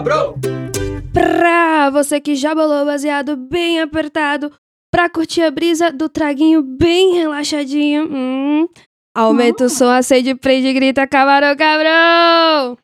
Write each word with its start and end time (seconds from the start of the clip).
cabrão! 0.00 0.34
Pra 1.12 1.90
você 1.90 2.20
que 2.20 2.34
já 2.34 2.54
bolou 2.54 2.84
baseado 2.86 3.36
bem 3.36 3.80
apertado, 3.80 4.50
pra 4.90 5.10
curtir 5.10 5.42
a 5.42 5.50
brisa 5.50 5.92
do 5.92 6.08
traguinho 6.08 6.62
bem 6.62 7.14
relaxadinho. 7.14 8.08
Hum, 8.10 8.68
aumenta 9.14 9.64
o 9.64 9.68
som, 9.68 9.90
acende, 9.90 10.34
prende 10.34 10.68
e 10.68 10.72
grita, 10.72 11.06
camarão 11.06 11.54
cabrão! 11.56 12.78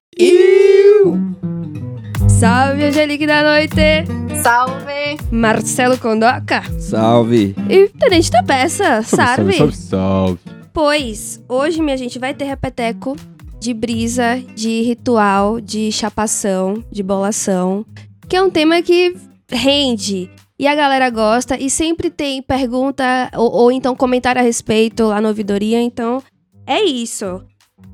Salve, 2.28 2.84
Angelique 2.84 3.26
da 3.26 3.42
Noite! 3.42 4.04
Salve! 4.42 5.16
Marcelo 5.30 5.96
Condoca 5.96 6.62
Salve! 6.78 7.54
e 7.70 7.88
Tenente 7.88 8.30
da 8.30 8.42
Peça, 8.42 9.02
salve! 9.02 9.54
Salve, 9.54 9.76
salve. 9.76 10.38
Pois, 10.72 11.42
hoje, 11.48 11.80
minha 11.80 11.96
gente, 11.96 12.18
vai 12.18 12.34
ter 12.34 12.44
repeteco 12.44 13.16
de 13.58 13.74
brisa, 13.74 14.42
de 14.54 14.82
ritual, 14.82 15.60
de 15.60 15.90
chapação, 15.90 16.82
de 16.90 17.02
bolação, 17.02 17.84
que 18.28 18.36
é 18.36 18.42
um 18.42 18.50
tema 18.50 18.82
que 18.82 19.14
rende. 19.50 20.30
E 20.58 20.66
a 20.66 20.74
galera 20.74 21.10
gosta 21.10 21.58
e 21.60 21.68
sempre 21.68 22.08
tem 22.08 22.40
pergunta 22.40 23.30
ou, 23.34 23.52
ou 23.52 23.72
então 23.72 23.94
comentário 23.94 24.40
a 24.40 24.44
respeito 24.44 25.04
lá 25.04 25.20
na 25.20 25.28
ouvidoria, 25.28 25.80
então 25.80 26.22
é 26.66 26.82
isso. 26.82 27.42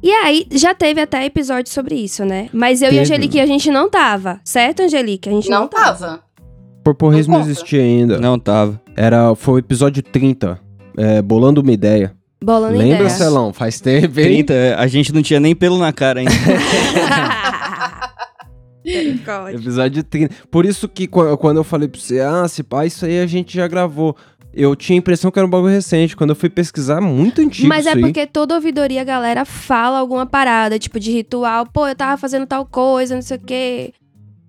E 0.03 0.11
aí, 0.11 0.47
já 0.51 0.75
teve 0.75 1.01
até 1.01 1.25
episódio 1.25 1.73
sobre 1.73 1.95
isso, 1.95 2.25
né? 2.25 2.49
Mas 2.53 2.83
eu 2.83 2.89
e 2.89 2.91
Teve. 2.91 2.99
a 2.99 3.03
Angelique, 3.03 3.41
a 3.41 3.47
gente 3.47 3.71
não 3.71 3.89
tava, 3.89 4.41
certo, 4.45 4.83
Angelique? 4.83 5.29
A 5.29 5.33
gente 5.33 5.49
não, 5.49 5.61
Não 5.63 5.69
tava. 5.69 6.23
Porporrismo 6.83 7.35
Não 7.35 7.41
existia 7.43 7.81
ainda. 7.81 8.19
Não 8.19 8.37
tava. 8.39 8.81
Era, 8.97 9.35
foi 9.37 9.55
o 9.55 9.59
episódio 9.59 10.03
30. 10.03 10.59
é, 10.99 11.23
bolando 11.23 11.61
uma 11.61 11.73
ideia. 11.73 12.13
Bolando 12.43 12.77
Lembra, 12.77 12.95
ideia. 12.97 13.11
Celão? 13.11 13.53
Faz 13.53 13.81
tempo, 13.81 14.19
hein? 14.19 14.45
30, 14.45 14.53
é, 14.53 14.75
a 14.75 14.87
gente 14.87 15.13
não 15.13 15.23
tinha 15.23 15.39
nem 15.41 15.55
pelo 15.55 15.79
na 15.79 15.93
cara 15.93 16.21
ainda. 16.21 16.33
Episódio 19.53 20.03
30. 20.03 20.35
Por 20.51 20.65
isso 20.67 20.89
que 20.89 21.07
qu- 21.07 21.37
quando 21.39 21.59
eu 21.59 21.65
falei 21.65 21.87
pra 21.89 22.01
você, 22.01 22.21
ah, 22.21 22.47
se 22.49 22.63
pá, 22.63 22.85
isso 22.85 23.05
aí 23.07 23.21
a 23.21 23.27
gente 23.27 23.55
já 23.57 23.69
gravou. 23.69 24.17
Eu 24.53 24.77
tinha 24.77 24.97
a 24.97 25.01
impressão 25.01 25.31
que 25.31 25.39
era 25.39 25.47
um 25.47 25.51
bagulho 25.51 25.73
recente. 25.73 26.15
Quando 26.17 26.31
eu 26.31 26.37
fui 26.37 26.51
pesquisar, 26.51 27.01
muito 27.01 27.41
antigo 27.41 27.69
Mas 27.69 27.87
é 27.87 27.93
aí. 27.95 28.01
porque 28.01 28.27
toda 28.27 28.55
ouvidoria 28.55 29.01
a 29.01 29.05
galera 29.05 29.45
fala 29.47 29.99
alguma 29.99 30.27
parada, 30.27 30.79
tipo 30.79 31.01
de 31.01 31.11
ritual. 31.11 31.65
Pô, 31.73 31.87
eu 31.89 31.95
tava 31.95 32.17
fazendo 32.19 32.45
tal 32.47 32.67
coisa, 32.67 33.15
não 33.15 33.23
sei 33.23 33.37
o 33.39 33.41
quê. 33.41 33.95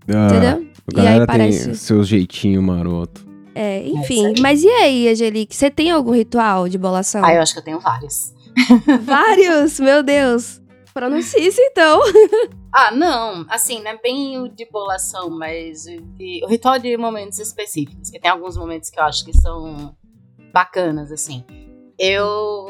Ah, 0.09 0.28
Entendeu? 0.28 0.50
A 0.50 0.53
E 0.57 1.00
aí 1.00 1.05
galera 1.05 1.25
parece. 1.25 1.66
tem 1.66 1.73
seu 1.75 2.03
jeitinho 2.03 2.61
maroto. 2.61 3.22
É, 3.56 3.86
enfim. 3.88 4.34
Mas 4.40 4.64
e 4.64 4.68
aí, 4.70 5.08
Angelique? 5.09 5.56
Você 5.56 5.70
tem 5.70 5.92
algum 5.92 6.12
ritual 6.12 6.68
de 6.68 6.78
bolação? 6.78 7.23
Ah, 7.23 7.34
eu 7.34 7.42
acho 7.42 7.54
que 7.54 7.59
eu 7.59 7.64
tenho 7.64 7.80
vários. 7.80 8.34
Vários, 9.04 9.80
meu 9.80 10.04
Deus. 10.04 10.62
Pronuncie-se 10.94 11.62
então. 11.62 12.00
Ah, 12.76 12.90
não, 12.90 13.46
assim, 13.50 13.84
não 13.84 13.92
é 13.92 13.98
bem 14.02 14.40
o 14.42 14.48
de 14.50 14.66
bolação, 14.66 15.30
mas 15.30 15.86
o, 15.86 16.02
de- 16.18 16.42
o 16.44 16.48
ritual 16.48 16.80
de 16.80 16.98
momentos 16.98 17.38
específicos, 17.38 18.09
que 18.09 18.20
tem 18.20 18.31
alguns 18.31 18.58
momentos 18.58 18.90
que 18.90 19.00
eu 19.00 19.04
acho 19.04 19.24
que 19.24 19.31
são 19.31 19.96
bacanas, 20.52 21.12
assim. 21.12 21.44
Eu 22.00 22.62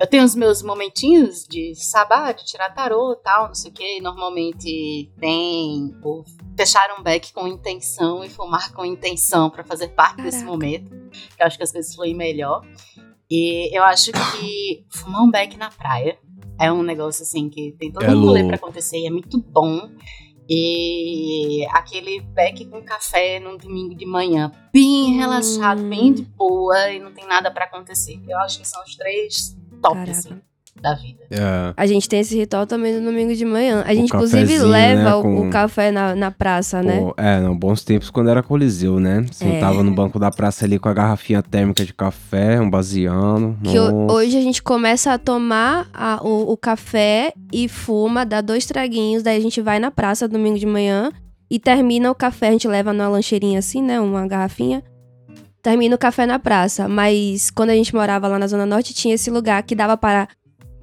eu 0.00 0.06
tenho 0.06 0.24
os 0.24 0.34
meus 0.34 0.62
momentinhos 0.62 1.44
de 1.46 1.74
sabá, 1.74 2.32
de 2.32 2.44
tirar 2.46 2.70
tarô 2.70 3.12
e 3.12 3.22
tal, 3.22 3.48
não 3.48 3.54
sei 3.54 3.70
o 3.70 3.74
que. 3.74 4.00
Normalmente 4.00 5.12
tem 5.20 5.94
o 6.02 6.24
fechar 6.56 6.88
um 6.98 7.02
beck 7.02 7.32
com 7.32 7.46
intenção 7.46 8.24
e 8.24 8.28
fumar 8.30 8.72
com 8.72 8.84
intenção 8.84 9.50
pra 9.50 9.62
fazer 9.62 9.88
parte 9.88 10.22
desse 10.22 10.38
Caraca. 10.38 10.52
momento. 10.52 10.90
Que 11.36 11.42
eu 11.42 11.46
acho 11.46 11.56
que 11.56 11.62
as 11.64 11.70
coisas 11.72 11.94
fluem 11.94 12.14
melhor. 12.14 12.62
E 13.30 13.70
eu 13.76 13.82
acho 13.84 14.10
que 14.12 14.84
fumar 14.90 15.22
um 15.22 15.30
beck 15.30 15.56
na 15.56 15.70
praia 15.70 16.18
é 16.58 16.72
um 16.72 16.82
negócio 16.82 17.22
assim 17.22 17.48
que 17.48 17.72
tem 17.78 17.92
todo 17.92 18.04
É 18.04 18.10
um 18.10 18.20
rolê 18.24 18.44
pra 18.44 18.56
acontecer 18.56 18.98
e 18.98 19.06
é 19.06 19.10
muito 19.10 19.38
bom. 19.40 19.88
E 20.52 21.64
aquele 21.70 22.20
beck 22.20 22.64
com 22.66 22.82
café 22.82 23.38
num 23.38 23.56
domingo 23.56 23.94
de 23.94 24.04
manhã, 24.04 24.50
bem 24.72 25.12
relaxado, 25.16 25.80
Hum. 25.80 25.88
bem 25.88 26.12
de 26.12 26.22
boa 26.22 26.90
e 26.90 26.98
não 26.98 27.12
tem 27.12 27.24
nada 27.24 27.50
pra 27.52 27.66
acontecer. 27.66 28.20
Eu 28.28 28.36
acho 28.40 28.58
que 28.58 28.66
são 28.66 28.82
os 28.82 28.96
três 28.96 29.56
top 29.80 29.94
Caraca. 29.96 30.10
assim, 30.12 30.34
da 30.80 30.94
vida. 30.94 31.20
É. 31.30 31.74
A 31.76 31.86
gente 31.86 32.08
tem 32.08 32.20
esse 32.20 32.34
ritual 32.36 32.66
também 32.66 32.98
no 32.98 33.04
domingo 33.10 33.34
de 33.34 33.44
manhã. 33.44 33.82
A 33.86 33.92
gente, 33.94 34.06
inclusive, 34.06 34.42
cafezinho, 34.42 34.68
leva 34.70 35.02
né, 35.02 35.14
o, 35.14 35.22
com- 35.22 35.48
o 35.48 35.50
café 35.50 35.90
na, 35.90 36.14
na 36.14 36.30
praça, 36.30 36.82
né? 36.82 37.00
É, 37.18 37.38
não, 37.40 37.54
bons 37.56 37.84
tempos 37.84 38.08
quando 38.08 38.30
era 38.30 38.42
Coliseu, 38.42 38.98
né? 38.98 39.26
Sentava 39.30 39.80
É. 39.80 39.82
no 39.82 39.90
banco 39.92 40.18
da 40.18 40.30
praça 40.30 40.64
ali 40.64 40.78
com 40.78 40.88
a 40.88 40.94
garrafinha 40.94 41.42
térmica 41.42 41.84
de 41.84 41.92
café, 41.92 42.60
um 42.60 42.70
baseando. 42.70 43.58
Que 43.62 43.74
Nossa. 43.78 44.12
hoje 44.12 44.38
a 44.38 44.40
gente 44.40 44.62
começa 44.62 45.12
a 45.12 45.18
tomar 45.18 45.88
a- 45.92 46.20
o, 46.22 46.52
o 46.52 46.56
café 46.56 47.32
e 47.52 47.68
fuma, 47.68 48.24
dá 48.24 48.40
dois 48.40 48.64
traguinhos, 48.64 49.22
daí 49.22 49.36
a 49.36 49.40
gente 49.42 49.60
vai 49.60 49.78
na 49.78 49.90
praça 49.90 50.26
domingo 50.28 50.58
de 50.58 50.66
manhã 50.66 51.10
e 51.50 51.58
termina 51.58 52.10
o 52.10 52.14
café. 52.14 52.48
A 52.48 52.52
gente 52.52 52.68
leva 52.68 52.92
numa 52.92 53.08
lancheirinha 53.08 53.58
assim, 53.58 53.82
né? 53.82 54.00
Uma 54.00 54.26
garrafinha. 54.26 54.82
Termina 55.62 55.94
o 55.94 55.98
café 55.98 56.26
na 56.26 56.38
praça. 56.38 56.88
Mas 56.88 57.50
quando 57.50 57.70
a 57.70 57.74
gente 57.74 57.94
morava 57.94 58.28
lá 58.28 58.38
na 58.38 58.46
Zona 58.46 58.66
Norte, 58.66 58.94
tinha 58.94 59.14
esse 59.14 59.30
lugar 59.30 59.62
que 59.62 59.74
dava 59.74 59.96
para 59.96 60.28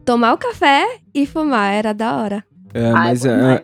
tomar 0.05 0.33
o 0.33 0.37
café 0.37 0.85
e 1.13 1.25
fumar. 1.25 1.73
Era 1.73 1.93
da 1.93 2.17
hora. 2.17 2.43
É, 2.73 2.85
Ai, 2.87 2.91
mas 2.93 3.23
bom 3.23 3.29
é, 3.29 3.63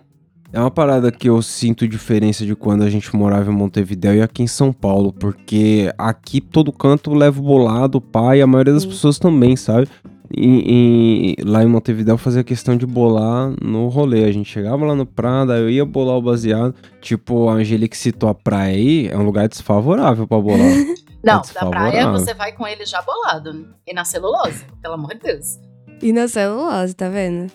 é 0.54 0.60
uma 0.60 0.72
parada 0.72 1.12
que 1.12 1.28
eu 1.28 1.42
sinto 1.42 1.88
diferença 1.88 2.46
de 2.46 2.56
quando 2.56 2.84
a 2.84 2.90
gente 2.90 3.16
morava 3.16 3.52
em 3.52 3.56
Montevidéu 3.56 4.16
e 4.16 4.22
aqui 4.22 4.44
em 4.44 4.48
São 4.48 4.72
Paulo, 4.72 5.12
porque 5.12 5.92
aqui 5.98 6.40
todo 6.40 6.72
canto 6.72 7.12
leva 7.14 7.40
o 7.40 7.44
bolado, 7.44 8.00
pai, 8.00 8.40
a 8.40 8.46
maioria 8.46 8.74
das 8.74 8.84
Sim. 8.84 8.90
pessoas 8.90 9.18
também, 9.18 9.56
sabe? 9.56 9.88
E, 10.36 11.36
e 11.40 11.44
lá 11.44 11.64
em 11.64 11.68
Montevidéu 11.68 12.18
fazia 12.18 12.44
questão 12.44 12.76
de 12.76 12.86
bolar 12.86 13.54
no 13.62 13.88
rolê. 13.88 14.26
A 14.26 14.32
gente 14.32 14.50
chegava 14.50 14.84
lá 14.86 14.96
no 14.96 15.06
Prada, 15.06 15.58
eu 15.58 15.70
ia 15.70 15.86
bolar 15.86 16.18
o 16.18 16.22
baseado. 16.22 16.74
Tipo, 17.02 17.50
a 17.50 17.54
Angelique 17.54 17.98
citou 17.98 18.30
a 18.30 18.34
praia 18.34 18.76
aí, 18.76 19.08
é 19.08 19.18
um 19.18 19.24
lugar 19.24 19.48
desfavorável 19.48 20.28
pra 20.28 20.40
bolar. 20.40 20.60
Não, 21.24 21.42
da 21.54 21.66
praia 21.70 22.12
você 22.12 22.34
vai 22.34 22.52
com 22.52 22.68
ele 22.68 22.86
já 22.86 23.02
bolado. 23.02 23.74
E 23.88 23.94
na 23.94 24.04
celulose, 24.04 24.66
pelo 24.82 24.96
amor 24.96 25.14
de 25.16 25.22
Deus. 25.22 25.60
E 26.02 26.12
na 26.12 26.28
celulose, 26.28 26.94
tá 26.94 27.08
vendo? 27.10 27.52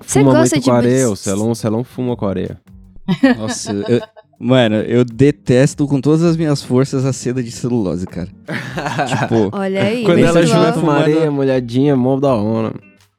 Você 0.00 0.20
Fuma 0.20 0.32
gosta 0.32 0.54
muito 0.56 0.64
de 0.64 0.70
com 0.70 0.76
areia, 0.76 1.10
o 1.10 1.16
Celão, 1.16 1.50
o 1.50 1.54
Celão 1.56 1.82
fuma 1.84 2.16
com 2.16 2.26
areia. 2.26 2.60
Nossa, 3.36 3.72
eu- 3.72 4.00
mano, 4.38 4.76
eu 4.76 5.04
detesto 5.04 5.86
com 5.88 6.00
todas 6.00 6.22
as 6.22 6.36
minhas 6.36 6.62
forças 6.62 7.04
a 7.04 7.12
seda 7.12 7.42
de 7.42 7.50
celulose, 7.50 8.06
cara. 8.06 8.28
tipo, 9.08 9.50
Olha 9.56 9.82
aí. 9.82 10.04
Quando 10.04 10.18
ela 10.20 10.40
uma 10.40 10.72
fumando- 10.72 11.00
areia 11.00 11.30
molhadinha, 11.30 11.96
mó 11.96 12.18
da 12.20 12.32
hora. 12.34 12.72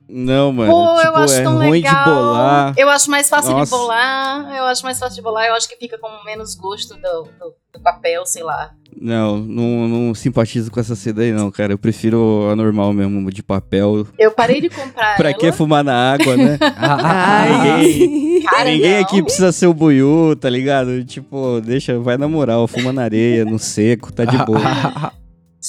Não, 0.10 0.52
mano. 0.52 0.72
Pô, 0.72 0.96
tipo, 0.96 1.08
eu 1.08 1.16
acho 1.18 1.34
é 1.36 1.44
tão 1.44 1.56
ruim 1.58 1.70
legal. 1.70 2.04
de 2.04 2.10
bolar. 2.10 2.74
Eu 2.78 2.90
acho 2.90 3.12
mais 3.12 3.30
fácil 3.30 3.52
Nossa. 3.52 3.66
de 3.66 3.70
bolar. 3.70 4.56
Eu 4.58 4.66
acho 4.66 4.84
mais 4.84 4.98
fácil 4.98 5.16
de 5.16 5.22
bolar. 5.22 5.46
Eu 5.46 5.54
acho 5.54 5.70
que 5.70 5.76
fica 5.76 5.98
com 6.00 6.10
menos 6.26 6.56
gosto 6.56 6.96
do, 6.96 7.24
do, 7.40 7.54
do 7.74 7.80
papel, 7.82 8.26
sei 8.26 8.42
lá. 8.44 8.72
Não, 9.00 9.38
não, 9.38 9.88
não 9.88 10.16
simpatizo 10.16 10.72
com 10.72 10.80
essa 10.80 10.96
seda 10.96 11.22
aí, 11.22 11.32
não, 11.32 11.52
cara. 11.52 11.74
Eu 11.74 11.78
prefiro 11.78 12.50
a 12.52 12.56
normal 12.56 12.92
mesmo, 12.92 13.32
de 13.32 13.44
papel. 13.44 14.08
Eu 14.18 14.32
parei 14.32 14.60
de 14.60 14.70
comprar 14.70 15.16
Pra 15.18 15.30
ela. 15.30 15.38
que 15.38 15.52
fumar 15.52 15.84
na 15.84 16.14
água, 16.14 16.36
né? 16.36 16.58
Ai. 16.76 18.42
Cara, 18.50 18.70
Ninguém 18.72 18.96
não. 18.96 19.02
aqui 19.02 19.22
precisa 19.22 19.52
ser 19.52 19.68
o 19.68 19.74
buiú, 19.74 20.36
tá 20.36 20.50
ligado? 20.50 21.04
Tipo, 21.06 21.62
deixa, 21.62 22.00
vai 22.00 22.18
na 22.18 22.28
moral, 22.28 22.68
fuma 22.68 22.92
na 22.92 23.04
areia, 23.04 23.46
no 23.46 23.60
seco, 23.60 24.12
tá 24.12 24.26
de 24.26 24.38
boa. 24.44 25.14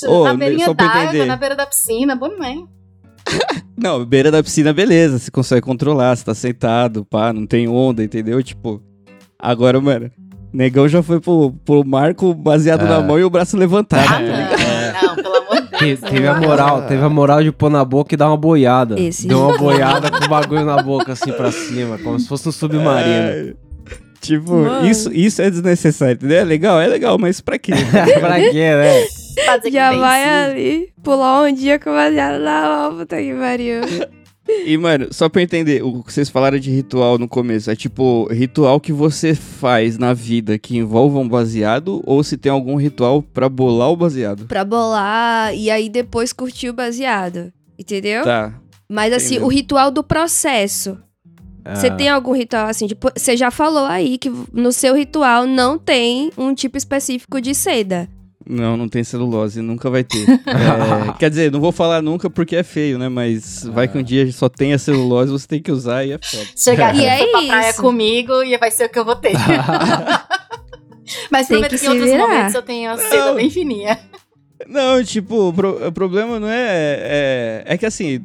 Ô, 0.06 0.24
na 0.24 0.34
beirinha 0.34 0.72
d'água, 0.72 1.26
na 1.26 1.36
beira 1.36 1.54
da 1.54 1.66
piscina, 1.66 2.16
bom 2.16 2.28
demais. 2.30 2.58
Não, 3.82 4.04
beira 4.04 4.30
da 4.30 4.42
piscina, 4.42 4.72
beleza, 4.72 5.18
você 5.18 5.30
consegue 5.30 5.62
controlar, 5.62 6.14
você 6.16 6.24
tá 6.24 6.34
sentado, 6.34 7.04
pá, 7.04 7.32
não 7.32 7.46
tem 7.46 7.66
onda, 7.68 8.02
entendeu? 8.04 8.42
Tipo, 8.42 8.82
agora, 9.38 9.80
mano, 9.80 10.10
negão 10.52 10.86
já 10.88 11.02
foi 11.02 11.20
pro, 11.20 11.52
pro 11.64 11.84
marco 11.84 12.34
baseado 12.34 12.84
É. 12.84 12.88
na 12.88 13.00
mão 13.00 13.18
e 13.18 13.24
o 13.24 13.30
braço 13.30 13.56
levantado. 13.56 14.04
Ah, 14.06 14.12
tá 14.12 14.18
ligado? 14.20 15.02
não, 15.02 15.08
não, 15.08 15.22
pelo 15.22 15.36
amor 15.36 15.62
de 15.62 15.78
Deus. 15.78 16.00
teve 16.00 16.26
a 16.28 16.34
moral, 16.40 16.82
teve 16.82 17.02
a 17.02 17.08
moral 17.08 17.42
de 17.42 17.50
pôr 17.52 17.70
na 17.70 17.84
boca 17.84 18.14
e 18.14 18.16
dar 18.16 18.28
uma 18.28 18.36
boiada. 18.36 19.00
Esse. 19.00 19.26
Deu 19.26 19.40
uma 19.40 19.56
boiada 19.56 20.10
com 20.10 20.24
o 20.24 20.28
bagulho 20.28 20.64
na 20.64 20.82
boca, 20.82 21.12
assim, 21.12 21.32
pra 21.32 21.50
cima, 21.50 21.96
como 21.98 22.18
se 22.20 22.28
fosse 22.28 22.48
um 22.48 22.52
submarino. 22.52 23.14
É, 23.14 23.54
tipo, 24.20 24.52
Mano. 24.56 24.86
isso, 24.86 25.10
isso 25.12 25.40
é 25.40 25.48
desnecessário, 25.50 26.14
entendeu? 26.16 26.38
É 26.38 26.44
legal, 26.44 26.78
é 26.80 26.86
legal, 26.86 27.16
mas 27.18 27.40
pra 27.40 27.58
quê? 27.58 27.72
pra 28.20 28.38
quê, 28.40 28.52
né? 28.74 29.06
Fazer 29.46 29.70
Já 29.70 29.90
bem, 29.90 30.00
vai 30.00 30.22
sim. 30.22 30.28
ali, 30.28 30.92
pular 31.02 31.42
um 31.42 31.52
dia 31.52 31.78
com 31.78 31.90
baseado 31.90 32.40
na 32.42 32.62
mão, 32.90 32.98
puta 32.98 33.16
que 33.16 33.34
pariu. 33.34 33.80
E, 34.66 34.76
mano, 34.76 35.08
só 35.12 35.28
pra 35.28 35.40
eu 35.40 35.44
entender, 35.44 35.82
o 35.82 36.02
que 36.02 36.12
vocês 36.12 36.28
falaram 36.28 36.58
de 36.58 36.70
ritual 36.70 37.18
no 37.18 37.28
começo, 37.28 37.70
é 37.70 37.76
tipo, 37.76 38.26
ritual 38.32 38.80
que 38.80 38.92
você 38.92 39.32
faz 39.34 39.96
na 39.96 40.12
vida 40.12 40.58
que 40.58 40.76
envolva 40.76 41.18
um 41.20 41.28
baseado, 41.28 42.02
ou 42.04 42.22
se 42.24 42.36
tem 42.36 42.50
algum 42.50 42.74
ritual 42.76 43.22
pra 43.22 43.48
bolar 43.48 43.90
o 43.90 43.96
baseado? 43.96 44.46
Pra 44.46 44.64
bolar 44.64 45.54
e 45.54 45.70
aí 45.70 45.88
depois 45.88 46.32
curtir 46.32 46.68
o 46.68 46.72
baseado. 46.72 47.52
Entendeu? 47.78 48.24
Tá. 48.24 48.52
Mas 48.88 49.12
assim, 49.12 49.34
entendeu. 49.36 49.46
o 49.46 49.50
ritual 49.50 49.90
do 49.90 50.02
processo. 50.02 50.98
Você 51.74 51.86
Ah, 51.88 51.94
tem 51.94 52.08
algum 52.08 52.32
ritual 52.32 52.66
assim? 52.66 52.86
Tipo, 52.88 53.08
você 53.16 53.36
já 53.36 53.50
falou 53.50 53.84
aí 53.84 54.18
que 54.18 54.32
no 54.52 54.72
seu 54.72 54.94
ritual 54.96 55.46
não 55.46 55.78
tem 55.78 56.32
um 56.36 56.54
tipo 56.54 56.76
específico 56.76 57.40
de 57.40 57.54
seda. 57.54 58.08
Não, 58.50 58.76
não 58.76 58.88
tem 58.88 59.04
celulose, 59.04 59.62
nunca 59.62 59.88
vai 59.88 60.02
ter. 60.04 60.26
É, 60.50 61.12
quer 61.18 61.30
dizer, 61.30 61.52
não 61.52 61.60
vou 61.60 61.70
falar 61.72 62.02
nunca 62.02 62.28
porque 62.28 62.56
é 62.56 62.62
feio, 62.62 62.98
né? 62.98 63.08
Mas 63.08 63.64
vai 63.64 63.86
que 63.86 63.96
um 63.96 64.02
dia 64.02 64.30
só 64.32 64.48
tenha 64.48 64.76
celulose, 64.78 65.30
você 65.30 65.46
tem 65.46 65.62
que 65.62 65.70
usar 65.70 66.04
e 66.04 66.12
é 66.12 66.18
foda. 66.22 66.44
Chegar 66.56 66.94
E 66.94 67.06
aqui 67.08 67.24
é 67.24 67.30
pra 67.30 67.42
praia 67.46 67.72
comigo 67.74 68.42
e 68.42 68.56
vai 68.58 68.70
ser 68.70 68.86
o 68.86 68.88
que 68.88 68.98
eu 68.98 69.04
vou 69.04 69.16
ter. 69.16 69.32
Mas 71.30 71.48
Tem 71.48 71.56
prometo 71.58 71.70
que 71.72 71.78
que 71.78 71.86
em 71.86 71.88
outros 71.88 72.10
virar. 72.10 72.28
momentos 72.28 72.54
eu 72.54 72.62
tenho 72.62 72.90
a 72.90 72.96
seda 72.98 73.34
bem 73.34 73.50
fininha. 73.50 73.98
Não, 74.68 75.02
tipo, 75.02 75.48
o, 75.48 75.52
pro- 75.52 75.88
o 75.88 75.92
problema 75.92 76.38
não 76.38 76.46
é, 76.48 76.66
é. 76.68 77.64
É 77.66 77.78
que 77.78 77.86
assim, 77.86 78.20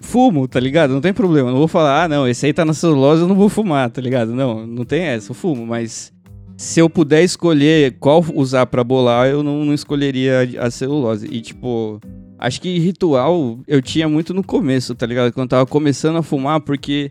fumo, 0.00 0.46
tá 0.48 0.58
ligado? 0.60 0.92
Não 0.92 1.00
tem 1.00 1.12
problema. 1.12 1.50
Não 1.50 1.58
vou 1.58 1.68
falar, 1.68 2.04
ah, 2.04 2.08
não, 2.08 2.26
esse 2.28 2.46
aí 2.46 2.52
tá 2.52 2.64
na 2.64 2.72
celulose, 2.72 3.22
eu 3.22 3.28
não 3.28 3.34
vou 3.34 3.48
fumar, 3.48 3.90
tá 3.90 4.00
ligado? 4.00 4.32
Não, 4.32 4.66
não 4.66 4.84
tem 4.84 5.02
essa, 5.02 5.30
eu 5.32 5.34
fumo, 5.34 5.66
mas. 5.66 6.12
Se 6.60 6.78
eu 6.78 6.90
puder 6.90 7.24
escolher 7.24 7.96
qual 7.98 8.22
usar 8.34 8.66
pra 8.66 8.84
bolar, 8.84 9.26
eu 9.28 9.42
não, 9.42 9.64
não 9.64 9.72
escolheria 9.72 10.46
a 10.60 10.66
a 10.66 10.70
celulose. 10.70 11.26
E, 11.30 11.40
tipo, 11.40 11.98
acho 12.38 12.60
que 12.60 12.78
ritual 12.78 13.60
eu 13.66 13.80
tinha 13.80 14.06
muito 14.06 14.34
no 14.34 14.44
começo, 14.44 14.94
tá 14.94 15.06
ligado? 15.06 15.32
Quando 15.32 15.46
eu 15.46 15.48
tava 15.48 15.64
começando 15.64 16.18
a 16.18 16.22
fumar, 16.22 16.60
porque 16.60 17.10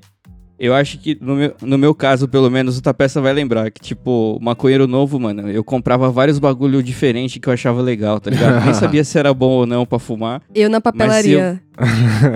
eu 0.60 0.76
acho 0.76 1.00
que, 1.00 1.18
no 1.20 1.36
meu, 1.36 1.56
no 1.64 1.78
meu 1.80 1.96
caso, 1.96 2.28
pelo 2.28 2.48
menos, 2.52 2.78
o 2.78 2.82
Tapeça 2.82 3.20
vai 3.22 3.34
lembrar 3.34 3.72
que, 3.72 3.82
tipo, 3.82 4.38
maconheiro 4.40 4.86
novo, 4.86 5.20
mano, 5.20 5.50
eu 5.50 5.64
comprava 5.64 6.12
vários 6.12 6.38
bagulho 6.38 6.84
diferente 6.84 7.40
que 7.40 7.50
eu 7.50 7.54
achava 7.54 7.82
legal, 7.82 8.20
tá 8.20 8.30
ligado? 8.30 8.66
Nem 8.66 8.74
sabia 8.76 9.04
se 9.04 9.18
era 9.18 9.34
bom 9.34 9.50
ou 9.50 9.66
não 9.66 9.84
pra 9.84 9.98
fumar. 9.98 10.44
Eu 10.54 10.70
na 10.70 10.80
papelaria. 10.80 11.60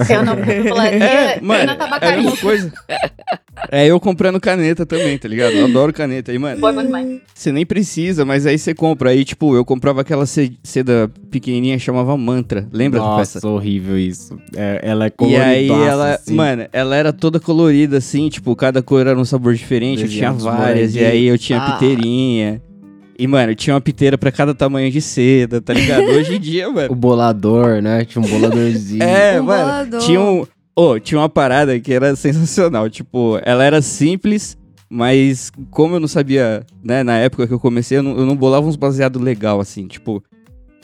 Eu 0.10 0.26
não 0.26 0.36
popularia 0.38 1.04
É, 1.04 1.38
e 1.40 1.42
mano, 1.44 1.66
na 1.66 1.72
é 1.72 1.76
a 1.76 1.78
tabacaria. 1.78 2.22
mesma 2.24 2.38
coisa. 2.38 2.74
É 3.72 3.88
eu 3.88 4.00
comprando 4.00 4.40
caneta 4.40 4.86
também, 4.86 5.18
tá 5.18 5.28
ligado? 5.28 5.54
Eu 5.54 5.66
adoro 5.66 5.94
caneta. 5.94 6.32
Aí, 6.32 6.38
mano, 6.40 6.60
você 7.34 7.52
nem 7.52 7.66
precisa, 7.66 8.26
mas 8.26 8.46
aí 8.46 8.58
você 8.58 8.74
compra. 8.74 9.12
Aí, 9.12 9.24
tipo, 9.24 9.56
eu 9.56 9.64
comprava 9.64 10.02
aquela 10.02 10.26
seda 10.26 11.10
pequenininha 11.30 11.78
que 11.78 11.84
chamava 11.84 12.16
Mantra. 12.18 12.68
Lembra 12.72 13.00
da 13.00 13.16
peça? 13.18 13.38
Nossa, 13.38 13.48
horrível 13.48 13.98
isso. 13.98 14.38
É, 14.56 14.80
ela 14.84 15.06
é 15.06 15.08
E 15.08 15.12
colorida. 15.12 15.46
aí 15.46 15.70
ela, 15.70 16.20
mano, 16.30 16.66
ela 16.74 16.96
era 16.96 17.14
toda 17.14 17.40
colorida 17.40 17.98
assim, 17.98 18.30
tipo, 18.30 18.56
cada 18.56 18.82
cor 18.82 19.06
era 19.06 19.18
um 19.18 19.26
sabor 19.26 19.54
diferente, 19.54 20.04
eu 20.04 20.10
tinha 20.10 20.32
várias, 20.32 20.96
e 20.96 21.00
aí 21.04 21.26
eu 21.28 21.38
tinha 21.38 21.60
Ah. 21.60 21.72
piteirinha. 21.74 22.62
E, 23.24 23.28
mano, 23.28 23.56
tinha 23.56 23.74
uma 23.74 23.80
piteira 23.80 24.18
pra 24.18 24.34
cada 24.34 24.54
tamanho 24.54 24.92
de 24.92 25.00
seda, 25.00 25.62
tá 25.62 25.74
ligado? 25.74 26.04
Hoje 26.12 26.36
em 26.36 26.40
dia, 26.42 26.68
O 26.70 26.74
mano. 26.74 26.94
bolador, 26.94 27.82
né? 27.82 28.04
Tinha 28.04 28.22
um 28.22 28.28
boladorzinho. 28.28 29.00
É, 29.08 29.40
Um 29.40 29.46
mano. 29.46 29.64
bolador. 29.64 30.00
Tinha 30.02 30.20
um. 30.20 30.46
Ô, 30.76 31.00
tinha 31.00 31.22
uma 31.22 31.30
parada 31.30 31.80
que 31.80 31.94
era 31.94 32.18
sensacional. 32.18 32.90
Tipo, 32.90 33.40
ela 33.46 33.64
era 33.64 33.82
simples, 33.82 34.58
mas 34.90 35.52
como 35.72 35.96
eu 35.96 36.02
não 36.02 36.08
sabia, 36.10 36.66
né, 36.84 37.02
na 37.02 37.18
época 37.18 37.48
que 37.48 37.54
eu 37.54 37.60
comecei, 37.62 37.98
eu 38.00 38.04
não, 38.04 38.18
eu 38.18 38.26
não 38.26 38.36
bolava 38.36 38.68
uns 38.68 38.76
baseados 38.76 39.22
legal, 39.22 39.62
assim, 39.62 39.88
tipo. 39.88 40.22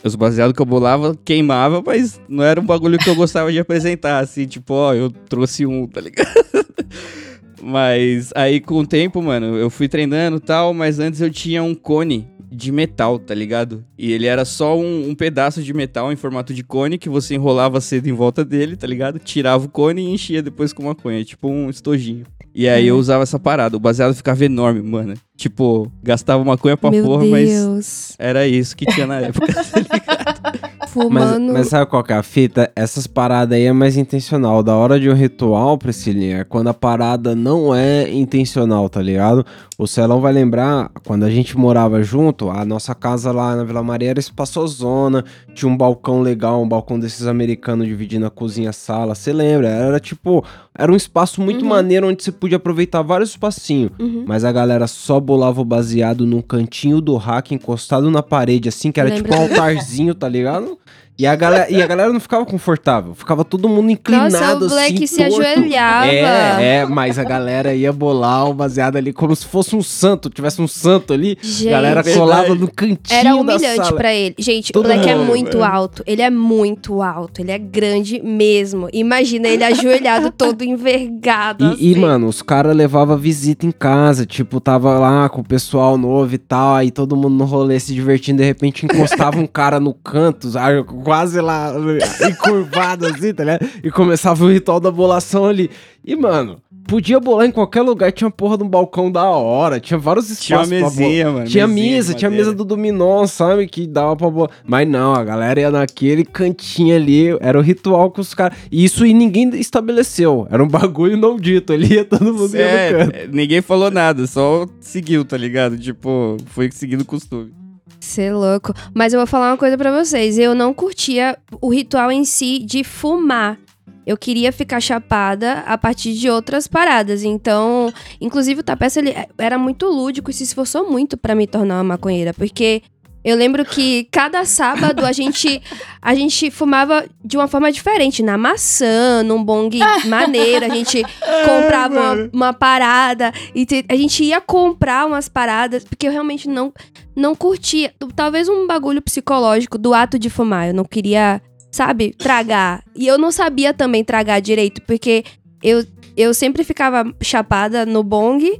Os 0.02 0.16
baseados 0.16 0.54
que 0.56 0.62
eu 0.62 0.66
bolava 0.66 1.14
queimava, 1.26 1.84
mas 1.86 2.22
não 2.30 2.42
era 2.42 2.62
um 2.62 2.66
bagulho 2.66 2.98
que 2.98 3.10
eu 3.10 3.16
gostava 3.16 3.52
de 3.52 3.60
apresentar, 3.60 4.20
assim, 4.20 4.46
tipo, 4.48 4.74
ó, 4.74 4.94
eu 4.94 5.12
trouxe 5.12 5.66
um, 5.66 5.86
tá 5.86 6.00
ligado? 6.00 6.30
mas 7.62 8.32
aí 8.36 8.60
com 8.60 8.80
o 8.80 8.88
tempo, 8.88 9.22
mano, 9.22 9.58
eu 9.58 9.70
fui 9.70 9.88
treinando 9.88 10.38
e 10.38 10.42
tal, 10.42 10.74
mas 10.74 11.00
antes 11.00 11.22
eu 11.22 11.30
tinha 11.30 11.64
um 11.64 11.76
cone 11.76 12.28
de 12.52 12.72
metal, 12.72 13.20
tá 13.20 13.34
ligado? 13.34 13.86
E 13.98 14.12
ele 14.12 14.26
era 14.26 14.44
só 14.44 14.78
um, 14.78 15.10
um 15.10 15.16
pedaço 15.16 15.62
de 15.62 15.74
metal 15.74 16.12
em 16.12 16.16
formato 16.16 16.54
de 16.54 16.64
cone 16.64 16.98
que 16.98 17.10
você 17.10 17.36
enrolava 17.36 17.80
cedo 17.80 18.08
em 18.08 18.14
volta 18.14 18.44
dele, 18.44 18.76
tá 18.76 18.88
ligado? 18.88 19.20
Tirava 19.20 19.66
o 19.66 19.70
cone 19.70 20.02
e 20.02 20.14
enchia 20.14 20.42
depois 20.42 20.74
com 20.74 20.84
maconha, 20.84 21.24
tipo 21.24 21.48
um 21.48 21.70
estojinho. 21.70 22.26
E 22.54 22.68
aí 22.68 22.88
eu 22.88 22.98
usava 22.98 23.24
essa 23.24 23.40
parada, 23.40 23.78
o 23.78 23.80
baseado 23.80 24.14
ficava 24.16 24.44
enorme, 24.44 24.82
mano. 24.82 25.14
Tipo, 25.38 25.92
gastava 26.04 26.44
maconha 26.44 26.76
pra 26.76 26.90
Meu 26.90 27.06
porra, 27.06 27.26
mas 27.26 27.50
Deus. 27.50 28.16
era 28.18 28.48
isso 28.48 28.76
que 28.76 28.86
tinha 28.88 29.06
na 29.06 29.20
época, 29.22 29.54
tá 29.54 29.80
ligado? 29.80 30.49
Mas, 30.96 31.04
Fumando. 31.04 31.54
mas 31.54 31.68
sabe 31.68 31.90
qual 31.90 32.04
que 32.04 32.12
é 32.12 32.16
a 32.16 32.24
fita? 32.24 32.72
Essas 32.76 33.06
paradas 33.06 33.58
aí 33.58 33.66
é 33.66 33.74
mais 33.74 33.98
intencional. 33.98 34.64
Da 34.64 34.76
hora 34.76 35.00
de 35.00 35.10
um 35.10 35.14
ritual, 35.14 35.78
Priscilinha, 35.78 36.40
é 36.40 36.44
quando 36.44 36.68
a 36.70 36.74
parada 36.74 37.36
não 37.36 37.76
é 37.76 38.10
intencional, 38.12 38.90
tá 38.90 39.02
ligado? 39.02 39.46
O 39.80 39.88
Celão 39.88 40.20
vai 40.20 40.34
lembrar, 40.34 40.92
quando 41.06 41.24
a 41.24 41.30
gente 41.30 41.58
morava 41.58 42.04
junto, 42.04 42.50
a 42.50 42.66
nossa 42.66 42.94
casa 42.94 43.32
lá 43.32 43.56
na 43.56 43.64
Vila 43.64 43.82
Maria 43.82 44.10
era 44.10 44.20
espaçosona, 44.20 45.24
tinha 45.56 45.72
um 45.72 45.78
balcão 45.78 46.22
legal, 46.22 46.62
um 46.62 46.68
balcão 46.68 47.00
desses 47.00 47.26
americanos 47.26 47.88
dividindo 47.88 48.26
a 48.26 48.30
cozinha 48.30 48.66
e 48.66 48.70
a 48.70 48.74
sala. 48.74 49.16
Você 49.16 49.32
lembra? 49.32 49.70
Era 49.70 49.98
tipo, 49.98 50.44
era 50.78 50.92
um 50.92 50.98
espaço 50.98 51.42
muito 51.42 51.62
Uhum. 51.62 51.70
maneiro 51.70 52.10
onde 52.10 52.22
você 52.22 52.32
podia 52.32 52.58
aproveitar 52.58 53.02
vários 53.04 53.30
espacinhos. 53.30 53.92
Uhum. 53.98 54.26
Mas 54.28 54.44
a 54.44 54.52
galera 54.52 54.86
só 54.86 55.18
bolava 55.18 55.62
o 55.62 55.66
baseado 55.66 56.26
num 56.26 56.42
cantinho 56.42 57.00
do 57.00 57.16
rack, 57.16 57.56
encostado 57.56 58.12
na 58.12 58.22
parede, 58.22 58.68
assim, 58.68 58.92
que 58.92 59.00
era 59.00 59.08
Lembra? 59.10 59.24
tipo 59.24 59.34
um 59.34 59.42
altarzinho, 59.44 60.14
tá 60.14 60.28
ligado? 60.28 60.78
E 61.20 61.28
a, 61.28 61.36
galera, 61.36 61.70
e 61.70 61.82
a 61.82 61.86
galera 61.86 62.14
não 62.14 62.20
ficava 62.20 62.46
confortável, 62.46 63.14
ficava 63.14 63.44
todo 63.44 63.68
mundo 63.68 63.92
inclinado 63.92 64.32
Nossa, 64.32 64.56
o 64.56 64.70
Black 64.70 65.04
assim, 65.04 65.06
se 65.06 65.18
torto. 65.18 65.42
ajoelhava. 65.42 66.08
É, 66.08 66.76
é, 66.78 66.86
mas 66.86 67.20
a 67.20 67.26
galera 67.26 67.76
ia 67.76 67.92
bolar 67.92 68.50
o 68.50 68.54
baseado 68.54 68.96
ali 68.96 69.12
como 69.12 69.36
se 69.36 69.46
fosse 69.46 69.76
um 69.76 69.84
santo, 69.84 70.30
tivesse 70.30 70.62
um 70.62 70.68
santo 70.68 71.12
ali. 71.12 71.38
Gente, 71.42 71.68
a 71.68 71.72
galera 71.72 72.04
colava 72.06 72.56
no 72.56 72.72
cantinho 72.72 73.20
Era 73.20 73.36
humilhante 73.36 73.94
pra 73.96 74.14
ele. 74.14 74.34
Gente, 74.40 74.72
Todo 74.72 74.86
o 74.86 74.88
Black 74.88 75.10
é 75.10 75.16
mundo, 75.16 75.28
muito 75.28 75.58
é. 75.58 75.68
alto. 75.68 76.04
Ele 76.08 76.22
é 76.22 76.30
muito 76.30 77.02
alto. 77.02 77.42
Ele 77.42 77.52
é 77.52 77.58
grande 77.58 78.22
mesmo. 78.24 78.88
Imagina 78.94 79.50
ele 79.50 79.66
ajoelhado, 79.66 80.32
todo 80.32 80.64
envergado. 80.64 81.76
E, 81.78 81.90
e, 81.90 81.92
assim. 81.92 82.00
mano, 82.00 82.28
os 82.28 82.42
caras 82.42 82.74
levavam 82.74 83.18
visita 83.18 83.66
em 83.66 83.72
casa, 83.72 84.26
tipo, 84.26 84.62
tava 84.62 84.98
lá 84.98 85.28
com 85.28 85.42
o 85.42 85.44
pessoal 85.46 85.98
novo 85.98 86.34
e 86.34 86.38
tal, 86.38 86.76
aí 86.76 86.92
todo 86.92 87.18
mundo 87.18 87.36
no 87.36 87.44
rolê 87.44 87.78
se 87.78 87.94
divertindo, 87.94 88.38
de 88.38 88.46
repente 88.46 88.86
encostava 88.86 89.38
um 89.38 89.46
cara 89.48 89.82
no 89.82 89.94
canto, 89.94 90.52
sabe, 90.52 90.86
quase 91.10 91.42
lá, 91.42 91.74
encurvado 92.30 93.08
assim, 93.08 93.34
tá 93.34 93.44
ligado? 93.44 93.68
E 93.84 93.90
começava 93.90 94.46
o 94.46 94.52
ritual 94.52 94.80
da 94.80 94.92
bolação 94.92 95.46
ali. 95.46 95.70
E, 96.06 96.16
mano, 96.16 96.62
podia 96.88 97.20
bolar 97.20 97.46
em 97.46 97.52
qualquer 97.52 97.82
lugar, 97.82 98.12
tinha 98.12 98.30
porra 98.32 98.58
de 98.58 98.64
um 98.64 98.70
balcão 98.70 99.12
da 99.12 99.24
hora, 99.26 99.80
tinha 99.80 99.98
vários 99.98 100.28
Tinha 100.40 100.60
uma 100.60 100.64
espaços 100.64 100.80
pra 100.80 100.90
bolar. 100.90 101.00
mesinha, 101.10 101.32
mano. 101.32 101.46
Tinha 101.48 101.68
mesinha 101.68 101.96
mesa, 101.96 102.14
tinha 102.14 102.32
mesa 102.32 102.54
do 102.54 102.64
dominó, 102.64 103.26
sabe? 103.26 103.68
Que 103.68 103.86
dava 103.88 104.16
pra 104.16 104.30
bolar. 104.30 104.50
Mas 104.66 104.88
não, 104.88 105.14
a 105.14 105.24
galera 105.24 105.60
ia 105.60 105.72
naquele 105.72 106.24
cantinho 106.24 106.96
ali. 106.96 107.38
Era 107.42 107.58
o 107.58 107.62
ritual 107.62 108.12
com 108.12 108.22
os 108.22 108.34
caras. 108.34 108.58
E 108.72 108.86
isso 108.86 109.04
aí 109.04 109.14
ninguém 109.14 109.50
estabeleceu. 109.56 110.48
Era 110.50 110.64
um 110.64 110.68
bagulho 110.68 111.18
não 111.18 111.38
dito. 111.38 111.74
Ali 111.74 111.96
ia 111.96 112.06
todo 112.06 112.34
mundo. 112.34 112.56
É, 112.56 113.28
ninguém 113.32 113.62
falou 113.62 113.92
nada, 113.92 114.26
só 114.28 114.66
seguiu, 114.80 115.26
tá 115.26 115.36
ligado? 115.38 115.78
Tipo, 115.78 116.38
foi 116.48 116.70
seguindo 116.72 117.02
o 117.02 117.06
costume. 117.06 117.52
Cê 118.00 118.24
é 118.24 118.34
louco. 118.34 118.74
Mas 118.94 119.14
eu 119.14 119.20
vou 119.20 119.28
falar 119.28 119.52
uma 119.52 119.58
coisa 119.58 119.78
pra 119.78 119.92
vocês. 119.92 120.38
Eu 120.38 120.56
não 120.56 120.74
curtia 120.74 121.38
o 121.62 121.70
ritual 121.70 122.12
em 122.12 122.24
si 122.24 122.60
de 122.60 122.84
fumar. 122.84 123.60
Eu 124.06 124.18
queria 124.18 124.52
ficar 124.52 124.80
chapada 124.80 125.64
a 125.68 125.78
partir 125.78 126.14
de 126.14 126.30
outras 126.30 126.68
paradas. 126.68 127.24
Então, 127.24 127.94
inclusive 128.20 128.62
o 128.62 128.64
Tapeça 128.64 129.00
ele 129.00 129.14
era 129.38 129.58
muito 129.58 129.86
lúdico 129.86 130.32
e 130.32 130.34
se 130.34 130.44
esforçou 130.44 130.90
muito 130.90 131.16
pra 131.18 131.36
me 131.36 131.46
tornar 131.46 131.76
uma 131.76 131.84
maconheira, 131.84 132.34
porque 132.34 132.82
eu 133.24 133.36
lembro 133.36 133.66
que 133.66 134.06
cada 134.12 134.46
sábado 134.46 135.06
a 135.06 135.12
gente 135.12 135.62
a 136.02 136.16
gente 136.16 136.50
fumava 136.50 137.06
de 137.24 137.36
uma 137.38 137.48
forma 137.48 137.72
diferente, 137.72 138.24
na 138.24 138.38
maçã, 138.38 139.22
num 139.24 139.44
bong 139.44 139.78
maneiro, 140.06 140.66
a 140.66 140.70
gente 140.70 141.04
comprava 141.46 142.14
uma, 142.14 142.30
uma 142.34 142.54
parada 142.54 143.32
e 143.54 143.66
te- 143.66 143.86
a 143.90 143.96
gente 143.96 144.24
ia 144.24 144.40
comprar 144.40 145.06
umas 145.06 145.28
paradas, 145.28 145.84
porque 145.84 146.08
eu 146.08 146.12
realmente 146.12 146.48
não 146.48 146.74
não 147.16 147.36
curtia, 147.36 147.94
talvez 148.16 148.48
um 148.48 148.66
bagulho 148.66 149.02
psicológico 149.02 149.78
do 149.78 149.94
ato 149.94 150.18
de 150.18 150.30
fumar. 150.30 150.70
Eu 150.70 150.74
não 150.74 150.86
queria, 150.86 151.42
sabe, 151.70 152.14
tragar. 152.18 152.82
E 152.96 153.06
eu 153.08 153.18
não 153.18 153.30
sabia 153.30 153.74
também 153.74 154.06
tragar 154.06 154.40
direito, 154.40 154.82
porque 154.84 155.26
eu, 155.62 155.84
eu 156.16 156.34
sempre 156.34 156.64
ficava 156.64 157.04
chapada 157.22 157.86
no 157.86 158.04
bong. 158.04 158.58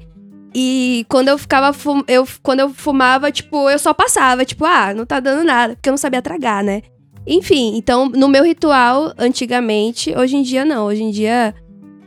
E 0.54 1.06
quando 1.10 1.28
eu 1.28 1.38
ficava 1.38 1.72
fum, 1.74 2.02
eu 2.08 2.28
quando 2.42 2.60
eu 2.62 2.70
fumava, 2.74 3.32
tipo, 3.32 3.70
eu 3.70 3.78
só 3.78 3.94
passava, 3.94 4.44
tipo, 4.44 4.66
ah, 4.66 4.94
não 4.94 5.06
tá 5.06 5.20
dando 5.20 5.44
nada, 5.44 5.76
porque 5.76 5.90
eu 5.90 5.94
não 5.94 5.98
sabia 5.98 6.22
tragar, 6.22 6.64
né? 6.64 6.82
Enfim, 7.28 7.76
então 7.78 8.10
no 8.10 8.28
meu 8.28 8.44
ritual 8.44 9.14
antigamente, 9.18 10.16
hoje 10.18 10.36
em 10.38 10.42
dia 10.42 10.66
não, 10.66 10.86
hoje 10.86 11.04
em 11.04 11.12
dia 11.12 11.54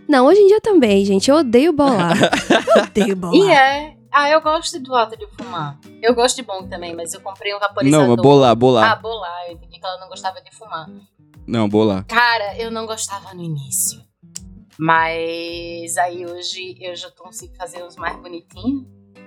não, 0.09 0.27
hoje 0.27 0.41
em 0.41 0.49
dia 0.49 0.61
também, 0.61 1.05
gente, 1.05 1.31
eu 1.31 1.37
odeio 1.37 1.73
bolar. 1.73 2.17
Eu 2.77 2.83
odeio 2.83 3.17
bolar. 3.17 3.37
E 3.37 3.51
é. 3.51 3.95
Ah, 4.15 4.29
eu 4.29 4.43
gosto 4.43 4.79
do 4.79 4.95
ato 4.95 5.17
de 5.17 5.27
fumar. 5.39 5.79
Eu 6.03 6.15
gosto 6.15 6.37
de 6.37 6.43
bom 6.43 6.69
também, 6.69 6.95
mas 6.95 7.15
eu 7.15 7.21
comprei 7.23 7.55
um 7.55 7.59
vaporizador. 7.59 8.07
Não, 8.07 8.15
mas 8.15 8.23
bolar, 8.23 8.51
Ah, 8.51 8.55
bolar. 8.55 9.01
bolar. 9.01 9.47
Eu 9.49 9.55
entendi 9.55 9.79
que 9.79 9.87
ela 9.87 9.99
não 9.99 10.09
gostava 10.09 10.39
de 10.43 10.55
fumar. 10.55 10.87
Não, 11.47 11.67
bolar. 11.67 12.05
Cara, 12.05 12.55
eu 12.59 12.71
não 12.71 12.85
gostava 12.85 13.33
no 13.33 13.43
início. 13.43 14.03
Mas 14.85 15.97
aí 15.97 16.27
hoje 16.27 16.77
eu 16.81 16.97
já 16.97 17.09
consigo 17.13 17.55
fazer 17.55 17.85
os 17.85 17.95
mais 17.95 18.17
bonitinhos. 18.17 18.85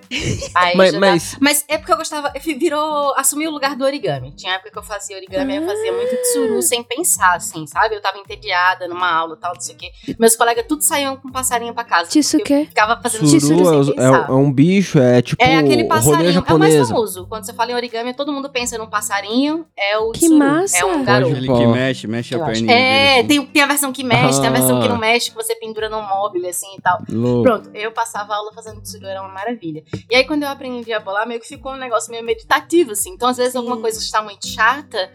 Aí 0.55 0.75
Mas, 0.77 0.93
jogava- 0.93 1.11
mas 1.11 1.37
Mas 1.39 1.65
é 1.67 1.77
porque 1.77 1.91
eu 1.93 1.97
gostava, 1.97 2.31
virou, 2.59 3.13
assumi 3.17 3.47
o 3.47 3.51
lugar 3.51 3.75
do 3.75 3.83
origami. 3.83 4.31
Tinha 4.35 4.53
época 4.55 4.71
que 4.71 4.77
eu 4.77 4.83
fazia 4.83 5.15
origami, 5.17 5.53
aí 5.53 5.59
eu 5.59 5.65
fazia 5.67 5.91
muito 5.91 6.15
tsuru 6.21 6.61
sem 6.61 6.83
pensar, 6.83 7.35
assim, 7.35 7.65
sabe? 7.67 7.95
Eu 7.95 8.01
tava 8.01 8.17
entediada 8.17 8.87
numa 8.87 9.11
aula 9.11 9.35
e 9.35 9.39
tal, 9.39 9.53
não 9.53 9.61
sei 9.61 9.75
o 9.75 9.77
quê. 9.77 9.91
Meus 10.19 10.35
colegas 10.35 10.65
tudo 10.67 10.81
saíam 10.81 11.15
com 11.17 11.27
um 11.27 11.31
passarinho 11.31 11.73
pra 11.73 11.83
casa. 11.83 12.09
Disso 12.09 12.37
o 12.37 12.39
porque 12.39 12.53
eu 12.53 12.59
quê? 12.61 12.65
ficava 12.67 13.01
fazendo 13.01 13.25
Tsuru 13.25 13.39
tsuru 13.39 13.69
é, 13.69 13.81
é- 13.81 13.95
pensar. 13.95 14.29
é 14.29 14.31
um 14.33 14.51
bicho, 14.51 14.99
é 14.99 15.21
tipo 15.21 15.43
É 15.43 15.57
aquele 15.57 15.83
passarinho, 15.85 16.13
é 16.15 16.19
o 16.19 16.23
mais 16.23 16.33
japonesa. 16.33 16.85
famoso. 16.87 17.27
Quando 17.27 17.45
você 17.45 17.53
fala 17.53 17.71
em 17.71 17.75
origami, 17.75 18.13
todo 18.13 18.31
mundo 18.31 18.49
pensa 18.49 18.77
num 18.77 18.87
passarinho, 18.87 19.65
é 19.77 19.97
o 19.97 20.11
Que 20.11 20.19
tsuru, 20.21 20.37
massa! 20.39 20.77
é 20.77 20.85
um 20.85 21.03
garoto. 21.03 21.31
Ele 21.35 21.47
que 21.47 21.67
mexe, 21.67 22.07
mexe 22.07 22.35
Eu 22.35 22.43
a 22.43 22.45
perninha 22.45 22.71
É, 22.73 22.77
dele, 22.77 23.19
assim. 23.19 23.27
tem, 23.27 23.45
tem 23.53 23.61
a 23.63 23.67
versão 23.67 23.91
que 23.91 24.03
mexe, 24.03 24.39
tem 24.39 24.49
a 24.49 24.53
versão 24.53 24.79
que 24.79 24.85
Ah. 24.87 24.89
não 24.89 24.97
mexe, 24.97 25.29
que 25.29 25.35
você 25.35 25.55
pendura 25.55 25.89
num 25.89 26.01
móvel, 26.01 26.47
assim 26.49 26.67
e 26.77 26.81
tal. 26.81 26.99
Louco. 27.09 27.43
Pronto, 27.43 27.69
eu 27.73 27.91
passava 27.91 28.35
aula 28.35 28.51
fazendo 28.53 28.81
tsuru, 28.81 29.05
era 29.07 29.21
uma 29.21 29.29
maravilha. 29.33 29.83
E 30.09 30.15
aí, 30.15 30.25
quando 30.25 30.43
eu 30.43 30.49
aprendi 30.49 30.91
a 30.93 30.99
bolar, 30.99 31.27
meio 31.27 31.39
que 31.39 31.47
ficou 31.47 31.73
um 31.73 31.77
negócio 31.77 32.11
meio 32.11 32.23
meditativo, 32.23 32.91
assim. 32.91 33.11
Então, 33.11 33.27
às 33.29 33.37
vezes, 33.37 33.53
Sim. 33.53 33.57
alguma 33.59 33.77
coisa 33.79 33.99
está 33.99 34.21
muito 34.21 34.47
chata, 34.47 35.11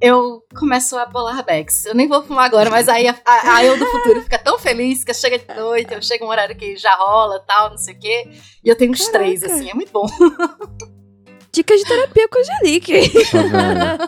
eu 0.00 0.42
começo 0.58 0.96
a 0.98 1.06
bolar 1.06 1.44
backs. 1.44 1.84
Eu 1.86 1.94
nem 1.94 2.08
vou 2.08 2.22
fumar 2.22 2.46
agora, 2.46 2.68
mas 2.70 2.88
aí 2.88 3.06
a, 3.06 3.16
a- 3.24 3.56
a 3.56 3.64
eu 3.64 3.78
do 3.78 3.86
futuro 3.86 4.20
fica 4.22 4.38
tão 4.38 4.58
feliz 4.58 5.04
que 5.04 5.14
chega 5.14 5.38
de 5.38 5.54
noite, 5.54 5.94
eu 5.94 6.02
chego 6.02 6.24
um 6.24 6.28
horário 6.28 6.56
que 6.56 6.76
já 6.76 6.94
rola 6.96 7.38
tal, 7.46 7.70
não 7.70 7.78
sei 7.78 7.94
o 7.94 7.98
quê. 7.98 8.28
E 8.64 8.68
eu 8.68 8.76
tenho 8.76 8.90
uns 8.92 9.06
Caraca. 9.08 9.18
três, 9.18 9.42
assim, 9.44 9.70
é 9.70 9.74
muito 9.74 9.92
bom. 9.92 10.06
Dicas 11.54 11.80
de 11.80 11.86
terapia 11.86 12.28
com 12.28 12.38
a 12.38 12.40
Angelique. 12.40 12.92
Vendo? 12.92 14.06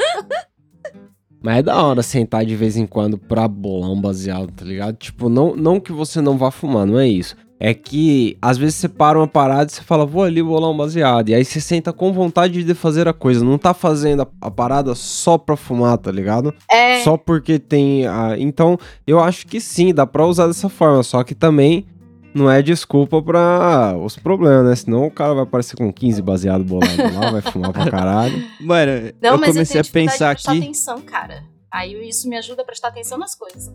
Mas 1.43 1.59
é 1.59 1.63
da 1.63 1.77
hora 1.85 2.03
sentar 2.03 2.45
de 2.47 2.57
vez 2.57 2.75
em 2.77 2.87
quando 2.87 3.19
pra 3.19 3.47
bolar 3.47 3.91
um 3.91 4.01
baseado, 4.01 4.51
tá 4.51 4.65
ligado? 4.65 4.97
Tipo, 4.97 5.29
não, 5.29 5.55
não 5.55 5.79
que 5.79 5.93
você 5.93 6.23
não 6.23 6.39
vá 6.39 6.51
fumar, 6.51 6.87
não 6.87 6.99
é 6.99 7.07
isso. 7.07 7.37
É 7.59 7.73
que 7.73 8.37
às 8.43 8.59
vezes 8.59 8.75
você 8.75 8.89
para 8.89 9.19
uma 9.19 9.29
parada 9.29 9.71
e 9.71 9.75
você 9.75 9.81
fala, 9.83 10.05
vou 10.05 10.23
ali 10.25 10.43
bolar 10.43 10.71
um 10.71 10.77
baseado. 10.77 11.29
E 11.29 11.35
aí 11.35 11.45
você 11.45 11.61
senta 11.61 11.93
com 11.93 12.13
vontade 12.13 12.65
de 12.65 12.75
fazer 12.75 13.07
a 13.09 13.13
coisa. 13.13 13.45
Não 13.45 13.57
tá 13.57 13.73
fazendo 13.73 14.23
a, 14.23 14.29
a 14.41 14.51
parada 14.51 14.95
só 14.95 15.39
pra 15.39 15.57
fumar, 15.57 15.97
tá 15.99 16.11
ligado? 16.11 16.53
É, 16.71 17.01
Só 17.03 17.17
porque 17.17 17.59
tem 17.59 18.07
a. 18.07 18.37
Então, 18.39 18.77
eu 19.07 19.21
acho 19.21 19.47
que 19.47 19.61
sim, 19.61 19.95
dá 19.95 20.07
pra 20.07 20.27
usar 20.27 20.49
dessa 20.49 20.69
forma. 20.69 21.03
Só 21.03 21.23
que 21.23 21.35
também 21.35 21.87
não 22.35 22.51
é 22.51 22.61
desculpa 22.61 23.23
pra 23.23 23.97
os 23.97 24.17
problemas, 24.17 24.65
né? 24.67 24.75
Senão 24.75 25.07
o 25.07 25.11
cara 25.11 25.35
vai 25.35 25.45
aparecer 25.45 25.77
com 25.77 25.93
15 25.93 26.21
baseado 26.21 26.65
bolado 26.65 26.97
lá, 27.15 27.31
vai 27.31 27.41
fumar 27.41 27.73
pra 27.73 27.89
caralho. 27.89 28.45
Mano, 28.61 29.13
não, 29.23 29.31
eu 29.35 29.39
mas 29.39 29.51
comecei 29.51 29.81
eu 29.81 29.85
a 29.89 29.93
pensar 29.93 30.31
aqui. 30.33 30.59
atenção, 30.59 31.01
cara. 31.01 31.45
Aí 31.73 32.09
isso 32.09 32.29
me 32.29 32.37
ajuda 32.37 32.63
a 32.63 32.65
prestar 32.65 32.89
atenção 32.89 33.17
nas 33.17 33.37
coisas. 33.37 33.73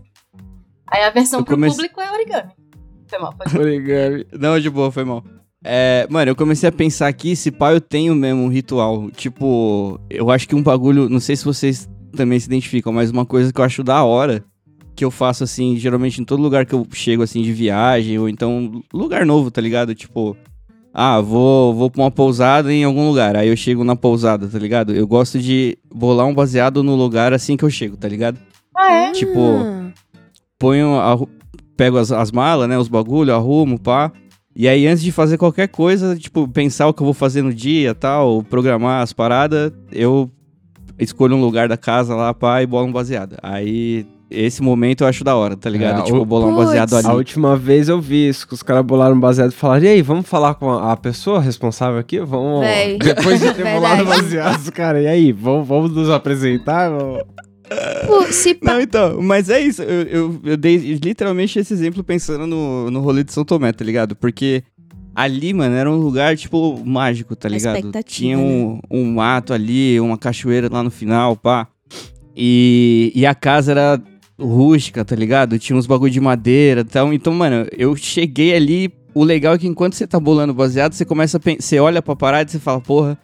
Aí 0.85 1.03
a 1.03 1.09
versão 1.09 1.39
Eu 1.39 1.45
pro 1.45 1.57
público 1.57 2.01
é 2.01 2.11
origami. 2.11 2.51
Foi 3.09 3.19
mal, 3.19 3.33
pode 3.35 3.57
Origami. 3.57 4.25
Não, 4.37 4.59
de 4.59 4.69
boa, 4.69 4.91
foi 4.91 5.03
mal. 5.03 5.23
É, 5.63 6.07
mano, 6.09 6.31
eu 6.31 6.35
comecei 6.35 6.69
a 6.69 6.71
pensar 6.71 7.07
aqui 7.07 7.35
se 7.35 7.51
pá 7.51 7.73
eu 7.73 7.81
tenho 7.81 8.15
mesmo 8.15 8.43
um 8.43 8.47
ritual. 8.47 9.09
Tipo, 9.11 9.99
eu 10.09 10.29
acho 10.31 10.47
que 10.47 10.55
um 10.55 10.63
bagulho, 10.63 11.09
não 11.09 11.19
sei 11.19 11.35
se 11.35 11.43
vocês 11.43 11.89
também 12.15 12.39
se 12.39 12.45
identificam, 12.47 12.93
mas 12.93 13.11
uma 13.11 13.25
coisa 13.25 13.51
que 13.51 13.59
eu 13.59 13.65
acho 13.65 13.83
da 13.83 14.03
hora, 14.03 14.43
que 14.95 15.03
eu 15.03 15.11
faço 15.11 15.43
assim, 15.43 15.75
geralmente 15.77 16.21
em 16.21 16.23
todo 16.25 16.41
lugar 16.41 16.65
que 16.65 16.73
eu 16.73 16.87
chego 16.93 17.23
assim 17.23 17.41
de 17.41 17.51
viagem, 17.51 18.17
ou 18.17 18.29
então 18.29 18.81
lugar 18.93 19.25
novo, 19.25 19.51
tá 19.51 19.59
ligado? 19.59 19.93
Tipo, 19.93 20.35
ah, 20.93 21.19
vou, 21.19 21.73
vou 21.73 21.89
pra 21.89 22.03
uma 22.03 22.11
pousada 22.11 22.71
em 22.73 22.83
algum 22.83 23.07
lugar. 23.07 23.35
Aí 23.35 23.49
eu 23.49 23.57
chego 23.57 23.83
na 23.83 23.95
pousada, 23.95 24.47
tá 24.47 24.57
ligado? 24.57 24.93
Eu 24.95 25.05
gosto 25.07 25.39
de 25.39 25.77
bolar 25.93 26.25
um 26.25 26.33
baseado 26.33 26.83
no 26.83 26.95
lugar 26.95 27.33
assim 27.33 27.57
que 27.57 27.65
eu 27.65 27.69
chego, 27.69 27.97
tá 27.97 28.07
ligado? 28.07 28.39
Ah, 28.75 28.91
é? 28.93 29.11
Tipo, 29.11 29.39
Ah. 29.39 29.91
ponho, 30.57 30.95
arru- 30.99 31.29
pego 31.79 31.97
as, 31.97 32.11
as 32.11 32.29
malas, 32.29 32.67
né, 32.67 32.77
os 32.77 32.89
bagulho, 32.89 33.33
arrumo, 33.33 33.79
pá. 33.79 34.11
E 34.53 34.67
aí, 34.67 34.85
antes 34.85 35.01
de 35.01 35.13
fazer 35.13 35.37
qualquer 35.37 35.69
coisa, 35.69 36.17
tipo, 36.17 36.45
pensar 36.45 36.87
o 36.87 36.93
que 36.93 37.01
eu 37.01 37.05
vou 37.05 37.13
fazer 37.13 37.41
no 37.41 37.53
dia, 37.53 37.95
tal, 37.95 38.43
programar 38.43 39.01
as 39.01 39.13
paradas, 39.13 39.71
eu 39.89 40.29
escolho 40.99 41.37
um 41.37 41.41
lugar 41.41 41.69
da 41.69 41.77
casa 41.77 42.13
lá, 42.15 42.33
pá, 42.33 42.61
e 42.61 42.65
bolo 42.65 42.87
um 42.87 42.91
baseado. 42.91 43.37
Aí, 43.41 44.05
esse 44.29 44.61
momento 44.61 45.05
eu 45.05 45.07
acho 45.07 45.23
da 45.23 45.33
hora, 45.37 45.55
tá 45.55 45.69
ligado? 45.69 46.01
É, 46.01 46.03
tipo, 46.03 46.17
o- 46.17 46.25
bolar 46.25 46.49
um 46.49 46.55
baseado 46.55 46.93
ali. 46.97 47.07
A 47.07 47.13
última 47.13 47.55
vez 47.55 47.87
eu 47.87 48.01
vi 48.01 48.27
isso, 48.27 48.45
que 48.45 48.53
os 48.53 48.61
caras 48.61 48.83
bolaram 48.85 49.15
um 49.15 49.19
baseado 49.19 49.51
e 49.51 49.55
falaram, 49.55 49.85
e 49.85 49.87
aí, 49.87 50.01
vamos 50.01 50.27
falar 50.27 50.55
com 50.55 50.69
a, 50.69 50.91
a 50.91 50.97
pessoa 50.97 51.39
responsável 51.39 51.97
aqui? 51.97 52.19
Vamos. 52.19 52.59
Véi. 52.59 52.97
Depois 53.01 53.39
de 53.39 53.53
ter 53.53 53.63
bolado 53.73 54.03
baseados, 54.03 54.69
cara, 54.71 55.01
e 55.01 55.07
aí, 55.07 55.31
vamos, 55.31 55.65
vamos 55.65 55.91
nos 55.95 56.09
apresentar? 56.09 56.89
Vamos- 56.89 57.21
Pô, 58.07 58.23
se 58.31 58.55
pá- 58.55 58.73
Não, 58.73 58.81
então, 58.81 59.21
mas 59.21 59.49
é 59.49 59.59
isso. 59.59 59.81
Eu, 59.83 60.01
eu, 60.03 60.39
eu 60.43 60.57
dei 60.57 60.77
literalmente 60.77 61.59
esse 61.59 61.73
exemplo 61.73 62.03
pensando 62.03 62.45
no, 62.47 62.89
no 62.89 62.99
rolê 62.99 63.23
de 63.23 63.31
São 63.33 63.45
Tomé, 63.45 63.71
tá 63.71 63.83
ligado? 63.85 64.15
Porque 64.15 64.63
ali, 65.15 65.53
mano, 65.53 65.75
era 65.75 65.89
um 65.89 65.95
lugar, 65.97 66.35
tipo, 66.37 66.81
mágico, 66.85 67.35
tá 67.35 67.47
ligado? 67.49 67.75
Tinha 68.03 68.37
um, 68.39 68.79
um 68.89 69.13
mato 69.13 69.53
ali, 69.53 69.99
uma 69.99 70.17
cachoeira 70.17 70.69
lá 70.71 70.81
no 70.83 70.89
final, 70.91 71.35
pá. 71.35 71.67
E, 72.35 73.11
e 73.15 73.25
a 73.25 73.35
casa 73.35 73.71
era 73.71 74.01
rústica, 74.39 75.03
tá 75.03 75.15
ligado? 75.15 75.59
Tinha 75.59 75.77
uns 75.77 75.85
bagulho 75.85 76.11
de 76.11 76.21
madeira 76.21 76.81
e 76.81 76.85
tal. 76.85 77.11
Então, 77.13 77.33
mano, 77.33 77.67
eu 77.77 77.95
cheguei 77.95 78.55
ali. 78.55 78.91
O 79.13 79.23
legal 79.23 79.55
é 79.55 79.57
que 79.57 79.67
enquanto 79.67 79.95
você 79.95 80.07
tá 80.07 80.19
bolando 80.19 80.53
baseado, 80.53 80.93
você 80.93 81.03
começa 81.03 81.37
a 81.37 81.39
pensar. 81.39 81.61
Você 81.61 81.79
olha 81.79 82.01
pra 82.01 82.15
parada 82.15 82.49
e 82.49 82.51
você 82.51 82.59
fala, 82.59 82.79
porra, 82.79 83.17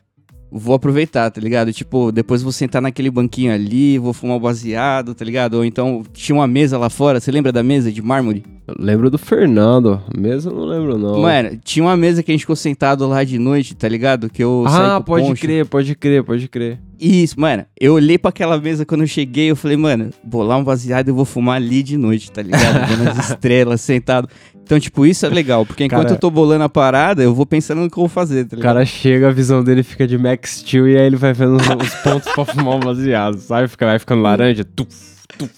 vou 0.57 0.75
aproveitar, 0.75 1.29
tá 1.29 1.41
ligado? 1.41 1.73
Tipo, 1.73 2.11
depois 2.11 2.41
vou 2.41 2.51
sentar 2.51 2.81
naquele 2.81 3.11
banquinho 3.11 3.53
ali, 3.53 3.99
vou 3.99 4.13
fumar 4.13 4.37
um 4.37 4.39
baseado, 4.39 5.13
tá 5.13 5.25
ligado? 5.25 5.55
Ou 5.55 5.65
então 5.65 6.03
tinha 6.13 6.35
uma 6.35 6.47
mesa 6.47 6.77
lá 6.77 6.89
fora, 6.89 7.19
você 7.19 7.29
lembra 7.29 7.51
da 7.51 7.61
mesa 7.61 7.91
de 7.91 8.01
mármore? 8.01 8.43
Eu 8.67 8.75
lembro 8.79 9.11
do 9.11 9.17
Fernando, 9.17 10.01
eu 10.15 10.51
não 10.51 10.65
lembro 10.65 10.97
não. 10.97 11.19
Mano, 11.19 11.59
tinha 11.63 11.83
uma 11.83 11.95
mesa 11.95 12.23
que 12.23 12.31
a 12.31 12.33
gente 12.33 12.41
ficou 12.41 12.55
sentado 12.55 13.07
lá 13.07 13.23
de 13.23 13.37
noite, 13.37 13.75
tá 13.75 13.87
ligado? 13.87 14.27
Que 14.29 14.43
eu 14.43 14.65
saí 14.67 14.81
ah, 14.81 14.97
o 14.97 15.03
pode 15.03 15.27
poncho. 15.27 15.41
crer, 15.41 15.65
pode 15.67 15.93
crer, 15.93 16.23
pode 16.23 16.47
crer. 16.47 16.79
Isso, 16.99 17.39
mano. 17.39 17.65
Eu 17.79 17.93
olhei 17.93 18.17
pra 18.17 18.29
aquela 18.29 18.59
mesa 18.59 18.85
quando 18.85 19.01
eu 19.01 19.07
cheguei, 19.07 19.51
eu 19.51 19.55
falei, 19.55 19.77
mano, 19.77 20.09
bolar 20.23 20.57
um 20.57 20.63
baseado 20.63 21.09
e 21.09 21.11
vou 21.11 21.25
fumar 21.25 21.57
ali 21.57 21.83
de 21.83 21.97
noite, 21.97 22.31
tá 22.31 22.41
ligado? 22.41 22.87
Vendo 22.87 23.09
as 23.09 23.29
estrelas, 23.29 23.81
sentado. 23.81 24.27
Então, 24.65 24.79
tipo, 24.79 25.05
isso 25.05 25.23
é 25.27 25.29
legal, 25.29 25.63
porque 25.63 25.83
enquanto 25.83 26.01
Cara- 26.01 26.15
eu 26.15 26.19
tô 26.19 26.31
bolando 26.31 26.63
a 26.63 26.69
parada, 26.69 27.21
eu 27.21 27.35
vou 27.35 27.45
pensando 27.45 27.81
no 27.81 27.89
que 27.89 27.97
eu 27.97 28.01
vou 28.01 28.09
fazer, 28.09 28.45
tá 28.45 28.57
O 28.57 28.59
cara 28.59 28.83
chega, 28.83 29.27
a 29.27 29.31
visão 29.31 29.63
dele 29.63 29.83
fica 29.83 30.07
de 30.07 30.17
Max 30.17 30.57
Steel 30.61 30.87
e 30.87 30.97
aí 30.97 31.05
ele 31.05 31.15
vai 31.15 31.33
vendo 31.33 31.55
os, 31.57 31.61
os 31.67 31.93
pontos 32.01 32.33
pra 32.33 32.43
fumar 32.45 32.75
um 32.75 32.79
baseado, 32.79 33.37
sabe? 33.37 33.67
Fica, 33.67 33.85
vai 33.85 33.99
ficando 33.99 34.23
laranja, 34.23 34.63
tuf, 34.65 34.89
tuf. 35.37 35.51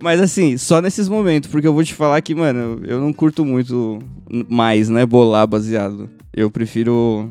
Mas 0.00 0.20
assim, 0.20 0.56
só 0.56 0.80
nesses 0.80 1.08
momentos, 1.08 1.50
porque 1.50 1.66
eu 1.66 1.74
vou 1.74 1.82
te 1.82 1.92
falar 1.92 2.20
que, 2.20 2.36
mano, 2.36 2.80
eu 2.86 3.00
não 3.00 3.12
curto 3.12 3.44
muito 3.44 3.98
mais, 4.48 4.88
né, 4.88 5.04
bolar 5.04 5.46
baseado. 5.48 6.08
Eu 6.32 6.48
prefiro 6.48 7.28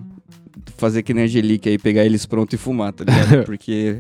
fazer 0.76 1.02
que 1.02 1.14
nem 1.14 1.24
a 1.24 1.26
Angelique 1.28 1.70
aí, 1.70 1.78
pegar 1.78 2.04
eles 2.04 2.26
pronto 2.26 2.54
e 2.54 2.58
fumar, 2.58 2.92
tá 2.92 3.06
ligado? 3.06 3.46
Porque 3.46 4.00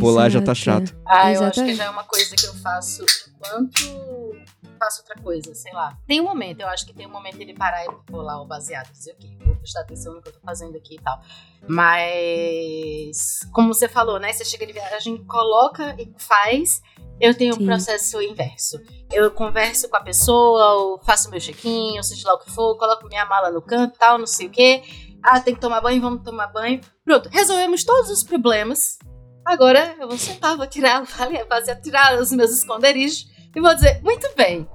bolar 0.00 0.28
já 0.30 0.40
tá 0.40 0.50
Exato. 0.52 0.88
chato. 0.88 0.96
Ah, 1.06 1.32
eu 1.32 1.44
acho 1.44 1.64
que 1.64 1.74
já 1.74 1.84
é 1.84 1.90
uma 1.90 2.02
coisa 2.02 2.34
que 2.34 2.46
eu 2.46 2.54
faço 2.54 3.04
enquanto 3.36 4.34
faço 4.76 5.00
outra 5.00 5.20
coisa, 5.22 5.54
sei 5.54 5.72
lá. 5.72 5.96
Tem 6.06 6.20
um 6.20 6.24
momento, 6.24 6.60
eu 6.60 6.68
acho 6.68 6.86
que 6.86 6.94
tem 6.94 7.06
um 7.06 7.10
momento 7.10 7.38
de 7.38 7.54
parar 7.54 7.84
e 7.84 7.88
bolar 8.10 8.40
o 8.40 8.46
baseado, 8.46 8.90
dizer, 8.92 9.12
ok, 9.12 9.36
vou 9.44 9.56
prestar 9.56 9.80
atenção 9.80 10.14
no 10.14 10.22
que 10.22 10.28
eu 10.28 10.32
tô 10.32 10.40
fazendo 10.40 10.76
aqui 10.76 10.94
e 10.96 11.00
tal. 11.00 11.20
Mas, 11.68 13.40
como 13.52 13.72
você 13.72 13.88
falou, 13.88 14.18
né? 14.18 14.32
Você 14.32 14.44
chega 14.44 14.66
de 14.66 14.72
viagem, 14.72 15.24
coloca 15.24 15.94
e 15.98 16.12
faz. 16.18 16.80
Eu 17.20 17.34
tenho 17.34 17.54
um 17.54 17.58
Sim. 17.58 17.66
processo 17.66 18.20
inverso. 18.20 18.78
Eu 19.10 19.30
converso 19.30 19.88
com 19.88 19.96
a 19.96 20.02
pessoa, 20.02 20.74
ou 20.74 20.98
faço 21.02 21.30
meu 21.30 21.40
check-in, 21.40 21.96
ou 21.96 22.02
seja 22.02 22.28
lá 22.28 22.34
o 22.34 22.38
que 22.38 22.50
for, 22.50 22.76
coloco 22.76 23.08
minha 23.08 23.24
mala 23.24 23.50
no 23.50 23.62
canto 23.62 23.98
tal, 23.98 24.18
não 24.18 24.26
sei 24.26 24.46
o 24.46 24.50
quê. 24.50 24.82
Ah, 25.22 25.40
tem 25.40 25.54
que 25.54 25.60
tomar 25.60 25.80
banho, 25.80 26.00
vamos 26.00 26.22
tomar 26.22 26.46
banho. 26.48 26.80
Pronto, 27.04 27.28
resolvemos 27.30 27.84
todos 27.84 28.10
os 28.10 28.22
problemas. 28.22 28.98
Agora 29.44 29.96
eu 29.98 30.08
vou 30.08 30.18
sentar, 30.18 30.56
vou 30.56 30.66
tirar, 30.66 30.98
vou 30.98 31.46
fazer, 31.48 31.76
tirar 31.80 32.20
os 32.20 32.30
meus 32.32 32.50
esconderijos 32.50 33.28
e 33.56 33.60
vou 33.60 33.74
dizer, 33.74 34.02
muito 34.02 34.28
bem, 34.36 34.68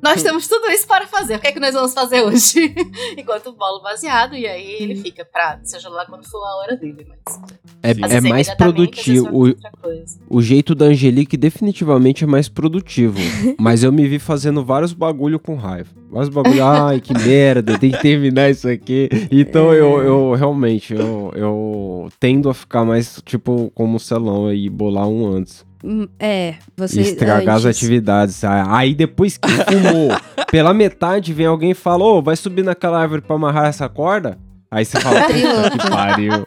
nós 0.00 0.22
temos 0.22 0.46
tudo 0.46 0.70
isso 0.70 0.86
para 0.86 1.06
fazer, 1.06 1.34
o 1.34 1.40
que 1.40 1.48
é 1.48 1.52
que 1.52 1.60
nós 1.60 1.74
vamos 1.74 1.92
fazer 1.92 2.22
hoje? 2.22 2.74
Enquanto 3.18 3.48
o 3.48 3.52
bolo 3.52 3.82
baseado, 3.82 4.34
e 4.34 4.46
aí 4.46 4.76
ele 4.80 4.94
fica 4.94 5.24
pra, 5.24 5.58
seja 5.62 5.88
lá 5.88 6.06
quando 6.06 6.24
for 6.26 6.38
a 6.38 6.56
hora 6.58 6.76
dele, 6.76 7.06
mas... 7.08 7.40
É, 7.82 7.90
é 7.90 8.20
mais 8.20 8.46
vezes 8.46 8.54
produtivo. 8.54 9.28
O, 9.32 10.36
o 10.38 10.40
jeito 10.40 10.74
da 10.74 10.86
Angelique 10.86 11.36
definitivamente 11.36 12.24
é 12.24 12.26
mais 12.26 12.48
produtivo. 12.48 13.18
mas 13.58 13.82
eu 13.82 13.90
me 13.92 14.06
vi 14.06 14.18
fazendo 14.18 14.64
vários 14.64 14.92
bagulho 14.92 15.40
com 15.40 15.56
raiva. 15.56 15.90
Vários 16.08 16.28
bagulho, 16.28 16.64
ai, 16.64 17.00
que 17.00 17.12
merda, 17.12 17.78
tem 17.78 17.90
que 17.90 18.00
terminar 18.00 18.48
isso 18.48 18.68
aqui. 18.68 19.08
Então 19.30 19.72
É. 19.72 19.80
eu, 19.80 20.02
eu 20.02 20.34
realmente, 20.34 20.94
eu, 20.94 21.32
eu 21.34 22.08
tendo 22.18 22.48
a 22.48 22.54
ficar 22.54 22.84
mais, 22.84 23.20
tipo, 23.24 23.70
como 23.74 23.96
o 23.96 24.00
Celão 24.00 24.52
e 24.52 24.70
bolar 24.70 25.08
um 25.08 25.26
antes. 25.26 25.68
Hum, 25.82 26.06
É, 26.18 26.54
você. 26.76 27.00
Estragar 27.00 27.56
as 27.56 27.64
antes. 27.64 27.78
atividades. 27.78 28.42
Aí 28.44 28.94
depois 28.94 29.36
que 29.38 29.48
fumou 29.48 30.10
pela 30.50 30.74
metade, 30.74 31.32
vem 31.32 31.46
alguém 31.46 31.70
e 31.70 31.74
fala: 31.74 32.04
Ô, 32.04 32.20
vai 32.22 32.36
subir 32.36 32.62
naquela 32.62 33.00
árvore 33.00 33.22
pra 33.22 33.36
amarrar 33.36 33.66
essa 33.66 33.88
corda? 33.88 34.38
Aí 34.70 34.84
você 34.84 35.00
fala: 35.00 35.22
Puta 35.22 35.78
que 35.78 35.90
pariu. 35.90 36.46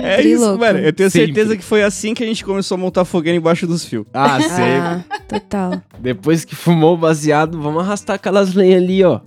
É 0.00 0.20
isso, 0.22 0.56
mano. 0.58 0.78
Eu 0.78 0.92
tenho 0.92 1.10
Sempre. 1.10 1.26
certeza 1.34 1.56
que 1.56 1.62
foi 1.64 1.82
assim 1.82 2.14
que 2.14 2.22
a 2.22 2.26
gente 2.26 2.44
começou 2.44 2.76
a 2.76 2.78
montar 2.78 3.04
fogueira 3.04 3.36
embaixo 3.36 3.66
dos 3.66 3.84
fios. 3.84 4.06
Ah, 4.14 4.40
sei. 4.40 4.76
Ah, 4.78 5.04
total. 5.28 5.82
Depois 5.98 6.44
que 6.44 6.54
fumou 6.54 6.94
o 6.94 6.96
baseado, 6.96 7.60
vamos 7.60 7.82
arrastar 7.82 8.16
aquelas 8.16 8.54
lenhas 8.54 8.82
ali, 8.82 9.04
ó. 9.04 9.20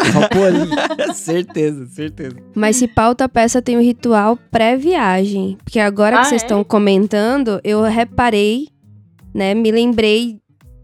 Só 0.00 0.20
ali. 0.44 1.14
certeza, 1.14 1.86
certeza. 1.86 2.36
Mas 2.54 2.76
se 2.76 2.88
pauta 2.88 3.28
peça 3.28 3.62
tem 3.62 3.76
o 3.76 3.80
ritual 3.80 4.36
pré-viagem. 4.50 5.56
Porque 5.64 5.78
agora 5.78 6.16
Ah, 6.18 6.22
que 6.22 6.28
vocês 6.28 6.42
é? 6.42 6.44
estão 6.44 6.64
comentando, 6.64 7.60
eu 7.62 7.82
reparei, 7.82 8.68
né? 9.32 9.54
Me 9.54 9.70
lembrei 9.70 10.38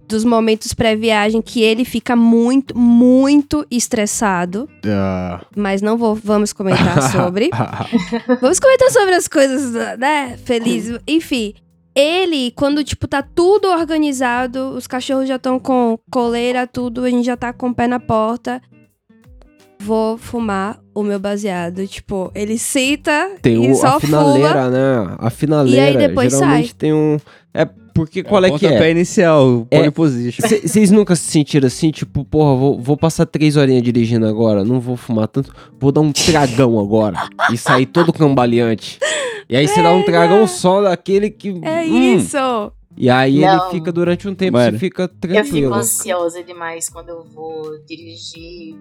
dos 0.07 0.25
momentos 0.25 0.75
pré-viagem 0.75 1.41
que 1.41 1.63
ele 1.63 1.85
fica 1.85 2.17
muito, 2.17 2.77
muito 2.77 3.65
estressado. 3.71 4.69
Ah. 4.87 5.41
Mas 5.57 5.81
não 5.83 5.97
vou, 5.97 6.15
vamos 6.15 6.53
comentar 6.53 7.01
sobre. 7.13 7.51
Vamos 8.41 8.59
comentar 8.59 8.91
sobre 8.91 9.15
as 9.15 9.29
coisas, 9.29 9.73
né? 9.99 10.37
Feliz. 10.45 10.99
Enfim, 11.07 11.55
ele, 11.95 12.51
quando, 12.53 12.83
tipo, 12.83 13.07
tá 13.07 13.23
tudo 13.23 13.69
organizado, 13.69 14.71
os 14.71 14.87
cachorros 14.87 15.29
já 15.29 15.37
estão 15.37 15.59
com 15.61 15.97
coleira, 16.11 16.67
tudo, 16.67 17.05
a 17.05 17.11
gente 17.11 17.25
já 17.27 17.37
tá 17.37 17.53
com 17.53 17.69
o 17.69 17.75
pé 17.75 17.87
na 17.87 18.01
porta. 18.01 18.61
Vou 19.81 20.19
fumar 20.19 20.79
o 20.95 21.03
meu 21.03 21.19
baseado. 21.19 21.87
Tipo, 21.87 22.31
ele 22.35 22.59
senta 22.59 23.37
Tem 23.41 23.65
e 23.65 23.71
o, 23.73 23.75
só 23.75 23.97
a 23.97 24.01
fuma. 24.01 24.01
finaleira, 24.01 24.71
né? 24.71 25.17
A 25.19 25.31
finaleira. 25.31 25.81
E 25.81 25.97
aí 25.97 26.09
depois 26.09 26.33
geralmente 26.33 26.67
sai. 26.69 26.75
tem 26.77 26.93
um. 26.93 27.19
É 27.55 27.65
porque 27.93 28.23
qual 28.23 28.45
é 28.45 28.51
que 28.57 28.67
é? 28.67 28.91
inicial, 28.91 29.67
É. 29.71 29.79
pole 29.79 29.91
position. 29.91 30.47
Vocês 30.49 30.91
nunca 30.91 31.17
se 31.17 31.25
sentiram 31.25 31.67
assim, 31.67 31.91
tipo, 31.91 32.25
porra, 32.25 32.57
vou, 32.57 32.81
vou 32.81 32.97
passar 32.97 33.27
três 33.27 33.57
horinhas 33.57 33.83
dirigindo 33.83 34.27
agora, 34.27 34.65
não 34.65 34.79
vou 34.81 34.97
fumar 34.97 35.27
tanto, 35.29 35.53
vou 35.79 35.91
dar 35.91 36.01
um 36.01 36.13
tragão 36.13 36.79
agora 36.79 37.29
e 37.53 37.59
sair 37.59 37.87
todo 37.87 38.13
cambaleante. 38.13 38.99
E 39.49 39.57
aí 39.57 39.67
você 39.67 39.83
dá 39.83 39.93
um 39.93 40.03
tragão 40.05 40.47
só 40.47 40.81
daquele 40.83 41.31
que. 41.31 41.49
É 41.63 41.83
hum, 41.83 42.17
isso! 42.17 42.73
E 42.97 43.09
aí 43.11 43.41
Não. 43.41 43.49
ele 43.65 43.71
fica 43.73 43.91
durante 43.91 44.29
um 44.29 44.35
tempo, 44.35 44.53
Mano. 44.59 44.73
você 44.73 44.79
fica 44.79 45.03
Eu 45.03 45.09
fico 45.09 45.21
tranquilo. 45.21 45.75
ansiosa 45.75 46.43
demais 46.45 46.89
quando 46.89 47.09
eu 47.09 47.25
vou 47.25 47.79
dirigir, 47.87 48.77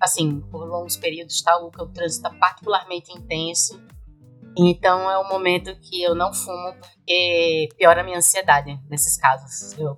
assim, 0.00 0.40
por 0.50 0.66
longos 0.66 0.96
períodos, 0.96 1.40
tal, 1.42 1.70
que 1.70 1.82
o 1.82 1.86
trânsito 1.86 2.22
tá 2.22 2.30
particularmente 2.30 3.12
intenso. 3.12 3.80
Então 4.56 5.10
é 5.10 5.18
um 5.18 5.28
momento 5.28 5.74
que 5.80 6.02
eu 6.02 6.14
não 6.14 6.32
fumo 6.32 6.74
porque 6.78 7.68
piora 7.78 8.02
a 8.02 8.04
minha 8.04 8.18
ansiedade 8.18 8.78
nesses 8.90 9.16
casos. 9.16 9.78
Eu, 9.78 9.96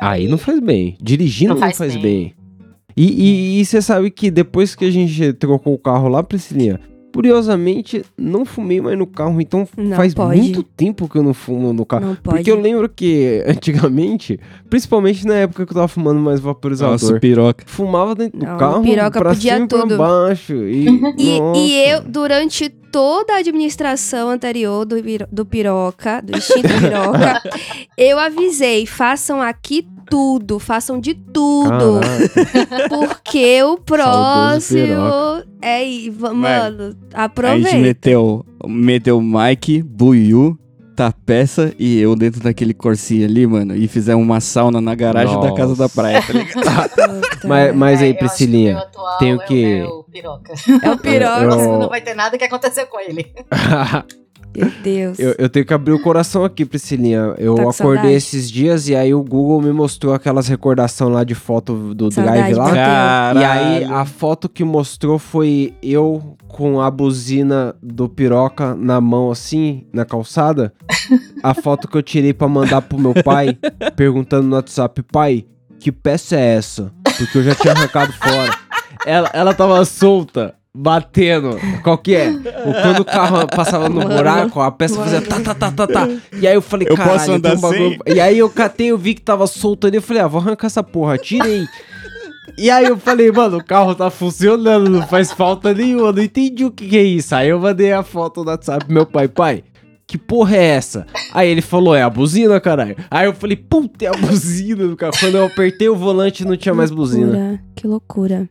Aí 0.00 0.26
não 0.26 0.38
faz 0.38 0.58
bem. 0.60 0.96
Dirigindo 1.00 1.50
não 1.50 1.54
Não 1.56 1.60
faz, 1.60 1.78
faz 1.78 1.94
bem. 1.94 2.02
bem. 2.02 2.34
E 2.96 3.64
você 3.64 3.80
sabe 3.80 4.10
que 4.10 4.28
depois 4.30 4.74
que 4.74 4.84
a 4.84 4.90
gente 4.90 5.32
trocou 5.34 5.74
o 5.74 5.78
carro 5.78 6.08
lá, 6.08 6.22
Priscilinha, 6.22 6.80
curiosamente, 7.18 8.04
não 8.16 8.44
fumei 8.44 8.80
mais 8.80 8.96
no 8.96 9.04
carro. 9.04 9.40
Então 9.40 9.66
Não 9.76 9.96
faz 9.96 10.14
pode. 10.14 10.38
muito 10.40 10.62
tempo 10.62 11.08
que 11.08 11.18
eu 11.18 11.22
não 11.24 11.34
fumo 11.34 11.72
no 11.72 11.84
carro. 11.84 12.06
Não 12.06 12.14
pode. 12.14 12.36
Porque 12.36 12.48
eu 12.50 12.60
lembro 12.60 12.88
que 12.88 13.42
antigamente, 13.48 14.38
principalmente 14.70 15.26
na 15.26 15.34
época 15.34 15.66
que 15.66 15.72
eu 15.72 15.74
tava 15.74 15.88
fumando 15.88 16.20
mais 16.20 16.38
vaporizador, 16.38 16.92
Nossa, 16.92 17.18
piroca. 17.18 17.64
fumava 17.66 18.14
dentro 18.14 18.38
Não, 18.38 18.52
do 18.52 18.56
carro, 18.56 18.82
piroca 18.84 19.18
pra 19.18 19.30
podia 19.30 19.54
cima 19.54 19.64
e 19.64 19.68
pra 19.68 19.80
tudo. 19.80 19.96
baixo. 19.98 20.54
E, 20.54 20.86
E, 21.18 21.40
e 21.58 21.90
eu, 21.90 22.02
durante 22.02 22.68
toda 22.68 23.34
a 23.34 23.38
administração 23.38 24.30
anterior 24.30 24.84
do, 24.84 24.94
do 25.32 25.44
Piroca, 25.44 26.22
do 26.22 26.38
Instinto 26.38 26.68
Piroca, 26.68 27.42
eu 27.98 28.16
avisei, 28.16 28.86
façam 28.86 29.42
aqui 29.42 29.86
tudo, 30.10 30.58
façam 30.58 30.98
de 31.00 31.14
tudo. 31.14 32.00
Caraca. 32.00 32.88
Porque 32.88 33.62
o 33.62 33.76
próximo. 33.78 35.42
É, 35.60 35.86
e 35.88 36.10
Mano, 36.10 36.34
mano, 36.34 36.82
A 36.84 36.86
gente 36.90 37.06
aproveita. 37.14 37.76
meteu, 37.78 38.46
meteu 38.66 39.20
Mike, 39.20 39.82
Buiu, 39.82 40.58
Tapeça 40.96 41.72
e 41.78 41.98
eu 42.00 42.16
dentro 42.16 42.40
daquele 42.40 42.74
corsinho 42.74 43.24
ali, 43.24 43.46
mano. 43.46 43.76
E 43.76 43.86
fizemos 43.86 44.20
uma 44.24 44.40
sauna 44.40 44.80
na 44.80 44.94
garagem 44.96 45.40
da 45.40 45.54
casa 45.54 45.76
da 45.76 45.88
praia, 45.88 46.20
tá 46.20 46.32
ligado? 46.32 46.58
Mas, 47.46 47.74
mas 47.74 48.02
aí, 48.02 48.12
que 48.14 48.18
Priscilinha, 48.18 48.72
meu 48.74 48.82
atual 48.82 49.18
tem 49.18 49.32
o 49.34 49.40
é? 49.40 49.78
É 49.78 49.84
o 49.86 50.02
piroca. 50.02 50.52
É 50.82 50.90
o 50.90 50.98
Piroca. 50.98 51.44
Eu- 51.62 51.78
Não 51.78 51.88
vai 51.88 52.00
ter 52.00 52.14
nada 52.14 52.36
que 52.36 52.42
aconteceu 52.44 52.84
com 52.88 52.98
ele. 52.98 53.32
Meu 54.56 54.70
Deus. 54.82 55.18
Eu, 55.18 55.34
eu 55.38 55.48
tenho 55.48 55.64
que 55.64 55.72
abrir 55.72 55.92
o 55.92 56.02
coração 56.02 56.44
aqui, 56.44 56.64
Priscilinha. 56.64 57.34
Eu 57.38 57.54
Tá 57.54 57.62
acordei 57.62 57.72
saudade? 57.72 58.12
esses 58.12 58.50
dias 58.50 58.88
e 58.88 58.96
aí 58.96 59.14
o 59.14 59.22
Google 59.22 59.60
me 59.62 59.72
mostrou 59.72 60.12
aquelas 60.14 60.48
recordação 60.48 61.08
lá 61.08 61.22
de 61.22 61.34
foto 61.34 61.94
do 61.94 62.10
Saudade, 62.10 62.38
Drive 62.38 62.54
lá. 62.54 62.72
Caralho. 62.72 63.40
E 63.40 63.44
aí 63.44 63.84
a 63.84 64.04
foto 64.04 64.48
que 64.48 64.64
mostrou 64.64 65.18
foi 65.18 65.74
eu 65.82 66.36
com 66.48 66.80
a 66.80 66.90
buzina 66.90 67.74
do 67.82 68.08
piroca 68.08 68.74
na 68.74 69.00
mão 69.00 69.30
assim, 69.30 69.86
na 69.92 70.04
calçada. 70.04 70.72
a 71.42 71.54
foto 71.54 71.86
que 71.86 71.96
eu 71.96 72.02
tirei 72.02 72.32
pra 72.32 72.48
mandar 72.48 72.82
pro 72.82 72.98
meu 72.98 73.14
pai, 73.22 73.56
perguntando 73.94 74.48
no 74.48 74.56
WhatsApp, 74.56 75.02
pai, 75.04 75.44
que 75.78 75.92
peça 75.92 76.36
é 76.36 76.56
essa? 76.56 76.90
Porque 77.16 77.38
eu 77.38 77.42
já 77.44 77.54
tinha 77.54 77.72
arrancado 77.72 78.12
fora. 78.12 78.56
Ela, 79.06 79.30
ela 79.32 79.54
tava 79.54 79.84
solta. 79.84 80.54
Batendo, 80.80 81.58
qual 81.82 81.98
que 81.98 82.14
é? 82.14 82.30
O- 82.30 82.72
Quando 82.82 83.00
o 83.00 83.04
carro 83.04 83.48
passava 83.48 83.88
no 83.88 83.96
Mano, 83.96 84.14
buraco, 84.14 84.60
a 84.60 84.70
peça 84.70 84.94
fazia 84.94 85.20
tá, 85.20 85.40
tá, 85.40 85.52
tá, 85.52 85.72
tá, 85.72 85.86
tá. 85.88 86.08
E 86.40 86.46
aí 86.46 86.54
eu 86.54 86.62
falei, 86.62 86.86
Eu 86.88 86.94
caralho, 86.96 87.14
posso 87.18 87.26
tem 87.26 87.34
andar 87.34 87.54
um 87.56 87.60
bagulho... 87.60 87.98
E 88.06 88.20
aí 88.20 88.38
eu 88.38 88.48
catei, 88.48 88.86
eu 88.92 88.96
vi 88.96 89.14
que 89.14 89.20
tava 89.22 89.44
solto 89.48 89.88
ali, 89.88 89.96
eu 89.96 90.02
falei, 90.02 90.22
ah, 90.22 90.28
vou 90.28 90.40
arrancar 90.40 90.68
essa 90.68 90.82
porra, 90.84 91.18
tirei. 91.18 91.66
E 92.56 92.70
aí 92.70 92.86
eu 92.86 92.96
falei, 92.96 93.32
mano, 93.32 93.58
o 93.58 93.64
carro 93.64 93.92
tá 93.92 94.08
funcionando, 94.08 94.88
não 94.88 95.04
faz 95.06 95.32
falta 95.32 95.74
nenhuma, 95.74 96.12
não 96.12 96.22
entendi 96.22 96.64
o 96.64 96.70
que, 96.70 96.86
que 96.86 96.96
é 96.96 97.02
isso. 97.02 97.34
Aí 97.34 97.48
eu 97.48 97.58
mandei 97.58 97.92
a 97.92 98.04
foto 98.04 98.44
no 98.44 98.50
WhatsApp 98.50 98.84
pro 98.84 98.94
meu 98.94 99.04
pai, 99.04 99.26
pai, 99.26 99.64
que 100.06 100.16
porra 100.16 100.56
é 100.56 100.64
essa? 100.64 101.06
Aí 101.34 101.48
ele 101.50 101.60
falou, 101.60 101.94
é 101.94 102.02
a 102.02 102.08
buzina, 102.10 102.58
caralho. 102.60 102.96
Aí 103.10 103.26
eu 103.26 103.34
falei, 103.34 103.56
puta, 103.56 104.04
é 104.04 104.08
a 104.08 104.12
buzina 104.12 104.86
do 104.86 104.96
carro. 104.96 105.12
Quando 105.18 105.36
eu 105.36 105.44
apertei 105.46 105.88
o 105.88 105.96
volante, 105.96 106.44
não 106.44 106.56
tinha 106.56 106.74
mais 106.74 106.90
buzina. 106.92 107.26
Loucura, 107.26 107.60
Que 107.76 107.86
loucura. 107.86 108.50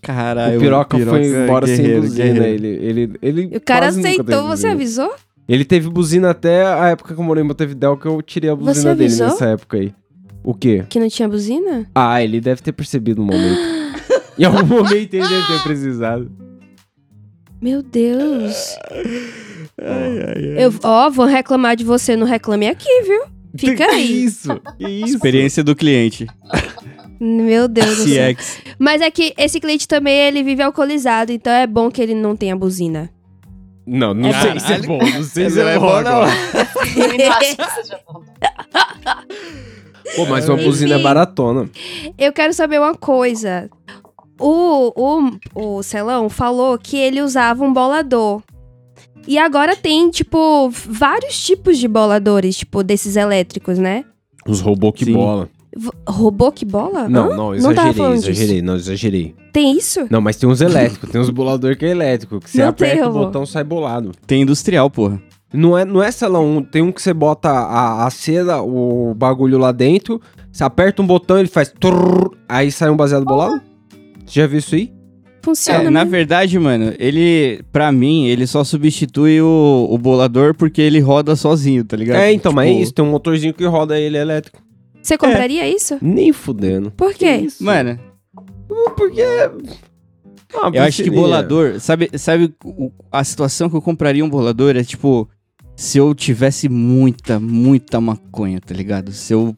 Caralho, 0.00 0.56
o 0.58 0.60
piroca, 0.60 0.98
foi 0.98 1.26
embora 1.26 1.66
sem 1.66 2.00
buzina. 2.00 2.24
guerreiro. 2.32 2.44
Ele, 2.66 2.68
ele, 2.68 3.12
ele 3.22 3.56
O 3.56 3.60
cara 3.60 3.88
aceitou, 3.88 4.46
você 4.48 4.68
avisou? 4.68 5.12
Ele 5.48 5.64
teve 5.64 5.88
buzina 5.88 6.30
até 6.30 6.66
a 6.66 6.88
época 6.88 7.14
que 7.14 7.20
eu 7.20 7.24
morei 7.24 7.42
em 7.42 7.46
Montevidéu, 7.46 7.96
que 7.96 8.06
eu 8.06 8.20
tirei 8.22 8.50
a 8.50 8.54
Você 8.54 8.64
buzina 8.64 8.94
dele 8.94 9.04
avisou? 9.06 9.26
nessa 9.28 9.46
época 9.46 9.76
aí. 9.78 9.94
O 10.44 10.54
quê? 10.54 10.84
Que 10.88 11.00
não 11.00 11.08
tinha 11.08 11.28
buzina? 11.28 11.86
Ah, 11.94 12.22
ele 12.22 12.40
deve 12.40 12.60
ter 12.62 12.72
percebido 12.72 13.20
no 13.22 13.26
momento. 13.32 13.58
em 14.38 14.44
algum 14.44 14.64
momento 14.66 15.14
ele 15.14 15.26
deve 15.28 15.46
ter 15.46 15.62
precisado. 15.62 16.30
Meu 17.60 17.82
Deus. 17.82 18.76
Ai, 19.80 20.18
ai, 20.20 20.54
ai. 20.56 20.64
Eu, 20.64 20.72
ó, 20.82 21.10
vou 21.10 21.26
reclamar 21.26 21.76
de 21.76 21.84
você, 21.84 22.14
não 22.14 22.26
reclame 22.26 22.68
aqui, 22.68 23.02
viu? 23.02 23.22
Fica 23.58 23.76
Que 23.88 23.94
aí. 23.94 24.24
isso? 24.24 24.60
Que 24.78 24.86
isso? 24.88 25.14
Experiência 25.16 25.64
do 25.64 25.74
cliente. 25.74 26.26
Meu 27.20 27.66
Deus 27.68 27.96
do 27.96 28.08
céu. 28.08 28.34
Mas 28.78 29.00
é 29.02 29.10
que 29.10 29.34
esse 29.36 29.58
cliente 29.60 29.88
também, 29.88 30.14
ele 30.14 30.42
vive 30.42 30.62
alcoolizado, 30.62 31.32
então 31.32 31.52
é 31.52 31.66
bom 31.66 31.90
que 31.90 32.00
ele 32.00 32.14
não 32.14 32.36
tenha 32.36 32.54
buzina. 32.56 33.10
Não, 33.86 34.12
não 34.14 34.28
É 34.28 34.40
sei 34.40 34.52
bom. 34.52 34.58
se 34.60 34.72
é 34.72 34.78
bom. 34.82 34.98
Não 34.98 35.22
sei 35.24 35.50
se 35.50 35.60
é, 35.60 35.64
é 35.74 35.78
bom, 35.78 35.86
bom, 35.86 36.02
não. 36.02 36.20
não. 36.22 36.28
Eu 36.96 37.18
não 37.18 37.32
acho 37.32 37.56
que 37.56 37.70
seja 37.82 38.00
bom. 38.06 38.22
Pô, 40.16 40.26
mas 40.26 40.48
uma 40.48 40.56
Enfim. 40.56 40.64
buzina 40.66 40.94
é 40.94 40.98
baratona. 40.98 41.68
Eu 42.16 42.32
quero 42.32 42.52
saber 42.52 42.78
uma 42.80 42.94
coisa. 42.94 43.68
O, 44.40 44.92
o, 44.96 45.78
o 45.78 45.82
Celão 45.82 46.28
falou 46.28 46.78
que 46.78 46.96
ele 46.96 47.20
usava 47.20 47.64
um 47.64 47.72
bolador. 47.72 48.42
E 49.26 49.36
agora 49.38 49.76
tem, 49.76 50.08
tipo, 50.10 50.70
vários 50.70 51.38
tipos 51.44 51.76
de 51.78 51.86
boladores, 51.86 52.56
tipo, 52.56 52.82
desses 52.82 53.16
elétricos, 53.16 53.78
né? 53.78 54.04
Os 54.46 54.60
robôs 54.60 54.94
que 54.94 55.04
Sim. 55.04 55.12
bola. 55.12 55.50
Robô 56.08 56.50
que 56.50 56.64
bola? 56.64 57.08
Não, 57.08 57.24
Hã? 57.26 57.28
não, 57.30 57.36
Não 57.36 57.54
exagerei, 57.54 57.92
falando 57.92 58.14
disso. 58.16 58.30
exagerei, 58.30 58.62
não, 58.62 58.76
exagerei. 58.76 59.34
Tem 59.52 59.76
isso? 59.76 60.06
Não, 60.10 60.20
mas 60.20 60.36
tem 60.36 60.48
uns 60.48 60.60
elétricos, 60.60 61.10
tem 61.10 61.20
uns 61.20 61.30
bolador 61.30 61.76
que 61.76 61.84
é 61.84 61.90
elétrico, 61.90 62.40
que 62.40 62.50
você 62.50 62.64
Não 62.64 62.72
tem 62.72 62.88
aperta 62.90 63.08
o 63.08 63.12
robô. 63.12 63.26
botão 63.26 63.46
sai 63.46 63.62
bolado. 63.64 64.12
Tem 64.26 64.42
industrial, 64.42 64.90
porra. 64.90 65.20
Não 65.52 65.76
é, 65.78 65.84
não 65.84 66.02
é 66.02 66.10
sei 66.10 66.28
lá, 66.28 66.40
um, 66.40 66.62
tem 66.62 66.82
um 66.82 66.92
que 66.92 67.00
você 67.00 67.12
bota 67.14 67.48
a, 67.48 68.06
a 68.06 68.10
cera, 68.10 68.62
o 68.62 69.14
bagulho 69.14 69.56
lá 69.58 69.72
dentro, 69.72 70.20
você 70.52 70.62
aperta 70.64 71.00
um 71.00 71.06
botão, 71.06 71.38
ele 71.38 71.48
faz 71.48 71.72
trrr, 71.78 72.30
aí 72.48 72.70
sai 72.70 72.90
um 72.90 72.96
baseado 72.96 73.24
bolado? 73.24 73.60
Você 74.26 74.40
já 74.40 74.46
viu 74.46 74.58
isso 74.58 74.74
aí? 74.74 74.92
Funciona, 75.42 75.84
É, 75.84 75.90
na 75.90 76.04
né? 76.04 76.10
verdade, 76.10 76.58
mano, 76.58 76.92
ele, 76.98 77.62
pra 77.72 77.90
mim, 77.90 78.26
ele 78.26 78.46
só 78.46 78.62
substitui 78.64 79.40
o, 79.40 79.86
o 79.90 79.96
bolador 79.96 80.54
porque 80.54 80.82
ele 80.82 81.00
roda 81.00 81.34
sozinho, 81.34 81.82
tá 81.84 81.96
ligado? 81.96 82.18
É, 82.20 82.30
então, 82.32 82.52
mas 82.52 82.66
é 82.68 82.70
Tipo, 82.72 82.82
isso, 82.82 82.92
tem 82.92 83.04
um 83.04 83.10
motorzinho 83.10 83.54
que 83.54 83.64
roda 83.64 83.98
ele 83.98 84.18
elétrico. 84.18 84.60
Você 85.02 85.16
compraria 85.18 85.68
isso? 85.68 85.98
Nem 86.02 86.32
fudendo. 86.32 86.90
Por 86.90 87.14
quê? 87.14 87.36
Isso. 87.36 87.62
Mano, 87.64 87.98
Porque. 88.96 89.22
Ah, 90.54 90.70
eu 90.72 90.82
acho 90.82 91.02
que 91.02 91.10
bolador, 91.10 91.78
sabe, 91.80 92.10
sabe 92.18 92.54
o- 92.64 92.90
a 93.12 93.22
situação 93.22 93.68
que 93.68 93.76
eu 93.76 93.82
compraria 93.82 94.24
um 94.24 94.30
bolador 94.30 94.76
é 94.76 94.82
tipo, 94.84 95.28
se 95.76 95.98
eu 95.98 96.14
tivesse 96.14 96.68
muita, 96.68 97.38
muita 97.38 98.00
maconha, 98.00 98.58
tá 98.60 98.74
ligado? 98.74 99.12
Se 99.12 99.32
eu, 99.34 99.54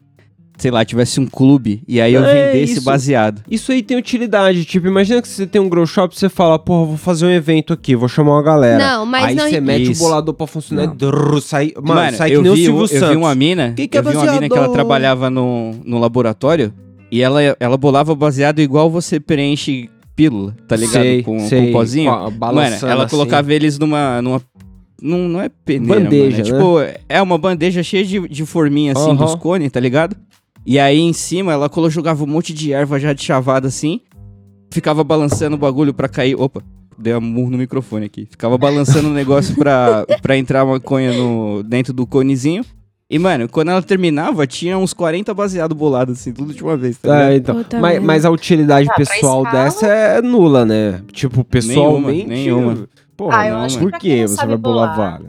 sei 0.61 0.70
lá, 0.70 0.85
tivesse 0.85 1.18
um 1.18 1.27
clube 1.27 1.83
e 1.88 2.01
aí 2.01 2.12
eu 2.14 2.25
É, 2.25 2.53
vendesse 2.53 2.75
isso. 2.75 2.83
baseado. 2.85 3.42
Isso 3.51 3.73
aí 3.73 3.83
tem 3.83 3.96
utilidade. 3.96 4.64
Tipo, 4.64 4.87
imagina 4.87 5.20
que 5.23 5.29
você 5.29 5.46
tem 5.46 5.61
um 5.61 5.68
grow 5.68 5.87
shop 5.87 6.16
você 6.18 6.29
fala, 6.29 6.59
porra, 6.59 6.87
vou 6.87 6.96
fazer 6.96 7.27
um 7.27 7.31
evento 7.31 7.73
aqui, 7.73 7.96
vou 7.96 8.09
chamar 8.09 8.33
uma 8.33 8.42
galera. 8.42 8.79
Não, 8.79 9.07
mas 9.07 9.25
aí 9.27 9.35
não. 9.35 9.49
você 9.49 9.61
mete 9.61 9.90
Isso. 9.92 10.03
o 10.03 10.07
bolador 10.09 10.35
pra 10.35 10.46
funcionar 10.46 10.87
Não. 10.87 10.92
e 10.92 10.96
drrr, 10.96 11.40
sai. 11.40 11.73
Mano, 11.77 12.01
Mano, 12.01 12.16
sai 12.16 12.31
que 12.31 12.37
eu, 12.37 12.42
nem 12.42 12.53
o 12.53 12.55
vi, 12.55 12.64
Silvio 12.64 12.83
eu 12.83 12.88
Santos. 12.88 13.09
vi 13.11 13.16
uma 13.16 13.35
mina, 13.35 13.73
Que 13.77 13.88
que 13.88 13.96
é 13.96 14.01
eu 14.01 14.05
vi 14.05 14.16
uma 14.16 14.33
mina 14.33 14.49
que 14.49 14.57
ela 14.59 14.68
trabalhava 14.68 15.31
no, 15.31 15.73
no 15.85 15.99
laboratório 15.99 16.73
e 17.11 17.23
ela, 17.23 17.40
ela 17.59 17.77
bolava 17.77 18.14
baseado 18.14 18.61
igual 18.61 18.90
você 18.90 19.18
preenche 19.18 19.88
pílula, 20.14 20.55
tá 20.68 20.77
ligado? 20.77 21.03
Sei, 21.03 21.23
com, 21.23 21.38
sei, 21.40 21.61
com 21.62 21.68
um 21.68 21.73
pozinho. 21.73 22.11
com 22.12 22.31
Mano, 22.55 22.61
ela 22.83 23.05
assim. 23.05 23.11
colocava 23.16 23.53
eles 23.55 23.79
numa. 23.79 24.20
numa 24.20 24.40
não, 25.03 25.16
não 25.20 25.40
é 25.40 25.49
peneira, 25.64 25.99
Bandeja, 25.99 26.42
mano. 26.55 26.79
É, 26.79 26.85
né? 26.85 26.92
tipo, 26.92 27.03
é 27.09 27.23
uma 27.23 27.38
bandeja 27.38 27.83
cheia 27.83 28.05
de, 28.05 28.29
de 28.29 28.44
forminha, 28.44 28.92
assim, 28.92 29.07
Aham. 29.12 29.14
dos 29.16 29.35
cones, 29.35 29.73
tá 29.73 29.81
ligado? 29.81 30.14
E 30.64 30.79
aí 30.79 30.99
em 31.01 31.12
cima 31.12 31.53
ela 31.53 31.70
jogava 31.88 32.23
um 32.25 32.27
monte 32.27 32.53
de 32.53 32.73
erva 32.73 32.99
já 32.99 33.12
de 33.12 33.23
chavada 33.23 33.68
assim. 33.68 34.01
Ficava 34.70 35.03
balançando 35.03 35.57
o 35.57 35.59
bagulho 35.59 35.92
pra 35.92 36.09
cair. 36.09 36.35
Opa, 36.37 36.62
dei 36.99 37.14
um 37.14 37.20
murro 37.20 37.51
no 37.51 37.59
microfone 37.59 38.07
aqui. 38.07 38.27
Ficava 38.31 38.57
balançando 38.57 39.09
o 39.09 39.12
negócio 39.12 39.55
pra, 39.57 40.07
pra 40.23 40.37
entrar 40.37 40.64
maconha 40.64 41.12
no, 41.12 41.62
dentro 41.62 41.92
do 41.92 42.07
conezinho. 42.07 42.64
E, 43.12 43.18
mano, 43.18 43.49
quando 43.49 43.73
ela 43.73 43.83
terminava, 43.83 44.46
tinha 44.46 44.79
uns 44.79 44.94
40 44.94 45.35
baseados 45.35 45.77
bolados, 45.77 46.20
assim, 46.20 46.33
tudo 46.33 46.55
de 46.55 46.62
uma 46.62 46.77
vez, 46.77 46.96
tá? 46.96 47.33
É, 47.33 47.37
então. 47.37 47.64
Mas, 47.81 48.01
mas 48.01 48.25
a 48.25 48.31
utilidade 48.31 48.88
Ah, 48.88 48.94
pessoal 48.94 49.42
escala? 49.42 49.64
dessa 49.64 49.87
é 49.88 50.23
nula, 50.23 50.64
né? 50.64 51.01
Tipo, 51.11 51.42
pessoalmente. 51.42 52.29
nenhuma. 52.29 52.88
Porra, 53.16 53.37
Ah, 53.37 53.51
não, 53.51 53.59
mas 53.62 53.75
que 53.75 53.83
por 53.83 53.92
que 53.99 54.20
não 54.20 54.29
você 54.29 54.46
vai 54.46 54.57
bolar 54.57 54.94
bolar. 54.94 55.20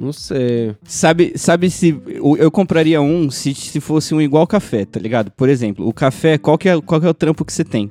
Não 0.00 0.14
sei. 0.14 0.74
Sabe, 0.82 1.34
sabe 1.36 1.70
se. 1.70 2.00
Eu 2.38 2.50
compraria 2.50 3.02
um 3.02 3.30
se, 3.30 3.54
se 3.54 3.78
fosse 3.80 4.14
um 4.14 4.20
igual 4.20 4.46
café, 4.46 4.86
tá 4.86 4.98
ligado? 4.98 5.30
Por 5.30 5.48
exemplo, 5.48 5.86
o 5.86 5.92
café, 5.92 6.38
qual 6.38 6.56
que, 6.56 6.70
é, 6.70 6.80
qual 6.80 6.98
que 6.98 7.06
é 7.06 7.10
o 7.10 7.14
trampo 7.14 7.44
que 7.44 7.52
você 7.52 7.62
tem? 7.62 7.90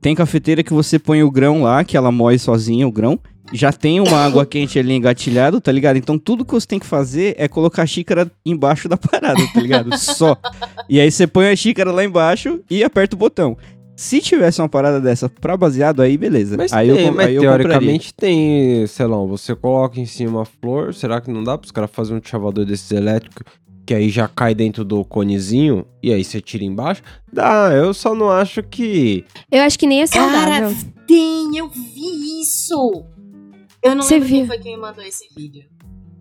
Tem 0.00 0.14
cafeteira 0.14 0.64
que 0.64 0.72
você 0.72 0.98
põe 0.98 1.22
o 1.22 1.30
grão 1.30 1.62
lá, 1.62 1.84
que 1.84 1.96
ela 1.96 2.10
moe 2.10 2.36
sozinha 2.36 2.86
o 2.86 2.92
grão. 2.92 3.20
Já 3.52 3.72
tem 3.72 4.00
uma 4.00 4.18
água 4.18 4.44
quente 4.46 4.76
ali 4.76 4.94
engatilhado, 4.94 5.60
tá 5.60 5.70
ligado? 5.70 5.96
Então 5.96 6.18
tudo 6.18 6.44
que 6.44 6.52
você 6.52 6.66
tem 6.66 6.80
que 6.80 6.86
fazer 6.86 7.36
é 7.38 7.46
colocar 7.46 7.82
a 7.82 7.86
xícara 7.86 8.28
embaixo 8.44 8.88
da 8.88 8.96
parada, 8.96 9.40
tá 9.54 9.60
ligado? 9.60 9.96
Só. 9.96 10.36
E 10.88 11.00
aí 11.00 11.10
você 11.10 11.28
põe 11.28 11.48
a 11.48 11.54
xícara 11.54 11.92
lá 11.92 12.04
embaixo 12.04 12.60
e 12.68 12.82
aperta 12.82 13.14
o 13.14 13.18
botão. 13.18 13.56
Se 13.96 14.20
tivesse 14.20 14.60
uma 14.60 14.68
parada 14.68 15.00
dessa 15.00 15.28
pra 15.28 15.56
baseado, 15.56 16.02
aí 16.02 16.18
beleza. 16.18 16.56
Mas, 16.56 16.72
aí 16.72 16.92
tem, 16.92 17.06
eu, 17.06 17.10
com- 17.10 17.16
mas 17.16 17.26
aí 17.28 17.38
teoricamente 17.38 18.12
tem, 18.14 18.86
sei 18.86 19.06
lá, 19.06 19.16
você 19.24 19.54
coloca 19.56 19.98
em 19.98 20.04
cima 20.06 20.42
a 20.42 20.44
flor, 20.44 20.92
será 20.94 21.20
que 21.20 21.30
não 21.30 21.42
dá 21.42 21.56
pros 21.56 21.72
caras 21.72 21.90
fazerem 21.90 22.20
um 22.22 22.28
chavador 22.28 22.64
desses 22.66 22.90
elétricos, 22.90 23.42
que 23.86 23.94
aí 23.94 24.08
já 24.10 24.28
cai 24.28 24.54
dentro 24.54 24.84
do 24.84 25.04
conezinho, 25.04 25.86
e 26.02 26.12
aí 26.12 26.22
você 26.22 26.40
tira 26.40 26.62
embaixo? 26.64 27.02
Dá, 27.32 27.70
eu 27.72 27.94
só 27.94 28.14
não 28.14 28.30
acho 28.30 28.62
que... 28.62 29.24
Eu 29.50 29.62
acho 29.62 29.78
que 29.78 29.86
nem 29.86 30.02
é 30.02 30.06
saudável. 30.06 30.68
Cara, 30.70 30.74
tem, 31.06 31.56
eu 31.56 31.68
vi 31.68 32.42
isso. 32.42 33.04
Eu 33.82 33.94
não 33.94 34.02
Você 34.02 34.14
lembro 34.14 34.28
viu? 34.28 34.38
quem 34.38 34.46
foi 34.46 34.58
que 34.58 34.64
me 34.70 34.76
mandou 34.76 35.04
esse 35.04 35.28
vídeo. 35.34 35.64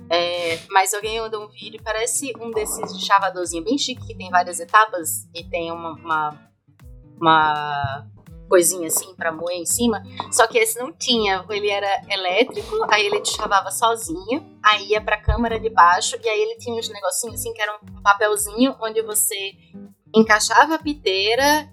É, 0.09 0.59
mas 0.69 0.93
alguém 0.93 1.19
mandou 1.19 1.43
um 1.43 1.47
vídeo, 1.49 1.79
parece 1.83 2.31
um 2.39 2.51
desses 2.51 2.95
de 2.95 3.03
chavadorzinho 3.03 3.63
bem 3.63 3.77
chique, 3.77 4.05
que 4.05 4.15
tem 4.15 4.29
várias 4.29 4.59
etapas 4.59 5.27
e 5.33 5.43
tem 5.43 5.71
uma, 5.71 5.93
uma, 5.93 6.39
uma 7.19 8.05
coisinha 8.47 8.87
assim 8.87 9.15
pra 9.15 9.31
moer 9.31 9.57
em 9.57 9.65
cima. 9.65 10.03
Só 10.31 10.47
que 10.47 10.57
esse 10.57 10.79
não 10.79 10.91
tinha, 10.91 11.43
ele 11.49 11.69
era 11.69 12.01
elétrico, 12.09 12.85
aí 12.89 13.05
ele 13.05 13.21
te 13.21 13.35
chavava 13.35 13.71
sozinho, 13.71 14.57
aí 14.63 14.89
ia 14.89 15.01
pra 15.01 15.21
câmara 15.21 15.59
de 15.59 15.69
baixo, 15.69 16.17
e 16.23 16.29
aí 16.29 16.39
ele 16.39 16.57
tinha 16.57 16.77
uns 16.77 16.89
negocinhos 16.89 17.39
assim, 17.39 17.53
que 17.53 17.61
era 17.61 17.75
um 17.75 18.01
papelzinho 18.01 18.75
onde 18.81 19.01
você 19.01 19.53
encaixava 20.13 20.75
a 20.75 20.79
piteira 20.79 21.69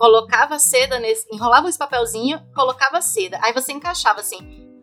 colocava 0.00 0.58
seda 0.58 0.98
nesse. 0.98 1.26
Enrolava 1.30 1.68
esse 1.68 1.78
papelzinho, 1.78 2.40
colocava 2.54 2.96
a 2.98 3.02
seda. 3.02 3.38
Aí 3.42 3.52
você 3.52 3.70
encaixava 3.70 4.20
assim. 4.20 4.38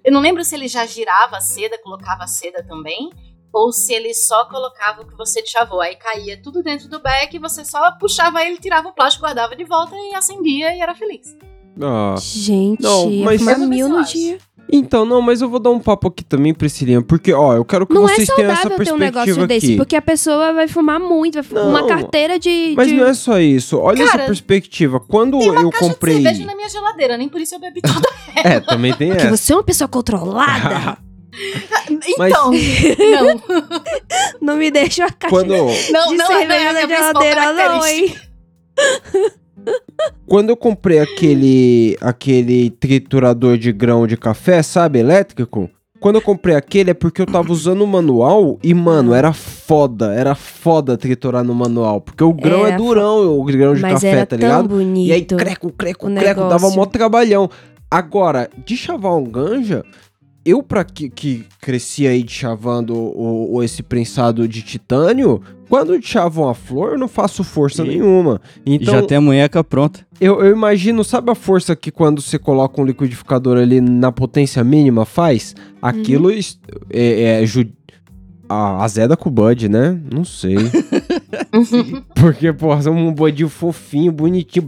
Eu 0.06 0.14
não 0.14 0.22
lembro 0.22 0.46
se 0.46 0.56
ele 0.56 0.68
já 0.68 0.86
girava 0.86 1.38
a 1.38 1.42
seda, 1.42 1.82
colocava 1.82 2.24
a 2.24 2.28
seda 2.28 2.64
também. 2.64 3.10
Ou 3.54 3.72
se 3.72 3.94
ele 3.94 4.14
só 4.14 4.46
colocava 4.46 5.02
o 5.02 5.08
que 5.08 5.16
você 5.16 5.44
chavou. 5.46 5.82
Aí 5.82 5.96
caía 5.96 6.40
tudo 6.42 6.62
dentro 6.62 6.88
do 6.90 7.00
beck 7.00 7.34
e 7.36 7.40
você 7.40 7.64
só 7.66 7.92
puxava 8.00 8.44
ele, 8.44 8.58
tirava 8.58 8.90
o 8.90 8.94
plástico, 8.94 9.26
guardava 9.26 9.56
de 9.56 9.64
volta 9.64 9.96
e 9.96 10.14
acendia 10.16 10.76
e 10.76 10.80
era 10.80 10.94
feliz. 10.94 11.36
Ah, 11.82 12.16
Gente, 12.20 12.82
Não, 12.84 13.10
mas- 13.24 13.42
ver 13.44 13.58
mil 13.60 13.88
no 13.88 14.04
dia. 14.04 14.38
então, 14.72 15.06
não, 15.06 15.22
mas 15.22 15.42
eu 15.42 15.48
vou 15.50 15.60
dar 15.60 15.70
um 15.70 15.80
papo 15.80 16.08
aqui 16.08 16.24
também, 16.24 16.54
Priscilinha, 16.54 17.02
porque, 17.04 17.32
ó, 17.32 17.54
eu 17.56 17.64
quero 17.64 17.86
que 17.88 17.94
Não 17.94 18.10
é 18.10 18.14
vocês 18.16 18.28
tenham 18.28 18.52
essa 18.52 18.64
saudável 18.64 18.86
ter 18.86 18.92
um 18.94 18.98
perspectiva 18.98 19.26
negócio 19.26 19.48
desse, 19.48 19.66
aqui. 19.68 19.78
porque 19.78 19.96
a 19.96 20.02
pessoa 20.02 20.54
vai 20.54 20.68
fumar 20.68 21.00
muito, 21.00 21.36
vai 21.36 21.44
fumar 21.44 21.64
Não, 21.66 21.70
uma 21.72 21.88
carteira 21.88 22.38
de. 22.40 22.74
Mas 22.76 22.88
de- 22.88 22.96
não 22.96 23.06
é 23.06 23.14
só 23.14 23.40
isso, 23.40 23.78
olha 23.80 24.06
Cara, 24.06 24.18
essa 24.24 24.26
perspectiva. 24.26 25.00
Quando 25.00 25.38
Tem 25.40 25.52
uma 25.52 25.62
eu 25.62 25.70
caixa 25.70 25.88
comprei... 25.88 26.18
de 26.18 26.24
cerveja 26.24 26.46
na 26.46 26.56
minha 26.56 26.68
geladeira, 26.70 27.16
nem 27.18 27.30
por 27.30 27.40
isso 27.40 27.54
eu 27.56 27.60
bebi 27.60 27.82
toda. 27.82 28.08
É, 28.44 28.60
também 28.60 28.94
tem 28.94 29.10
Porque 29.10 29.26
essa. 29.28 29.36
você 29.38 29.54
é 29.54 29.56
uma 29.56 29.64
pessoa 29.64 29.88
controlada. 29.88 30.98
Mas- 32.18 32.32
Então, 32.32 32.52
não. 33.12 33.42
não 34.42 34.56
me 34.58 34.72
deixa 34.72 35.06
a 35.06 35.12
caixa 35.12 35.36
Quando... 35.36 35.50
Não, 35.56 35.68
de 35.68 35.92
não, 35.92 36.14
não 36.16 36.28
cerveja 36.28 36.56
é 36.56 36.70
a 36.70 36.74
na 36.74 36.88
geladeira, 36.88 37.54
não, 37.54 37.86
hein? 37.86 38.16
Quando 40.26 40.50
eu 40.50 40.58
comprei 40.58 41.00
aquele 41.00 41.98
aquele 42.00 42.70
triturador 42.70 43.58
de 43.58 43.72
grão 43.72 44.06
de 44.08 44.16
café, 44.16 44.62
sabe, 44.62 45.00
elétrico? 45.00 45.70
Quando 46.00 46.16
eu 46.16 46.22
comprei 46.22 46.56
aquele 46.56 46.92
é 46.92 46.94
porque 46.94 47.22
eu 47.22 47.26
tava 47.26 47.52
usando 47.52 47.82
o 47.82 47.88
manual 47.88 48.60
e, 48.64 48.74
mano, 48.74 49.14
era 49.14 49.34
foda, 49.34 50.14
era 50.14 50.36
foda 50.36 50.96
triturar 50.96 51.44
no 51.44 51.56
manual. 51.56 52.00
Porque 52.00 52.24
o 52.24 52.32
grão 52.32 52.66
Era 52.66 52.76
é 52.76 52.78
durão, 52.78 53.40
o 53.40 53.44
grão 53.44 53.74
de 53.74 53.82
Mas 53.82 53.94
café, 53.94 54.10
era 54.10 54.26
tá 54.26 54.38
tão 54.38 54.48
ligado? 54.48 54.70
bonito. 54.70 55.08
E 55.08 55.12
aí, 55.12 55.26
creco, 55.26 55.72
creco, 55.72 56.08
o 56.08 56.16
creco, 56.16 56.42
dava 56.42 56.54
negócio. 56.54 56.76
mó 56.78 56.86
trabalhão. 56.86 57.50
Agora, 57.90 58.50
de 58.66 58.78
chavar 58.78 59.16
um 59.16 59.24
ganja, 59.24 59.84
eu 60.50 60.64
pra 60.64 60.84
que, 60.84 61.10
que 61.10 61.46
cresci 61.62 62.08
aí 62.08 62.24
chavando 62.28 62.94
o, 62.96 63.56
o- 63.56 63.64
esse 63.64 63.84
prensado 63.84 64.48
de 64.48 64.62
titânio, 64.62 65.42
quando 65.70 66.02
chavam 66.02 66.48
a 66.50 66.54
flor, 66.54 66.94
eu 66.94 66.98
não 66.98 67.08
faço 67.08 67.44
força 67.44 67.84
E- 67.84 67.88
nenhuma. 67.90 68.40
Então, 68.66 68.94
Já 68.94 69.02
tem 69.02 69.18
a 69.18 69.22
munheca 69.22 69.64
pronta. 69.64 70.00
eu, 70.22 70.40
eu 70.42 70.52
imagino, 70.56 71.04
sabe 71.04 71.30
a 71.32 71.36
força 71.36 71.76
que 71.76 71.92
quando 71.92 72.22
você 72.22 72.40
coloca 72.40 72.82
um 72.82 72.86
liquidificador 72.86 73.58
ali 73.58 73.82
na 73.82 74.12
potência 74.12 74.64
mínima 74.64 75.06
faz? 75.06 75.54
Aquilo 75.82 76.32
is- 76.32 76.60
é, 76.90 77.42
é 77.42 77.46
ju- 77.46 77.66
a 78.50 78.82
azeda 78.84 79.18
com 79.18 79.28
o 79.28 79.32
Bud, 79.32 79.68
né? 79.68 80.00
Não 80.14 80.24
sei. 80.24 80.56
Porque, 82.16 82.52
porra, 82.54 82.82
é 82.86 82.90
um 82.90 83.14
bodinho 83.14 83.50
fofinho, 83.50 84.12
bonitinho. 84.12 84.68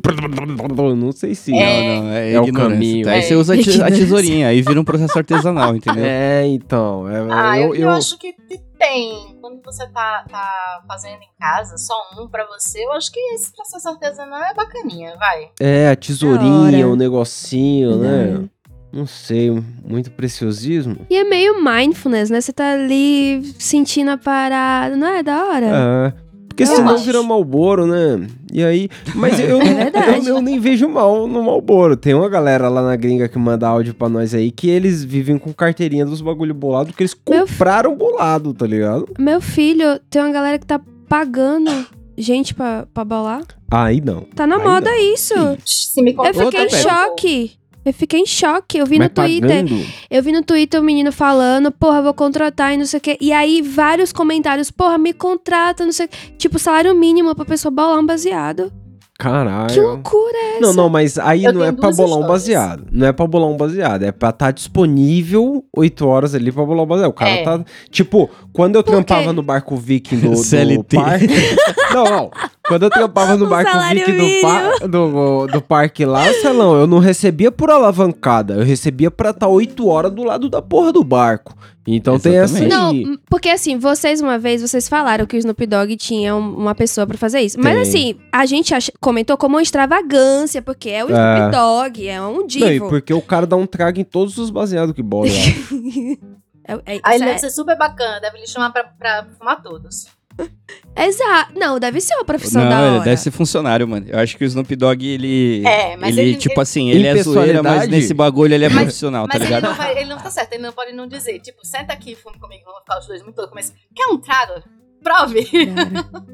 Não 0.96 1.12
sei 1.12 1.36
se. 1.36 1.54
É. 1.54 1.96
Não, 1.96 2.04
não, 2.04 2.12
é, 2.12 2.32
É 2.34 2.42
o 2.42 2.52
caminho. 2.54 3.08
Aí 3.10 3.20
É. 3.20 3.22
você 3.22 3.36
usa 3.36 3.54
a, 3.54 3.58
Ignorância. 3.58 3.92
tesourinha, 3.96 4.48
aí 4.48 4.62
vira 4.62 4.80
um 4.80 4.84
processo 4.84 5.18
artesanal, 5.18 5.76
entendeu? 5.76 6.04
É, 6.10 6.46
então. 6.48 7.08
é- 7.10 7.28
Ah, 7.32 7.58
eu, 7.60 7.74
eu, 7.76 7.82
eu 7.82 7.90
acho 7.90 8.18
que 8.18 8.34
te- 8.34 8.62
tem. 8.78 9.38
Quando 9.42 9.62
você 9.64 9.88
tá, 9.88 10.26
tá 10.30 10.82
fazendo 10.88 11.16
em 11.22 11.30
casa, 11.40 11.78
só 11.78 11.96
um 12.20 12.28
pra 12.28 12.46
você, 12.48 12.84
eu 12.84 12.92
acho 12.94 13.12
que 13.12 13.20
esse 13.34 13.52
processo 13.54 13.88
artesanal 13.90 14.42
é 14.44 14.54
bacaninha, 14.54 15.16
vai. 15.18 15.50
É, 15.60 15.90
a 15.90 15.96
tesourinha, 15.96 16.88
o 16.88 16.96
negocinho, 16.96 17.98
né? 17.98 18.26
Não. 18.34 18.50
Não 18.92 19.06
sei, 19.06 19.52
muito 19.86 20.10
preciosismo. 20.10 21.06
E 21.12 21.16
é 21.16 21.24
meio 21.24 21.64
mindfulness, 21.64 22.32
né? 22.32 22.42
Você 22.42 22.52
tá 22.52 22.74
ali 22.74 23.44
sentindo 23.60 24.10
a 24.10 24.18
parada, 24.18 24.96
não 24.98 25.08
é 25.08 25.22
da 25.22 25.46
hora? 25.46 25.66
É. 25.68 26.29
Porque 26.60 26.74
Eu 26.74 26.76
senão 26.76 26.96
acho. 26.96 27.06
vira 27.06 27.24
Malboro, 27.24 27.86
né? 27.88 28.28
E 28.52 28.62
aí. 28.62 28.90
Mas 29.16 29.40
eu, 29.40 29.62
É 29.64 30.20
eu, 30.20 30.36
eu 30.36 30.42
nem 30.42 30.60
vejo 30.60 30.90
mal 30.90 31.26
no 31.26 31.42
Malboro. 31.42 31.96
Tem 31.96 32.14
uma 32.14 32.28
galera 32.28 32.68
lá 32.68 32.82
na 32.82 32.98
gringa 32.98 33.30
que 33.30 33.40
manda 33.40 33.66
áudio 33.66 33.94
pra 33.94 34.10
nós 34.10 34.34
aí 34.34 34.52
que 34.52 34.70
eles 34.70 35.02
vivem 35.04 35.38
com 35.38 35.54
carteirinha 35.54 36.06
dos 36.06 36.20
bagulho 36.20 36.54
bolado 36.54 36.88
porque 36.90 37.04
eles 37.04 37.16
Meu 37.30 37.48
compraram 37.48 37.96
bolado, 37.96 38.54
tá 38.54 38.68
ligado? 38.68 39.08
Meu 39.18 39.40
filho, 39.40 40.00
tem 40.10 40.22
uma 40.22 40.32
galera 40.34 40.60
que 40.60 40.66
tá 40.66 40.82
pagando 41.08 41.72
gente 42.18 42.54
pra, 42.54 42.86
pra 42.94 43.06
bolar. 43.06 43.44
Aí 43.72 44.02
não. 44.02 44.22
Tá 44.36 44.46
na 44.46 44.58
Aí 44.58 44.64
moda 44.64 44.90
não. 44.92 45.14
isso. 45.14 45.34
Se 45.66 46.02
me 46.02 46.12
Eu 46.14 46.26
fiquei 46.34 46.60
em 46.60 46.64
Outra 46.64 46.70
choque. 46.70 47.52
Eu 47.86 47.94
fiquei 47.94 48.20
em 48.20 48.26
choque. 48.26 48.78
Eu 48.78 48.86
vi 48.86 48.98
Mas 48.98 49.08
no 49.10 49.14
Twitter. 49.16 49.50
pagando. 49.66 49.86
Eu 50.10 50.22
vi 50.24 50.32
no 50.32 50.44
Twitter 50.44 50.80
o 50.80 50.84
menino 50.84 51.12
falando, 51.12 51.72
porra, 51.72 52.02
vou 52.02 52.14
contratar 52.14 52.74
e 52.74 52.78
não 52.78 52.86
sei 52.86 52.98
o 52.98 53.02
quê. 53.02 53.18
E 53.22 53.32
aí, 53.32 53.62
vários 53.62 54.12
comentários, 54.12 54.70
porra, 54.70 54.98
me 54.98 55.14
contrata, 55.14 55.86
não 55.86 55.92
sei 55.94 56.06
o 56.06 56.10
quê. 56.10 56.18
Tipo, 56.38 56.60
salário 56.60 56.94
mínimo 56.94 57.34
pra 57.36 57.46
pessoa 57.46 57.72
bolar 57.72 57.98
um 58.00 58.06
baseado. 58.06 58.72
Caralho. 59.18 59.74
Que 59.74 59.82
loucura 59.82 60.32
é 60.38 60.52
essa? 60.52 60.62
Não, 60.62 60.74
não, 60.74 60.90
mas 60.90 61.18
aí 61.20 61.44
Eu 61.44 61.52
não 61.52 61.62
é 61.62 61.74
pra 61.74 61.92
bolar 61.92 62.20
um 62.20 62.26
baseado. 62.26 62.88
Não 62.90 63.06
é 63.06 63.12
pra 63.12 63.28
bolar 63.28 63.50
um 63.50 63.58
baseado. 63.58 64.04
É 64.04 64.14
pra 64.14 64.30
estar 64.30 64.52
disponível 64.52 65.66
8 65.76 66.08
horas 66.08 66.34
ali 66.34 66.52
pra 66.54 66.64
bolar 66.66 66.84
um 66.84 66.88
baseado. 66.88 67.10
O 67.10 67.14
cara 67.14 67.32
É. 67.32 67.44
tá. 67.44 67.62
Tipo, 67.92 68.30
quando 68.54 68.76
eu 68.76 68.84
Por 68.84 68.92
trampava 68.92 69.24
quê? 69.28 69.34
no 69.34 69.44
barco 69.44 69.76
viking 69.76 70.20
do, 70.20 70.30
do 70.32 70.38
CLT. 70.38 70.96
parque. 70.96 71.28
não, 71.94 72.04
não. 72.06 72.32
Quando 72.70 72.84
eu 72.84 72.90
trampava 72.90 73.36
no 73.36 73.46
Um 73.48 73.50
barco 73.50 73.72
do, 73.72 74.42
par- 74.42 74.88
do, 74.88 75.48
do 75.48 75.62
parque 75.62 76.06
lá, 76.06 76.24
Celão, 76.36 76.76
eu 76.80 76.88
não 76.88 77.00
recebia 77.00 77.52
por 77.52 77.70
alavancada. 77.70 78.54
Eu 78.54 78.64
recebia 78.64 79.12
pra 79.12 79.32
estar 79.32 79.48
8 79.50 79.86
horas 79.88 80.12
do 80.14 80.24
lado 80.24 80.48
da 80.50 80.62
porra 80.62 80.94
do 80.94 81.04
barco. 81.04 81.54
Então 81.92 82.20
tem 82.20 82.38
essa 82.38 82.60
aí. 82.60 82.68
Exatamente. 82.68 83.06
Não, 83.06 83.18
porque 83.30 83.50
assim, 83.50 83.78
vocês 83.80 84.22
uma 84.22 84.38
vez, 84.38 84.62
vocês 84.62 84.88
falaram 84.88 85.26
que 85.26 85.36
o 85.36 85.40
Snoop 85.40 85.66
Dogg 85.66 85.98
tinha 85.98 86.36
um- 86.36 86.56
uma 86.56 86.76
pessoa 86.76 87.08
pra 87.08 87.18
fazer 87.18 87.40
isso. 87.42 87.58
Mas 87.60 87.74
Tem. 87.74 87.82
assim, 87.82 88.16
a 88.32 88.46
gente 88.46 88.76
ach- 88.76 88.92
comentou 89.02 89.36
como 89.38 89.56
uma 89.56 89.62
extravagância, 89.64 90.62
porque 90.62 90.90
é 90.92 91.04
o 91.04 91.10
É. 91.10 91.38
Snoop 91.38 91.52
Dogg, 91.52 92.08
é 92.08 92.22
um 92.22 92.34
Não, 92.38 92.44
e 92.44 92.48
divo. 92.48 92.90
porque 92.90 93.12
o 93.14 93.22
cara 93.22 93.48
dá 93.48 93.56
um 93.56 93.66
trago 93.66 94.00
em 94.00 94.04
todos 94.04 94.38
os 94.38 94.52
baseados 94.52 94.94
que 94.94 95.02
bola 95.02 95.26
lá. 95.28 95.32
É- 96.70 96.74
é- 96.98 97.00
Aí 97.04 97.16
isso 97.16 97.26
deve 97.26 97.32
é- 97.32 97.38
ser 97.40 97.50
super 97.50 97.76
bacana, 97.76 98.20
deve 98.22 98.38
lhe 98.38 98.46
chamar 98.48 98.70
pra, 98.72 98.84
pra 98.84 99.26
fumar 99.40 99.60
todos. 99.60 100.06
Exato. 100.98 101.54
Não, 101.58 101.80
deve 101.80 102.02
ser 102.02 102.16
uma 102.16 102.26
profissão 102.26 102.62
Não, 102.64 102.70
da 102.70 102.82
ele 102.88 102.96
hora. 102.96 103.04
deve 103.06 103.18
ser 103.18 103.32
funcionário, 103.32 103.88
mano. 103.88 104.06
Eu 104.10 104.20
acho 104.20 104.38
que 104.38 104.44
o 104.44 104.48
Snoop 104.48 104.76
Dogg, 104.76 105.04
ele. 105.06 105.66
É, 105.66 105.96
mas 105.98 106.18
ele, 106.18 106.32
ele- 106.32 106.38
tipo 106.38 106.56
ele- 106.56 106.62
assim, 106.62 106.90
ele 106.90 107.08
é 107.08 107.24
zoeira, 107.24 107.64
mas 107.64 107.88
nesse 107.88 108.14
bagulho 108.14 108.54
ele 108.54 108.66
é 108.66 108.70
Mas- 108.70 108.80
profissional, 108.84 109.28
tá 109.28 109.34
Mas 109.34 109.42
ele 109.42 109.56
ligado? 109.56 109.70
não, 109.72 109.78
vai, 109.78 109.98
ele 109.98 110.10
não 110.10 110.18
tá 110.18 110.30
certo, 110.30 110.54
ele 110.54 110.64
não 110.64 110.74
pode 110.74 110.92
não 110.92 111.08
dizer, 111.08 111.40
tipo, 111.40 111.66
senta 111.66 111.94
aqui 111.94 112.12
e 112.12 112.16
fume 112.16 112.38
comigo, 112.40 112.64
vamos 112.66 112.80
ficar 112.82 113.00
os 113.00 113.08
dois 113.08 113.24
muito 113.24 113.38
loucos, 113.38 113.56
mas 113.56 113.74
quer 113.96 114.08
um 114.08 114.18
trago? 114.18 114.62
Prove! 115.02 115.48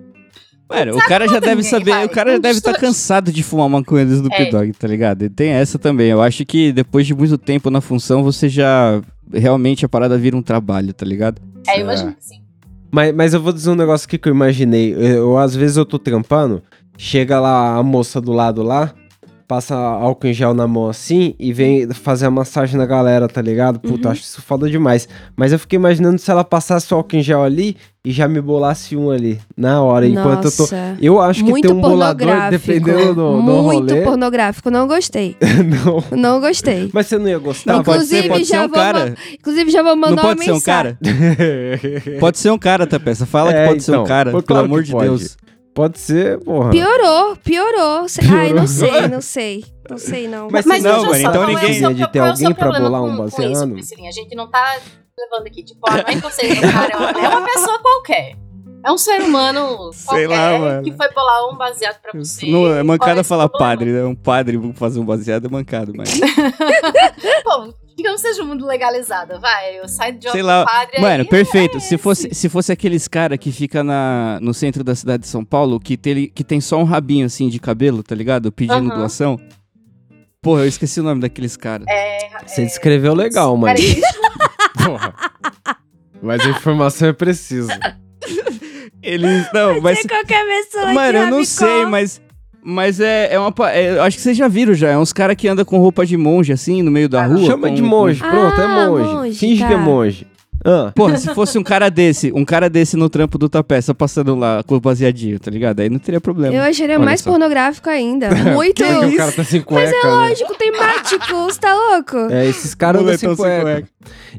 Mano, 0.67 0.95
o 0.95 0.99
cara 1.05 1.27
já 1.27 1.39
deve 1.39 1.61
saber, 1.61 1.91
vai. 1.91 2.05
o 2.05 2.09
cara 2.09 2.31
já 2.31 2.37
deve 2.39 2.57
estar 2.57 2.71
dos 2.71 2.81
cansado 2.81 3.31
de 3.31 3.43
fumar 3.43 3.69
maconha 3.69 4.03
do 4.03 4.13
Snoop 4.13 4.33
É. 4.35 4.49
Dogg, 4.49 4.71
tá 4.73 4.87
ligado? 4.87 5.23
E 5.23 5.29
tem 5.29 5.49
essa 5.51 5.77
também. 5.77 6.07
Eu 6.09 6.23
acho 6.23 6.43
que 6.43 6.71
depois 6.71 7.05
de 7.05 7.13
muito 7.13 7.37
tempo 7.37 7.69
na 7.69 7.81
função, 7.81 8.23
você 8.23 8.49
já. 8.49 8.99
Realmente 9.31 9.85
a 9.85 9.89
parada 9.89 10.17
vira 10.17 10.35
um 10.35 10.41
trabalho, 10.41 10.91
tá 10.91 11.05
ligado? 11.05 11.39
É, 11.67 11.77
eu 11.77 11.81
imagino 11.81 12.13
que 12.15 12.23
sim. 12.25 12.41
Mas, 12.95 13.13
mas 13.13 13.33
eu 13.33 13.41
vou 13.41 13.51
dizer 13.51 13.71
um 13.71 13.75
negócio 13.75 14.05
aqui 14.07 14.17
que 14.17 14.29
eu 14.29 14.33
imaginei. 14.33 14.93
Eu, 14.93 15.01
eu, 15.01 15.37
às 15.37 15.53
vezes 15.53 15.75
eu 15.75 15.85
tô 15.85 15.99
trampando, 15.99 16.63
chega 16.97 17.41
lá 17.41 17.75
a 17.75 17.83
moça 17.83 18.21
do 18.21 18.31
lado 18.31 18.63
lá, 18.63 18.93
passa 19.47 19.75
álcool 19.75 20.27
em 20.27 20.33
gel 20.33 20.53
na 20.53 20.67
mão 20.67 20.87
assim 20.89 21.35
e 21.39 21.53
vem 21.53 21.87
fazer 21.93 22.25
a 22.25 22.31
massagem 22.31 22.77
na 22.77 22.85
galera, 22.85 23.27
tá 23.27 23.41
ligado? 23.41 23.79
Puta, 23.79 24.07
Uhum. 24.07 24.11
acho 24.11 24.21
isso 24.21 24.41
foda 24.41 24.69
demais. 24.69 25.07
Mas 25.35 25.51
eu 25.51 25.59
fiquei 25.59 25.77
imaginando 25.77 26.17
se 26.17 26.29
ela 26.31 26.43
passasse 26.43 26.93
o 26.93 26.97
álcool 26.97 27.15
em 27.17 27.21
gel 27.21 27.43
ali 27.43 27.77
e 28.03 28.11
já 28.11 28.27
me 28.27 28.39
bolasse 28.39 28.95
um 28.95 29.09
ali, 29.09 29.39
na 29.57 29.81
hora, 29.81 30.07
enquanto 30.07 30.45
eu 30.45 30.51
tô. 30.51 30.63
Nossa. 30.63 30.97
Eu 31.01 31.19
acho 31.21 31.43
que 31.43 31.49
Muito 31.49 31.67
tem 31.67 31.75
um 31.75 31.81
bolador, 31.81 32.27
pornográfico. 32.27 32.67
dependendo 32.73 33.15
do, 33.15 33.35
do 33.37 33.41
Muito 33.41 33.89
rolê. 33.91 34.01
pornográfico. 34.03 34.69
Não 34.69 34.87
gostei. 34.87 35.35
Não. 36.11 36.17
Não 36.17 36.39
gostei. 36.39 36.89
Mas 36.93 37.07
você 37.07 37.17
não 37.17 37.27
ia 37.27 37.39
gostar? 37.39 37.73
Não, 37.73 37.83
pode 37.83 38.05
ser, 38.05 38.25
Inclusive, 38.25 38.29
pode 38.29 38.45
ser 38.45 38.53
já 38.53 38.59
um 38.65 38.67
vou 38.67 38.77
cara. 38.77 39.15
Inclusive, 39.33 39.71
já 39.71 39.83
vou 39.83 39.95
mandar 39.95 40.09
Não 40.15 40.23
pode 40.23 40.39
uma 40.39 40.43
ser 40.43 40.51
um 40.51 40.53
mensagem. 40.55 40.97
cara? 41.01 42.19
Pode 42.19 42.37
ser 42.39 42.49
um 42.51 42.57
cara, 42.57 42.85
tá 42.87 42.99
peça. 42.99 43.25
Fala 43.25 43.51
É, 43.51 43.63
que 43.63 43.69
pode 43.69 43.83
ser 43.83 43.91
então. 43.91 44.03
um 44.03 44.07
cara, 44.07 44.31
Pô, 44.31 44.37
pelo 44.37 44.43
claro 44.43 44.65
amor 44.65 44.83
de 44.83 44.91
pode. 44.91 45.05
Deus. 45.07 45.37
Pode 45.75 45.99
ser, 45.99 46.39
porra. 46.39 46.71
Piorou, 46.71 47.35
piorou. 47.35 48.07
Cê- 48.09 48.21
Ai, 48.21 48.45
Piorou. 48.47 48.55
não 48.61 48.67
sei, 48.67 49.07
não 49.09 49.21
sei. 49.21 49.65
Não 49.89 49.97
sei, 49.97 50.27
não. 50.27 50.47
Mas 50.49 50.65
Mas 50.65 50.81
não, 50.81 51.03
mano, 51.05 51.15
então 51.17 51.43
é 51.43 51.47
ninguém- 51.47 51.73
seu- 51.79 51.93
de 51.93 52.07
ter 52.11 52.19
é 52.19 52.21
alguém 52.29 52.53
pra 52.55 52.71
bolar 52.71 53.03
um 53.03 53.17
baseado? 53.17 53.71
Priscilinha? 53.73 54.09
A 54.09 54.13
gente 54.13 54.33
não 54.35 54.49
tá 54.49 54.77
levando 55.19 55.45
aqui, 55.47 55.63
tipo, 55.63 55.79
ah, 55.87 55.97
não 55.97 56.03
é 56.07 56.13
inconceito 56.13 56.55
do 56.55 56.61
cara, 56.71 56.93
é 56.93 56.97
uma- 56.97 57.11
é 57.11 57.27
uma 57.29 57.45
pessoa 57.45 57.79
qualquer. 57.79 58.35
É 58.85 58.91
um 58.91 58.97
ser 58.97 59.19
humano 59.21 59.91
Sei 59.93 60.25
qualquer 60.27 60.59
lá, 60.59 60.81
que 60.81 60.91
foi 60.93 61.11
bolar 61.11 61.49
um 61.53 61.57
baseado 61.57 61.99
pra 62.01 62.11
você. 62.13 62.45
Não, 62.49 62.67
é 62.73 62.81
mancada 62.81 63.21
falar 63.23 63.49
problema? 63.49 63.71
padre, 63.75 63.91
né? 63.91 64.03
Um 64.05 64.15
padre 64.15 64.73
fazer 64.75 64.99
um 65.01 65.05
baseado 65.05 65.45
é 65.45 65.49
mancado, 65.49 65.91
mas. 65.95 66.09
Pô, 67.43 67.73
digamos 67.95 68.21
que 68.21 68.27
seja 68.27 68.43
um 68.43 68.47
mundo 68.47 68.65
legalizado, 68.65 69.39
vai. 69.39 69.79
Eu 69.79 69.87
saio 69.87 70.17
de 70.17 70.29
Sei 70.29 70.41
lá. 70.41 70.65
padre 70.65 70.99
Mano, 71.01 71.23
aí, 71.23 71.27
perfeito. 71.29 71.77
é 71.77 71.79
Se 71.79 71.97
fosse, 71.97 72.33
se 72.33 72.49
fosse 72.49 72.71
aqueles 72.71 73.07
cara 73.07 73.37
que 73.37 73.51
fica 73.51 73.83
na, 73.83 74.39
no 74.41 74.53
centro 74.53 74.83
da 74.83 74.93
cidade 74.95 75.23
de 75.23 75.29
São 75.29 75.43
Paulo, 75.45 75.79
que 75.79 75.95
tem, 75.97 76.27
que 76.27 76.43
tem 76.43 76.59
só 76.61 76.77
um 76.77 76.83
rabinho 76.83 77.25
assim 77.25 77.47
de 77.49 77.59
cabelo, 77.59 78.03
tá 78.03 78.13
ligado? 78.15 78.51
Pedindo 78.51 78.89
Aham. 78.91 78.99
doação. 78.99 79.39
Porra, 80.41 80.61
eu 80.61 80.67
esqueci 80.67 80.99
o 80.99 81.03
nome 81.03 81.21
daqueles 81.21 81.57
caras. 81.57 81.87
É, 81.89 82.17
Você 82.45 82.63
descreveu 82.63 83.13
legal, 83.15 83.55
mano. 83.57 83.75
Peraí, 83.75 84.01
Porra. 84.85 85.13
Mas 86.21 86.41
a 86.41 86.49
informação 86.49 87.07
é 87.09 87.13
precisa. 87.13 87.71
Eles. 89.01 89.47
Não, 89.53 89.79
mas. 89.81 89.99
Sei 89.99 90.07
qualquer 90.09 90.45
pessoa 90.45 90.93
Mano, 90.93 91.17
eu 91.19 91.27
não 91.27 91.43
sei, 91.45 91.85
mas. 91.85 92.21
Mas 92.67 92.99
é, 92.99 93.31
é 93.31 93.39
uma. 93.39 93.53
é, 93.71 93.91
eu 93.97 94.01
acho 94.01 94.17
que 94.17 94.23
vocês 94.23 94.35
já 94.35 94.47
viram 94.47 94.73
já. 94.73 94.89
É 94.89 94.97
uns 94.97 95.13
caras 95.13 95.35
que 95.35 95.47
andam 95.47 95.63
com 95.63 95.77
roupa 95.77 96.03
de 96.03 96.17
monge, 96.17 96.51
assim, 96.51 96.81
no 96.81 96.89
meio 96.89 97.07
da 97.07 97.21
Ah, 97.23 97.27
rua. 97.27 97.45
Chama 97.45 97.67
com- 97.67 97.73
de 97.75 97.81
monge, 97.83 98.19
Ah, 98.23 98.29
pronto, 98.31 98.59
é 98.59 98.67
monge. 98.87 99.13
monge, 99.13 99.37
Finge 99.39 99.61
tá. 99.61 99.67
que 99.67 99.73
é 99.73 99.77
monge. 99.77 100.27
Ah, 100.63 100.91
Porra, 100.95 101.17
se 101.17 101.33
fosse 101.33 101.57
um 101.57 101.63
cara 101.63 101.89
desse, 101.89 102.31
um 102.33 102.43
cara 102.43 102.69
desse 102.69 102.97
no 102.97 103.07
trampo 103.09 103.37
do 103.37 103.47
tapé, 103.47 103.79
só 103.81 103.93
passando 103.93 104.35
lá 104.35 104.63
com 104.63 104.75
o 104.75 104.79
baseadinho, 104.79 105.39
tá 105.39 105.51
ligado? 105.51 105.79
Aí 105.79 105.89
não 105.89 105.99
teria 105.99 106.19
problema. 106.19 106.55
Eu 106.55 106.63
acharia 106.63 106.95
Olha 106.95 107.05
mais 107.05 107.21
só. 107.21 107.29
pornográfico 107.29 107.89
ainda. 107.89 108.29
Muito. 108.53 108.83
porque 108.83 109.05
o 109.05 109.17
cara 109.17 109.31
tá 109.31 109.43
sem 109.43 109.61
cueca. 109.61 109.85
Mas 109.91 109.93
é 109.93 110.07
né? 110.07 110.13
lógico, 110.13 110.55
temático, 110.57 111.59
tá 111.59 111.73
louco? 111.75 112.17
É, 112.33 112.47
esses 112.47 112.73
caras 112.73 113.01
andam 113.01 113.17
sem 113.17 113.29
Moletão 113.29 113.45
sem 113.45 113.61
cueca. 113.61 113.89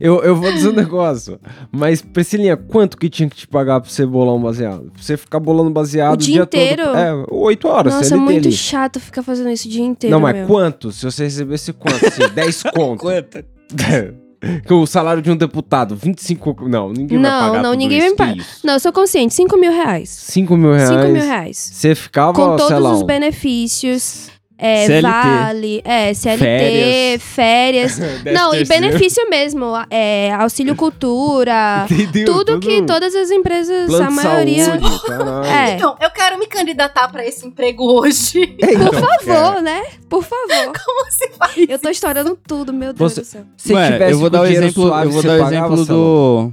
Eu, 0.00 0.22
eu 0.22 0.34
vou 0.34 0.52
dizer 0.52 0.68
um 0.68 0.72
negócio. 0.72 1.38
Mas, 1.70 2.02
Priscilinha, 2.02 2.56
quanto 2.56 2.96
que 2.96 3.08
tinha 3.08 3.28
que 3.28 3.36
te 3.36 3.46
pagar 3.46 3.80
pra 3.80 3.88
você 3.90 4.04
bolar 4.04 4.34
um 4.34 4.42
baseado? 4.42 4.90
Pra 4.92 5.02
você 5.02 5.16
ficar 5.16 5.38
bolando 5.38 5.70
baseado 5.70 6.14
O 6.14 6.16
dia 6.16 6.42
inteiro? 6.42 6.84
todo. 6.86 6.96
É, 6.96 7.24
oito 7.30 7.68
horas, 7.68 7.94
Nossa, 7.94 8.06
é 8.06 8.08
CLT 8.08 8.24
muito 8.24 8.48
ali. 8.48 8.56
chato 8.56 8.98
ficar 9.00 9.22
fazendo 9.22 9.50
isso 9.50 9.68
o 9.68 9.70
dia 9.70 9.84
inteiro. 9.84 10.12
Não, 10.14 10.20
mas 10.20 10.34
meu. 10.34 10.46
quanto? 10.46 10.90
Se 10.90 11.04
você 11.04 11.24
recebesse 11.24 11.72
quanto? 11.72 12.04
Assim, 12.04 12.22
10 12.34 12.62
conto. 12.74 13.00
Quanto? 13.00 13.44
Que 14.66 14.72
o 14.72 14.86
salário 14.86 15.22
de 15.22 15.30
um 15.30 15.36
deputado, 15.36 15.96
25... 15.96 16.68
Não, 16.68 16.92
ninguém 16.92 17.20
vai 17.20 17.30
Não, 17.30 17.40
pagar 17.48 17.62
não, 17.62 17.74
ninguém 17.74 17.98
isso. 17.98 18.06
vai 18.08 18.10
Que 18.10 18.16
pagar. 18.16 18.36
isso? 18.36 18.66
Não, 18.66 18.74
eu 18.74 18.80
sou 18.80 18.92
consciente. 18.92 19.34
5 19.34 19.56
mil 19.56 19.72
reais. 19.72 20.08
5 20.08 20.56
mil 20.56 20.72
reais. 20.72 20.88
5 20.88 21.02
mil 21.08 21.22
reais. 21.22 21.70
Você 21.72 21.94
ficava, 21.94 22.32
Com 22.32 22.56
todos 22.56 22.78
lá, 22.80 22.92
os 22.92 23.02
benefícios. 23.02 24.28
É, 24.58 24.86
CLT. 24.86 25.02
vale, 25.02 25.82
é, 25.84 26.14
CLT, 26.14 27.18
férias. 27.18 27.98
Não, 28.32 28.54
e 28.54 28.64
benefício 28.64 29.28
mesmo. 29.28 29.66
É, 29.90 30.32
auxílio 30.32 30.74
cultura. 30.76 31.86
Entendeu? 31.90 32.24
tudo 32.24 32.58
que 32.58 32.80
todas 32.82 33.14
as 33.14 33.30
empresas, 33.30 33.86
Plano 33.86 34.06
a 34.06 34.10
maioria. 34.10 34.64
saúde. 34.64 34.86
É. 35.46 35.74
Então, 35.74 35.94
eu 36.00 36.10
quero 36.10 36.38
me 36.38 36.46
candidatar 36.46 37.08
pra 37.08 37.24
esse 37.26 37.46
emprego 37.46 37.84
hoje. 38.00 38.56
É, 38.62 38.72
então, 38.74 38.88
Por 38.90 39.00
favor, 39.24 39.60
né? 39.62 39.82
Por 40.08 40.22
favor. 40.22 40.72
Como 40.84 41.10
se 41.10 41.28
faz? 41.36 41.52
Eu 41.68 41.78
tô 41.78 41.88
estourando 41.90 42.38
tudo, 42.48 42.72
meu 42.72 42.92
Deus 42.94 43.12
Você- 43.12 43.20
do 43.20 43.24
céu. 43.26 43.42
Se 43.58 43.72
Mano, 43.74 43.92
tivesse 43.92 44.12
eu 44.12 44.18
vou 44.18 44.30
dar 44.30 44.40
o 44.40 44.46
exemplo, 44.46 44.70
suave, 44.88 45.06
eu 45.06 45.12
vou 45.12 45.22
dar 45.22 45.32
o 45.38 45.46
exemplo 45.46 45.84
do 45.84 46.52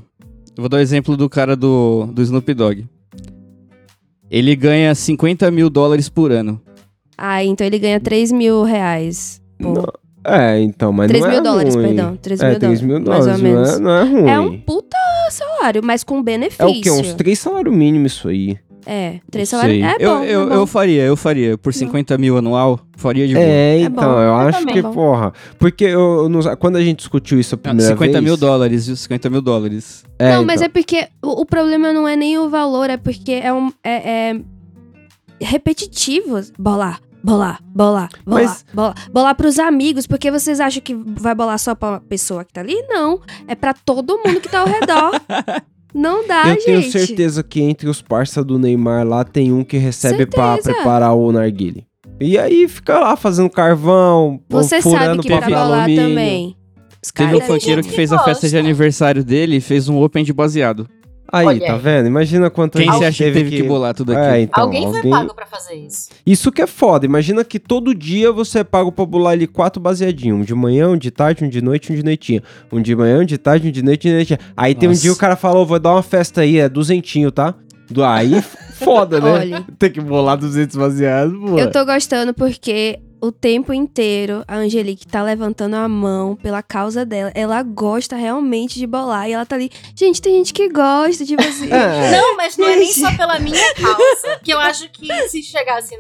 eu 0.56 0.62
vou 0.62 0.70
dar 0.70 0.78
o 0.78 0.80
exemplo 0.82 1.18
do 1.18 1.30
cara 1.30 1.56
do, 1.56 2.06
do 2.12 2.22
Snoop 2.22 2.54
Dogg. 2.54 2.86
Ele 4.30 4.56
ganha 4.56 4.94
50 4.94 5.50
mil 5.52 5.70
dólares 5.70 6.10
por 6.10 6.32
ano. 6.32 6.62
Ah, 7.26 7.44
então 7.44 7.66
ele 7.66 7.80
ganha 7.80 8.00
3 8.02 8.32
mil 8.34 8.64
reais. 8.64 9.42
Não, 9.58 9.86
É, 10.26 10.60
então, 10.60 10.92
mas 10.92 11.08
3 11.08 11.24
não 11.24 11.30
mil 11.32 11.40
é 11.40 11.42
dólares, 11.42 11.76
ruim. 11.76 11.86
perdão. 11.86 12.18
3 12.18 12.42
É, 12.42 12.50
mil 12.50 12.60
3 12.60 12.82
mil 12.82 13.00
dólares. 13.00 13.26
Mais 13.28 13.40
dólares, 13.42 13.44
ou 13.44 13.64
menos. 13.64 13.80
não 13.80 13.92
é, 13.92 14.06
não 14.06 14.10
é 14.10 14.22
ruim. 14.22 14.30
É 14.30 14.40
um 14.40 14.60
puta 14.60 14.98
salário, 15.30 15.82
mas 15.84 16.04
com 16.04 16.22
benefício. 16.22 16.64
É 16.64 16.66
o 16.68 16.82
quê? 16.82 16.92
Uns 16.92 17.14
3 17.14 17.40
salários 17.40 17.74
mínimos 17.74 18.12
isso 18.14 18.28
aí. 18.28 18.58
É, 18.86 19.22
três 19.32 19.50
Não 19.50 19.60
salários. 19.62 19.82
sei. 19.82 19.90
É 19.90 19.96
eu, 20.06 20.10
bom, 20.18 20.24
eu, 20.26 20.42
é 20.42 20.46
bom. 20.48 20.54
eu 20.56 20.68
faria, 20.68 21.04
eu 21.04 21.16
faria. 21.16 21.58
Por 21.58 21.74
50 21.74 22.18
mil 22.18 22.38
anual, 22.38 22.82
faria 22.98 23.26
de 23.26 23.34
boa. 23.34 23.46
É, 23.46 23.78
É 23.78 23.80
então, 23.80 24.04
bom. 24.04 24.10
eu 24.10 24.20
Eu 24.28 24.34
acho 24.36 24.66
que, 24.66 24.82
Bom. 24.82 24.92
porra. 24.92 25.32
Porque 25.58 25.86
eu, 25.86 26.24
eu 26.24 26.28
não- 26.30 26.42
quando 26.58 26.76
a 26.76 26.82
gente 26.82 26.98
discutiu 26.98 27.40
isso 27.40 27.56
a 27.56 27.58
Não, 27.58 27.62
primeira 27.62 27.94
50 27.94 28.12
vez... 28.12 28.24
mil 28.26 28.36
dólares, 28.36 28.88
viu? 28.88 28.98
50 28.98 29.30
mil 29.30 29.42
dólares. 29.42 30.04
É, 30.20 30.36
não, 30.36 30.44
mas 30.44 30.56
então. 30.60 30.66
é 30.66 30.68
porque 30.68 31.08
o, 31.24 31.42
o 31.44 31.46
problema 31.46 31.94
não 31.94 32.06
é 32.06 32.18
nem 32.18 32.38
o 32.38 32.50
valor, 32.50 32.90
é 32.90 32.98
porque 32.98 33.32
é 33.32 33.54
um. 33.54 33.72
É, 33.82 34.32
é 34.32 34.40
repetitivo. 35.40 36.42
Bolar, 36.60 37.00
bolar, 37.24 37.60
bolar, 37.64 38.10
bolar, 38.26 38.44
Mas- 38.44 38.66
bolar. 38.74 38.96
Bolar 39.12 39.36
pros 39.36 39.58
amigos, 39.60 40.06
porque 40.06 40.30
vocês 40.30 40.60
acham 40.60 40.82
que 40.82 40.94
vai 40.94 41.34
bolar 41.34 41.58
só 41.58 41.74
pra 41.74 42.00
pessoa 42.02 42.44
que 42.44 42.52
tá 42.54 42.62
ali? 42.62 42.76
Não. 42.90 43.20
É 43.48 43.56
pra 43.56 43.74
todo 43.74 44.18
mundo 44.26 44.40
que 44.42 44.50
tá 44.50 44.60
ao 44.60 44.68
redor. 44.68 45.12
Não 45.94 46.28
dá, 46.28 46.50
eu 46.50 46.58
tenho 46.64 46.82
gente. 46.82 46.92
certeza 47.06 47.44
que 47.44 47.62
entre 47.62 47.88
os 47.88 48.02
parça 48.02 48.44
do 48.44 48.58
Neymar 48.58 49.06
lá 49.08 49.24
tem 49.24 49.52
um 49.54 49.64
que 49.64 49.78
recebe 49.78 50.26
pra 50.26 50.56
Certeza. 50.56 50.74
preparar 50.76 51.14
o 51.16 51.32
narguile. 51.32 51.86
E 52.20 52.36
aí 52.38 52.68
fica 52.68 53.00
lá 53.00 53.16
fazendo 53.16 53.48
carvão, 53.50 54.40
Você 54.50 54.82
furando 54.82 55.06
sabe 55.06 55.22
que 55.22 55.28
pra 55.28 55.42
papel 55.42 55.56
bolar 55.56 55.80
alumínio. 55.84 56.10
também. 56.10 56.58
Teve 57.14 57.36
um 57.36 57.40
tem 57.40 57.48
funkeiro 57.48 57.84
que 57.84 57.90
que 57.90 57.96
fez 57.96 58.12
a 58.12 58.20
festa 58.24 58.48
de 58.50 58.58
aniversário 58.58 59.24
dele 59.24 59.58
e 59.58 59.62
fez 59.62 59.88
um 59.88 60.02
open 60.02 60.24
de 60.24 60.34
baseado. 60.34 60.88
Aí, 61.34 61.48
Olha 61.48 61.66
tá 61.66 61.74
aí. 61.74 61.80
vendo? 61.80 62.06
Imagina 62.06 62.48
quanto 62.52 62.78
Quem 62.78 62.86
você 62.86 63.06
acha 63.06 63.24
que 63.24 63.32
teve 63.32 63.50
que 63.50 63.64
bolar 63.64 63.96
tudo 63.96 64.12
aqui? 64.12 64.22
É, 64.22 64.42
então, 64.42 64.66
alguém, 64.66 64.86
alguém, 64.86 65.02
foi 65.02 65.10
pago 65.10 65.34
pra 65.34 65.48
fazer 65.48 65.74
isso. 65.74 66.10
Isso 66.24 66.52
que 66.52 66.62
é 66.62 66.68
foda. 66.68 67.08
Imagina 67.08 67.44
que 67.44 67.58
todo 67.58 67.96
dia 67.96 68.32
você 68.32 68.60
é 68.60 68.64
pago 68.64 68.92
pra 68.92 69.04
bolar 69.04 69.34
ali 69.34 69.48
quatro 69.48 69.82
baseadinhos. 69.82 70.40
Um 70.40 70.44
de 70.44 70.54
manhã, 70.54 70.90
um 70.90 70.96
de 70.96 71.10
tarde, 71.10 71.44
um 71.44 71.50
de 71.50 71.60
noite, 71.60 71.92
um 71.92 71.96
de 71.96 72.04
noitinha. 72.04 72.44
Um 72.72 72.80
de 72.80 72.96
manhã, 72.96 73.22
um 73.22 73.26
de 73.26 73.40
tarde, 73.40 73.68
um 73.68 73.72
de 73.72 73.82
noite, 73.82 74.08
um 74.08 74.12
de 74.12 74.16
noitinha. 74.18 74.40
Aí 74.56 74.76
tem 74.76 74.88
um 74.88 74.92
Nossa. 74.92 75.02
dia 75.02 75.12
o 75.12 75.16
cara 75.16 75.36
falou, 75.36 75.66
vou 75.66 75.80
dar 75.80 75.94
uma 75.94 76.04
festa 76.04 76.42
aí, 76.42 76.60
é 76.60 76.70
duzentinho, 76.70 77.32
tá? 77.32 77.56
Do 77.90 78.04
aí, 78.04 78.40
foda, 78.76 79.20
né? 79.20 79.32
Olha. 79.34 79.66
Tem 79.80 79.90
que 79.92 80.02
bolar 80.02 80.38
200 80.38 80.76
baseados, 80.76 81.34
pô. 81.36 81.58
Eu 81.58 81.72
tô 81.72 81.84
gostando 81.84 82.32
porque 82.36 83.00
o 83.24 83.32
tempo 83.32 83.72
inteiro 83.72 84.44
a 84.46 84.58
Angelique 84.58 85.08
tá 85.08 85.24
levantando 85.24 85.78
a 85.78 85.88
mão 85.88 86.36
pela 86.36 86.62
causa 86.62 87.06
dela. 87.06 87.32
Ela 87.34 87.64
gosta 87.64 88.18
realmente 88.18 88.78
de 88.78 88.86
bolar. 88.86 89.30
E 89.30 89.32
ela 89.32 89.46
tá 89.46 89.56
ali. 89.56 89.72
Gente, 89.96 90.22
tem 90.22 90.36
gente 90.36 90.54
que 90.54 90.68
gosta 90.68 91.24
de 91.24 91.38
você. 91.38 91.72
É. 91.72 92.12
Não, 92.12 92.36
mas 92.36 92.58
não 92.58 92.68
é 92.68 92.76
nem 92.76 92.92
só 92.92 93.16
pela 93.16 93.40
minha 93.40 93.74
causa. 93.76 94.40
Que 94.44 94.52
eu 94.52 94.60
acho 94.60 94.90
que 94.92 95.30
se 95.30 95.42
chegasse. 95.42 95.96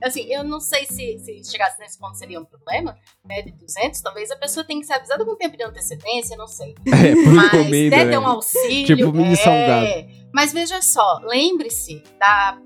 Assim, 0.00 0.32
eu 0.32 0.44
não 0.44 0.60
sei 0.60 0.86
se, 0.86 1.18
se 1.18 1.50
chegasse 1.50 1.80
nesse 1.80 1.98
ponto 1.98 2.16
seria 2.16 2.40
um 2.40 2.44
problema, 2.44 2.96
né? 3.24 3.42
De 3.42 3.50
200, 3.50 4.00
talvez 4.00 4.30
a 4.30 4.36
pessoa 4.36 4.64
tenha 4.64 4.78
que 4.78 4.86
ser 4.86 4.92
avisada 4.92 5.24
com 5.24 5.34
tempo 5.34 5.56
de 5.56 5.64
antecedência, 5.64 6.36
não 6.36 6.46
sei. 6.46 6.76
É, 6.86 7.14
por 7.24 7.32
Mas 7.34 7.46
encomenda, 7.46 7.96
deve 7.96 8.04
né? 8.04 8.10
ter 8.12 8.18
um 8.18 8.26
auxílio. 8.26 8.96
Tipo 8.96 9.12
mini 9.12 9.32
é. 9.32 9.36
salgado. 9.36 10.06
Mas 10.32 10.52
veja 10.52 10.80
só, 10.80 11.18
lembre-se 11.24 12.00
da 12.20 12.60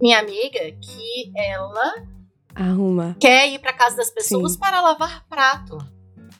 minha 0.00 0.18
amiga 0.18 0.58
que 0.58 1.32
ela 1.36 2.15
Arruma. 2.56 3.16
quer 3.20 3.48
ir 3.48 3.58
pra 3.58 3.72
casa 3.72 3.96
das 3.96 4.10
pessoas 4.10 4.52
Sim. 4.52 4.58
para 4.58 4.80
lavar 4.80 5.24
prato. 5.28 5.78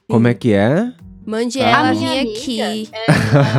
Como 0.09 0.26
é 0.29 0.35
que 0.35 0.52
é? 0.52 0.92
Mande 1.26 1.61
Ah. 1.61 1.68
ela 1.68 1.92
vir 1.92 2.20
aqui. 2.20 2.61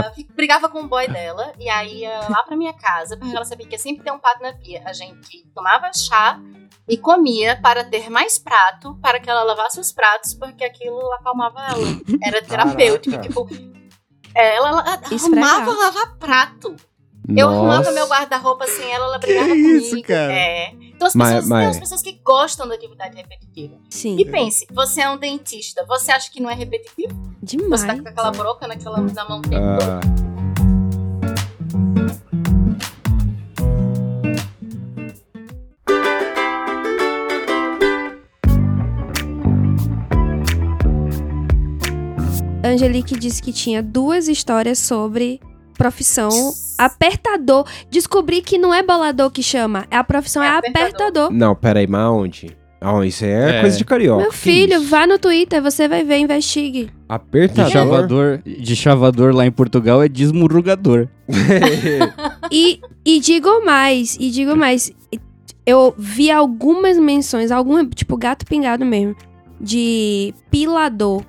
ela 0.02 0.12
fi- 0.14 0.28
brigava 0.36 0.70
com 0.70 0.80
o 0.82 0.88
boy 0.88 1.08
dela 1.10 1.52
e 1.60 1.70
aí 1.70 2.00
ia 2.02 2.20
lá 2.30 2.44
pra 2.44 2.56
minha 2.56 2.74
casa, 2.74 3.18
porque 3.18 3.36
ela 3.36 3.44
sabia 3.46 3.68
que 3.68 3.76
ia 3.76 3.80
sempre 3.80 4.04
ter 4.04 4.12
um 4.12 4.20
prato 4.20 4.42
na 4.42 4.54
pia. 4.54 4.82
A 4.86 4.94
gente 4.94 5.46
tomava 5.54 5.92
chá 5.94 6.40
e 6.88 6.98
comia 6.98 7.60
para 7.62 7.84
ter 7.84 8.10
mais 8.10 8.40
prato, 8.40 8.98
para 9.02 9.20
que 9.20 9.30
ela 9.30 9.44
lavasse 9.44 9.80
os 9.82 9.92
pratos, 9.92 10.34
porque 10.34 10.64
aquilo 10.64 10.98
acalmava 11.16 11.60
ela. 11.68 11.88
Era 12.24 12.42
terapêutico. 12.42 13.12
Caraca. 13.18 13.28
Tipo, 13.28 13.48
é, 14.34 14.56
ela, 14.56 14.70
ela 14.70 15.02
Esfregar. 15.12 15.44
arrumava 15.56 15.72
lavar 15.78 16.18
prato. 16.18 16.76
Eu 17.36 17.50
arrumava 17.50 17.78
Nossa. 17.80 17.92
meu 17.92 18.08
guarda-roupa 18.08 18.66
sem 18.68 18.90
ela, 18.90 19.06
ela 19.08 19.18
brigava 19.20 19.48
Que 19.48 19.52
comigo. 19.62 19.78
isso, 19.80 20.02
cara? 20.04 20.32
É. 20.32 20.72
Então 20.98 21.08
as 21.08 21.14
Mas- 21.14 21.30
pessoas, 21.30 21.48
mas- 21.48 21.60
tem 21.62 21.70
as 21.70 21.80
pessoas 21.80 22.02
que 22.02 22.20
gostam 22.24 22.68
da 22.68 22.74
atividade 22.74 23.16
repetitiva. 23.16 23.78
Sim, 23.88 24.18
E 24.20 24.26
pense, 24.26 24.66
você 24.72 25.02
é 25.02 25.10
um 25.10 25.16
dentista, 25.18 25.86
você 25.86 26.12
acha 26.12 26.32
que 26.32 26.40
não 26.42 26.50
é 26.50 26.56
repetitivo? 26.56 27.14
demais. 27.42 27.82
Você 27.82 27.88
tá 27.88 28.02
com 28.02 28.10
aquela 28.10 28.32
broca 28.32 28.68
naquela, 28.68 29.00
na 29.00 29.30
mão 29.30 29.38
o 29.38 29.42
tempo 29.44 29.64
todo? 29.80 29.90
Ah, 29.92 30.28
Angelique 42.64 43.18
disse 43.18 43.42
que 43.42 43.54
tinha 43.54 43.82
duas 43.82 44.28
histórias 44.28 44.80
sobre 44.80 45.40
profissão 45.78 46.30
apertador. 46.78 47.66
Descobri 47.90 48.42
que 48.42 48.58
não 48.58 48.74
é 48.74 48.82
bolador 48.84 49.30
que 49.32 49.44
chama, 49.44 49.86
a 49.92 50.04
profissão 50.04 50.42
é, 50.44 50.48
É 50.48 50.50
apertador. 50.58 50.84
apertador. 50.88 51.32
não, 51.32 51.56
peraí, 51.56 51.88
mas 51.88 52.02
aonde? 52.02 52.58
Ah, 52.80 53.04
isso 53.04 53.26
aí 53.26 53.32
é, 53.32 53.58
É. 53.58 53.62
coisa 53.62 53.76
de 53.78 53.84
carioca. 53.84 54.22
Meu 54.22 54.32
filho, 54.32 54.84
vá 54.84 55.08
no 55.08 55.18
Twitter, 55.18 55.60
você 55.64 55.88
vai 55.88 56.04
ver, 56.04 56.18
investigue. 56.20 56.86
De 56.86 56.92
Apertador? 57.10 57.72
chavador, 57.72 58.40
de 58.46 58.76
chavador 58.76 59.34
lá 59.34 59.46
em 59.48 59.52
Portugal 59.52 60.04
é 60.04 60.08
desmurrugador. 60.08 61.08
E, 62.52 62.80
e 63.06 63.20
digo 63.20 63.66
mais, 63.66 64.16
e 64.20 64.30
digo 64.30 64.56
mais. 64.56 64.92
Eu 65.66 65.94
vi 65.98 66.32
algumas 66.32 66.98
menções, 66.98 67.52
alguma, 67.52 67.86
tipo 67.86 68.16
gato 68.16 68.46
pingado 68.46 68.86
mesmo, 68.86 69.16
de 69.60 70.34
pilador. 70.50 71.24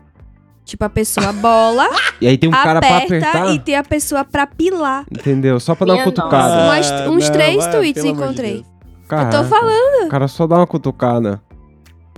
Tipo, 0.69 0.85
a 0.85 0.91
pessoa 0.91 1.33
bola, 1.33 1.89
e 2.21 2.29
aí 2.29 2.37
tem 2.37 2.47
um 2.47 2.53
cara 2.53 2.79
pra 2.79 2.99
aperta 2.99 3.17
apertar. 3.31 3.55
e 3.55 3.59
tem 3.59 3.75
a 3.75 3.83
pessoa 3.83 4.23
pra 4.23 4.47
pilar. 4.47 5.07
Entendeu? 5.11 5.59
Só 5.59 5.75
pra 5.75 5.87
dar 5.87 5.95
uma 5.95 6.05
cutucada. 6.05 6.65
Umas- 6.65 6.91
uns 7.09 7.25
não, 7.25 7.33
três 7.33 7.57
vai, 7.65 7.73
tweets 7.73 8.05
amor 8.05 8.15
de 8.15 8.23
encontrei. 8.23 8.53
Deus. 8.57 8.67
Eu 8.67 9.09
Caraca, 9.09 9.39
tô 9.39 9.45
falando. 9.45 10.05
O 10.05 10.09
cara 10.11 10.29
só 10.29 10.47
dá 10.47 10.57
uma 10.57 10.67
cutucada. 10.67 11.41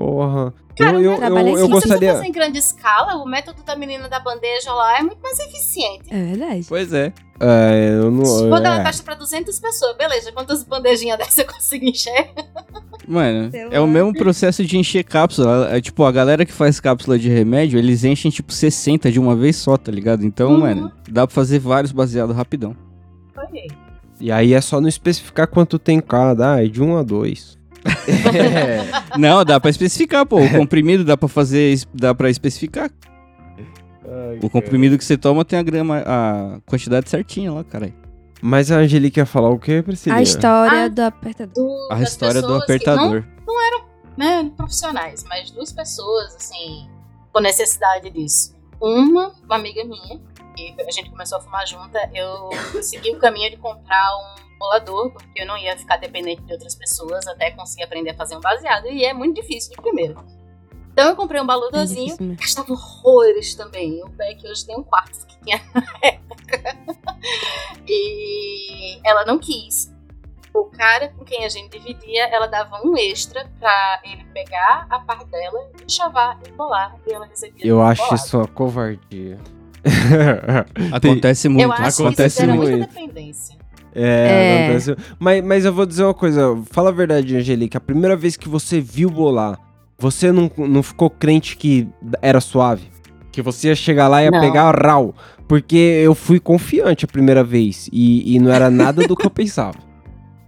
Porra. 0.00 0.54
Cara, 0.78 0.96
eu 0.96 1.12
eu, 1.12 1.16
trabalha 1.18 1.50
eu, 1.50 1.58
eu 1.58 1.66
Se 1.66 1.70
você 1.70 1.88
gostaria. 1.88 2.26
em 2.26 2.32
grande 2.32 2.58
escala, 2.58 3.16
o 3.22 3.26
método 3.26 3.62
da 3.62 3.76
menina 3.76 4.08
da 4.08 4.18
bandeja 4.18 4.72
lá 4.72 4.98
é 4.98 5.02
muito 5.02 5.20
mais 5.20 5.38
eficiente. 5.40 6.04
É 6.10 6.24
verdade. 6.24 6.64
Pois 6.66 6.90
é. 6.94 7.12
É, 7.38 7.98
eu 8.00 8.10
não. 8.10 8.24
Vou 8.24 8.62
dar 8.62 8.72
uma 8.72 8.80
é. 8.80 8.84
festa 8.84 9.02
pra 9.02 9.14
200 9.14 9.60
pessoas, 9.60 9.94
beleza. 9.98 10.32
Quantas 10.32 10.64
bandejinhas 10.64 11.18
dessas 11.20 11.36
eu 11.36 11.46
consigo 11.46 11.84
encher? 11.84 12.30
Mano, 13.06 13.50
Sei 13.50 13.68
é 13.70 13.78
o 13.78 13.86
mesmo 13.86 14.14
processo 14.14 14.64
de 14.64 14.78
encher 14.78 15.04
cápsula. 15.04 15.68
É, 15.70 15.82
tipo, 15.82 16.02
a 16.02 16.12
galera 16.12 16.46
que 16.46 16.52
faz 16.52 16.80
cápsula 16.80 17.18
de 17.18 17.28
remédio, 17.28 17.78
eles 17.78 18.02
enchem 18.02 18.30
tipo 18.30 18.50
60 18.50 19.12
de 19.12 19.20
uma 19.20 19.36
vez 19.36 19.56
só, 19.56 19.76
tá 19.76 19.92
ligado? 19.92 20.24
Então, 20.24 20.52
Uhum. 20.52 20.60
mano, 20.60 20.92
dá 21.10 21.26
pra 21.26 21.34
fazer 21.34 21.58
vários 21.58 21.92
baseados 21.92 22.34
rapidão. 22.34 22.74
Foi. 23.34 23.66
E 24.18 24.32
aí 24.32 24.54
é 24.54 24.60
só 24.62 24.80
não 24.80 24.88
especificar 24.88 25.46
quanto 25.46 25.78
tem 25.78 26.00
cada. 26.00 26.54
Ah, 26.54 26.64
é 26.64 26.68
de 26.68 26.82
um 26.82 26.96
a 26.96 27.02
dois. 27.02 27.59
É. 27.84 28.90
Não, 29.18 29.44
dá 29.44 29.58
pra 29.60 29.70
especificar, 29.70 30.26
pô. 30.26 30.40
O 30.40 30.50
comprimido 30.50 31.04
dá 31.04 31.16
pra 31.16 31.28
fazer, 31.28 31.78
dá 31.94 32.14
pra 32.14 32.30
especificar. 32.30 32.90
O 34.42 34.50
comprimido 34.50 34.98
que 34.98 35.04
você 35.04 35.16
toma 35.16 35.44
tem 35.44 35.58
a 35.58 35.62
grama, 35.62 36.02
a 36.04 36.60
quantidade 36.66 37.08
certinha 37.08 37.52
lá, 37.52 37.62
caralho. 37.62 37.94
Mas 38.42 38.72
a 38.72 38.76
Angelique 38.78 39.20
ia 39.20 39.26
falar 39.26 39.50
o 39.50 39.58
quê, 39.58 39.82
Priscila? 39.82 40.16
A 40.16 40.22
história 40.22 40.84
Ah. 40.84 40.88
do 40.88 41.00
apertador. 41.02 41.54
Do- 41.54 41.88
A 41.92 42.02
história 42.02 42.40
do 42.42 42.56
que 42.58 42.62
apertador. 42.64 43.24
Não, 43.46 43.84
né, 44.16 44.50
profissionais, 44.56 45.24
mas 45.28 45.50
duas 45.50 45.72
pessoas, 45.72 46.34
assim, 46.36 46.88
com 47.32 47.40
necessidade 47.40 48.10
disso. 48.10 48.54
Uma, 48.80 49.32
uma 49.44 49.56
amiga 49.56 49.84
minha, 49.84 50.18
que 50.56 50.74
a 50.80 50.90
gente 50.90 51.10
começou 51.10 51.38
a 51.38 51.40
fumar 51.40 51.66
junta, 51.66 51.98
eu 52.14 52.48
segui 52.82 53.10
o 53.10 53.18
caminho 53.18 53.50
de 53.50 53.58
comprar 53.58 54.08
um 54.16 54.49
bolador, 54.60 55.10
porque 55.12 55.42
eu 55.42 55.46
não 55.46 55.56
ia 55.56 55.76
ficar 55.76 55.96
dependente 55.96 56.42
de 56.42 56.52
outras 56.52 56.74
pessoas 56.76 57.26
até 57.26 57.50
conseguir 57.50 57.82
aprender 57.84 58.10
a 58.10 58.14
fazer 58.14 58.36
um 58.36 58.40
baseado, 58.40 58.86
e 58.86 59.04
é 59.04 59.12
muito 59.12 59.40
difícil 59.40 59.70
de 59.74 59.76
primeiro. 59.82 60.16
Então 60.92 61.08
eu 61.08 61.16
comprei 61.16 61.40
um 61.40 61.44
É 61.44 61.46
boladorzinho, 61.46 62.04
difícil 62.04 62.26
mesmo. 62.26 62.40
gastava 62.40 62.72
horrores 62.72 63.54
também. 63.54 64.02
O 64.04 64.08
Beck 64.10 64.46
hoje 64.46 64.66
tem 64.66 64.76
um 64.78 64.82
quarto 64.82 65.26
que 65.26 65.38
tinha 65.42 65.60
na 65.74 65.82
época. 66.02 66.76
E 67.88 69.00
ela 69.04 69.24
não 69.24 69.38
quis. 69.38 69.90
O 70.52 70.64
cara 70.64 71.08
com 71.10 71.24
quem 71.24 71.44
a 71.44 71.48
gente 71.48 71.78
dividia, 71.78 72.26
ela 72.28 72.48
dava 72.48 72.80
um 72.84 72.96
extra 72.96 73.48
pra 73.60 74.00
ele 74.04 74.24
pegar 74.34 74.86
a 74.90 74.98
parte 74.98 75.26
dela 75.26 75.70
e 75.86 75.90
chavar 75.90 76.38
e 76.46 76.50
bolar. 76.50 76.96
E 77.06 77.12
ela 77.12 77.24
recebia 77.26 77.64
Eu 77.64 77.80
acho 77.80 78.02
bolado. 78.02 78.14
isso 78.22 78.36
uma 78.36 78.48
covardia. 78.48 79.38
Acontece 80.92 81.48
muito, 81.48 81.62
Eu 81.62 81.72
acho 81.72 81.96
que 81.98 82.02
acontece 82.02 82.36
isso 82.36 82.40
gera 82.46 82.54
muito. 82.54 82.70
muita 82.78 82.86
dependência. 82.88 83.59
É, 83.94 84.02
É. 84.02 84.64
acontece. 84.64 84.96
Mas, 85.18 85.44
mas 85.44 85.64
eu 85.64 85.72
vou 85.72 85.84
dizer 85.86 86.04
uma 86.04 86.14
coisa. 86.14 86.56
Fala 86.70 86.90
a 86.90 86.92
verdade, 86.92 87.36
Angelique. 87.36 87.76
A 87.76 87.80
primeira 87.80 88.16
vez 88.16 88.36
que 88.36 88.48
você 88.48 88.80
viu 88.80 89.10
bolar, 89.10 89.58
você 89.98 90.30
não, 90.32 90.50
não 90.56 90.82
ficou 90.82 91.10
crente 91.10 91.56
que 91.56 91.88
era 92.22 92.40
suave? 92.40 92.90
Que 93.32 93.42
você 93.42 93.68
ia 93.68 93.74
chegar 93.74 94.08
lá 94.08 94.22
e 94.22 94.24
ia 94.26 94.30
Não. 94.30 94.40
pegar 94.40 94.70
rau? 94.70 95.14
Porque 95.46 95.76
eu 95.76 96.14
fui 96.14 96.38
confiante 96.40 97.04
a 97.04 97.08
primeira 97.08 97.42
vez. 97.44 97.88
E, 97.92 98.34
e 98.34 98.38
não 98.38 98.52
era 98.52 98.70
nada 98.70 99.06
do 99.06 99.16
que 99.16 99.26
eu 99.26 99.30
pensava. 99.30 99.78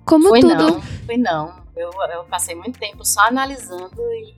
Como 0.05 0.29
Foi 0.29 0.41
tudo. 0.41 0.55
não, 0.55 0.81
foi 1.07 1.17
não. 1.17 1.53
Eu, 1.77 1.91
eu 2.13 2.25
passei 2.25 2.55
muito 2.55 2.79
tempo 2.79 3.05
só 3.05 3.21
analisando 3.29 3.91
e 4.01 4.35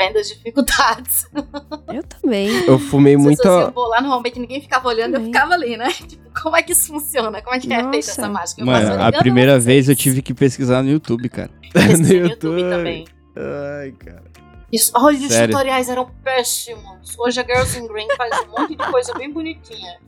vendo 0.00 0.18
as 0.18 0.28
dificuldades. 0.28 1.26
Eu 1.92 2.02
também. 2.04 2.48
Eu 2.66 2.78
fumei 2.78 3.16
pessoas 3.16 3.38
iam 3.44 3.54
muita. 3.56 3.70
bolar, 3.72 4.00
normalmente 4.00 4.38
ninguém 4.38 4.60
ficava 4.60 4.88
olhando, 4.88 5.14
eu 5.14 5.20
Também. 5.20 5.32
ficava 5.32 5.54
ali, 5.54 5.76
né? 5.76 5.88
Tipo, 6.08 6.30
como 6.42 6.56
é 6.56 6.62
que 6.62 6.72
isso 6.72 6.86
funciona? 6.88 7.42
Como 7.42 7.54
é 7.54 7.60
que 7.60 7.72
é 7.72 7.80
feita 7.82 7.98
essa 7.98 8.28
mágica? 8.28 8.60
Eu 8.62 8.66
Mano, 8.66 9.02
a 9.02 9.12
primeira 9.12 9.52
vocês. 9.52 9.64
vez 9.64 9.88
eu 9.88 9.96
tive 9.96 10.22
que 10.22 10.32
pesquisar 10.32 10.82
no 10.82 10.90
YouTube, 10.90 11.28
cara. 11.28 11.50
Pesquisei 11.72 12.20
no 12.20 12.26
no 12.26 12.30
YouTube 12.32 12.62
também. 12.62 13.04
Ai, 13.36 13.92
cara. 13.92 14.24
Isso, 14.72 14.92
olha, 14.94 15.18
os 15.18 15.26
Sério? 15.26 15.52
tutoriais 15.52 15.88
eram 15.88 16.08
péssimos. 16.24 17.16
Hoje 17.18 17.40
a 17.40 17.44
Girls 17.44 17.78
in 17.78 17.86
Green 17.88 18.06
faz 18.16 18.30
um 18.46 18.50
monte 18.60 18.76
de 18.76 18.90
coisa 18.90 19.12
bem 19.14 19.30
bonitinha. 19.30 19.98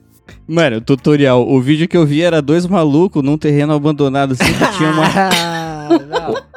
Mano, 0.47 0.81
tutorial. 0.81 1.47
O 1.49 1.61
vídeo 1.61 1.89
que 1.89 1.97
eu 1.97 2.07
vi 2.07 2.23
era 2.23 2.41
dois 2.41 2.65
malucos 2.67 3.23
num 3.23 3.37
terreno 3.37 3.73
abandonado, 3.75 4.33
assim, 4.33 4.45
que 4.45 4.77
tinha 4.77 4.91
uma, 4.91 5.05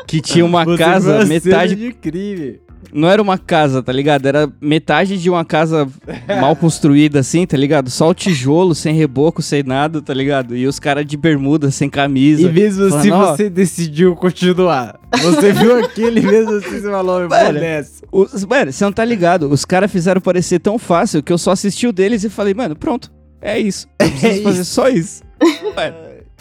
que 0.08 0.22
tinha 0.22 0.46
uma 0.46 0.64
Você 0.64 0.78
casa, 0.78 1.26
metade. 1.26 1.76
de 1.76 1.94
crime. 1.94 2.60
Não 2.94 3.10
era 3.10 3.22
uma 3.22 3.38
casa, 3.38 3.82
tá 3.84 3.92
ligado? 3.92 4.26
Era 4.26 4.50
metade 4.62 5.18
de 5.18 5.30
uma 5.30 5.44
casa 5.44 5.88
mal 6.40 6.56
construída, 6.58 7.20
assim, 7.20 7.46
tá 7.46 7.58
ligado? 7.58 7.90
Só 7.90 8.10
o 8.10 8.14
tijolo, 8.14 8.74
sem 8.74 8.96
reboco, 8.96 9.42
sem 9.42 9.64
nada, 9.64 10.02
tá 10.02 10.14
ligado? 10.14 10.56
E 10.56 10.66
os 10.68 10.80
caras 10.80 11.06
de 11.06 11.18
bermuda, 11.18 11.72
sem 11.72 11.90
camisa. 11.90 12.42
E 12.44 12.52
mesmo 12.52 12.86
assim 12.86 13.10
Falando, 13.10 13.30
ó. 13.30 13.36
você 13.36 13.50
decidiu 13.50 14.16
continuar. 14.16 15.00
Você 15.22 15.52
viu 15.52 15.78
aquele 15.84 16.22
mesmo 16.22 16.54
assim 16.54 16.80
você 16.80 16.90
falou, 16.90 17.22
eu 17.22 17.30
vou 17.30 17.54
nessa. 17.54 18.04
Os, 18.12 18.46
mano, 18.46 18.72
você 18.72 18.84
não 18.84 18.92
tá 18.92 19.04
ligado? 19.06 19.50
Os 19.50 19.66
caras 19.66 19.92
fizeram 19.92 20.22
parecer 20.22 20.60
tão 20.60 20.80
fácil 20.80 21.22
que 21.22 21.32
eu 21.34 21.38
só 21.38 21.52
assisti 21.52 21.88
o 21.88 21.94
deles 21.94 22.24
e 22.24 22.30
falei, 22.30 22.54
mano, 22.54 22.76
pronto. 22.76 23.12
É 23.42 23.60
isso. 23.60 23.88
Eu 24.00 24.10
preciso 24.10 24.40
É 24.40 24.44
fazer 24.44 24.62
isso. 24.62 24.74
só 24.74 24.90
isso. 24.90 25.24
Mano, 25.76 25.96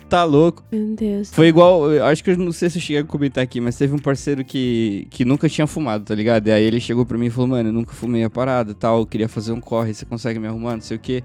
tá 0.09 0.25
louco. 0.25 0.63
Meu 0.71 0.95
Deus. 0.95 1.31
Foi 1.33 1.49
igual, 1.49 1.91
eu 1.91 2.05
acho 2.05 2.23
que 2.23 2.31
eu 2.31 2.37
não 2.37 2.53
sei 2.53 2.71
se 2.71 2.79
eu 2.79 2.83
cheguei 2.83 3.03
a 3.03 3.05
comentar 3.05 3.43
aqui, 3.43 3.61
mas 3.61 3.77
teve 3.77 3.95
um 3.95 3.99
parceiro 3.99 4.45
que, 4.45 5.07
que 5.11 5.25
nunca 5.25 5.49
tinha 5.49 5.67
fumado, 5.67 6.05
tá 6.05 6.15
ligado? 6.15 6.49
E 6.49 6.53
aí 6.53 6.63
ele 6.63 6.81
chegou 6.81 7.05
pra 7.05 7.19
mim 7.19 7.27
e 7.27 7.31
falou, 7.31 7.49
mano, 7.49 7.69
eu 7.69 7.73
nunca 7.73 7.93
fumei 7.93 8.25
a 8.25 8.31
parada 8.31 8.73
e 8.73 8.75
tal, 8.75 9.01
eu 9.01 9.07
queria 9.07 9.29
fazer 9.29 9.53
um 9.53 9.61
corre, 9.61 9.95
você 9.95 10.05
consegue 10.05 10.39
me 10.39 10.47
arrumar, 10.47 10.75
não 10.75 10.81
sei 10.81 10.97
o 10.97 11.01
quê. 11.01 11.25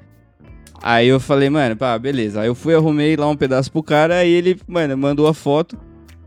Aí 0.81 1.07
eu 1.07 1.19
falei, 1.19 1.49
mano, 1.49 1.75
pá, 1.75 1.97
beleza. 1.99 2.41
Aí 2.41 2.47
eu 2.47 2.55
fui, 2.55 2.73
arrumei 2.73 3.15
lá 3.15 3.27
um 3.27 3.35
pedaço 3.35 3.71
pro 3.71 3.83
cara, 3.83 4.17
aí 4.17 4.29
ele, 4.29 4.59
mano, 4.67 4.97
mandou 4.97 5.27
a 5.27 5.33
foto, 5.33 5.77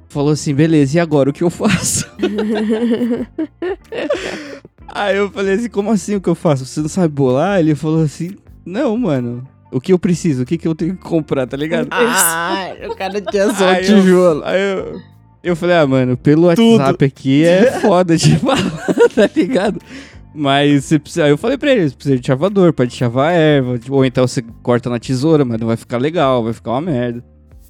falou 0.08 0.32
assim, 0.32 0.54
beleza, 0.54 0.98
e 0.98 1.00
agora 1.00 1.30
o 1.30 1.32
que 1.32 1.42
eu 1.42 1.50
faço? 1.50 2.06
aí 4.88 5.16
eu 5.16 5.30
falei 5.30 5.54
assim, 5.54 5.70
como 5.70 5.90
assim 5.90 6.16
o 6.16 6.20
que 6.20 6.28
eu 6.28 6.34
faço? 6.34 6.66
Você 6.66 6.80
não 6.80 6.88
sabe 6.88 7.14
bolar? 7.14 7.60
Ele 7.60 7.74
falou 7.74 8.02
assim, 8.02 8.36
não, 8.64 8.96
mano, 8.96 9.46
o 9.72 9.80
que 9.80 9.92
eu 9.92 9.98
preciso? 9.98 10.42
O 10.42 10.46
que, 10.46 10.56
que 10.58 10.68
eu 10.68 10.74
tenho 10.74 10.94
que 10.96 11.02
comprar, 11.02 11.46
tá 11.46 11.56
ligado? 11.56 11.88
Ah, 11.90 12.68
o 12.90 12.94
cara 12.94 13.20
tinha 13.20 13.52
só 13.54 13.64
um 13.64 13.68
Aí 13.68 13.86
eu- 13.90 14.00
tijolo. 14.02 14.42
Aí 14.44 14.60
eu, 14.60 15.00
eu 15.42 15.56
falei, 15.56 15.76
ah, 15.76 15.86
mano, 15.86 16.16
pelo 16.16 16.46
WhatsApp 16.46 17.04
aqui 17.04 17.44
é 17.44 17.72
foda 17.80 18.16
de 18.16 18.36
falar, 18.38 18.70
tá 19.14 19.28
ligado? 19.34 19.80
Mas 20.34 20.84
você 20.84 20.98
precisa. 20.98 21.24
Aí 21.24 21.30
eu 21.30 21.36
falei 21.38 21.58
pra 21.58 21.70
ele, 21.72 21.88
você 21.90 21.94
precisa 21.94 22.18
de 22.18 22.26
chavador, 22.26 22.72
pode 22.72 22.94
chavar 22.94 23.30
a 23.30 23.32
erva. 23.32 23.78
Ou 23.90 24.04
então 24.04 24.26
você 24.26 24.42
corta 24.62 24.88
na 24.88 24.98
tesoura, 24.98 25.44
mas 25.44 25.58
não 25.60 25.66
vai 25.66 25.76
ficar 25.76 25.98
legal, 25.98 26.42
vai 26.42 26.52
ficar 26.52 26.70
uma 26.70 26.80
merda. 26.80 27.22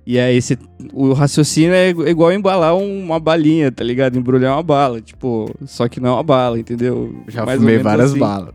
E 0.07 0.19
aí 0.19 0.41
você, 0.43 0.57
o 0.93 1.13
raciocínio 1.13 1.73
é 1.73 1.89
igual 1.91 2.33
embalar 2.33 2.75
um- 2.77 3.05
uma 3.05 3.19
balinha, 3.21 3.71
tá 3.71 3.83
ligado? 3.85 4.17
Embrulhar 4.19 4.53
uma 4.55 4.63
bala, 4.63 5.01
tipo, 5.01 5.49
só 5.65 5.89
que 5.89 6.01
não 6.01 6.11
é 6.11 6.13
uma 6.15 6.23
bala, 6.25 6.59
entendeu? 6.59 7.15
Já 7.29 7.45
Mais 7.47 7.59
fumei 7.59 7.79
várias 7.79 8.11
assim. 8.11 8.19
balas. 8.21 8.55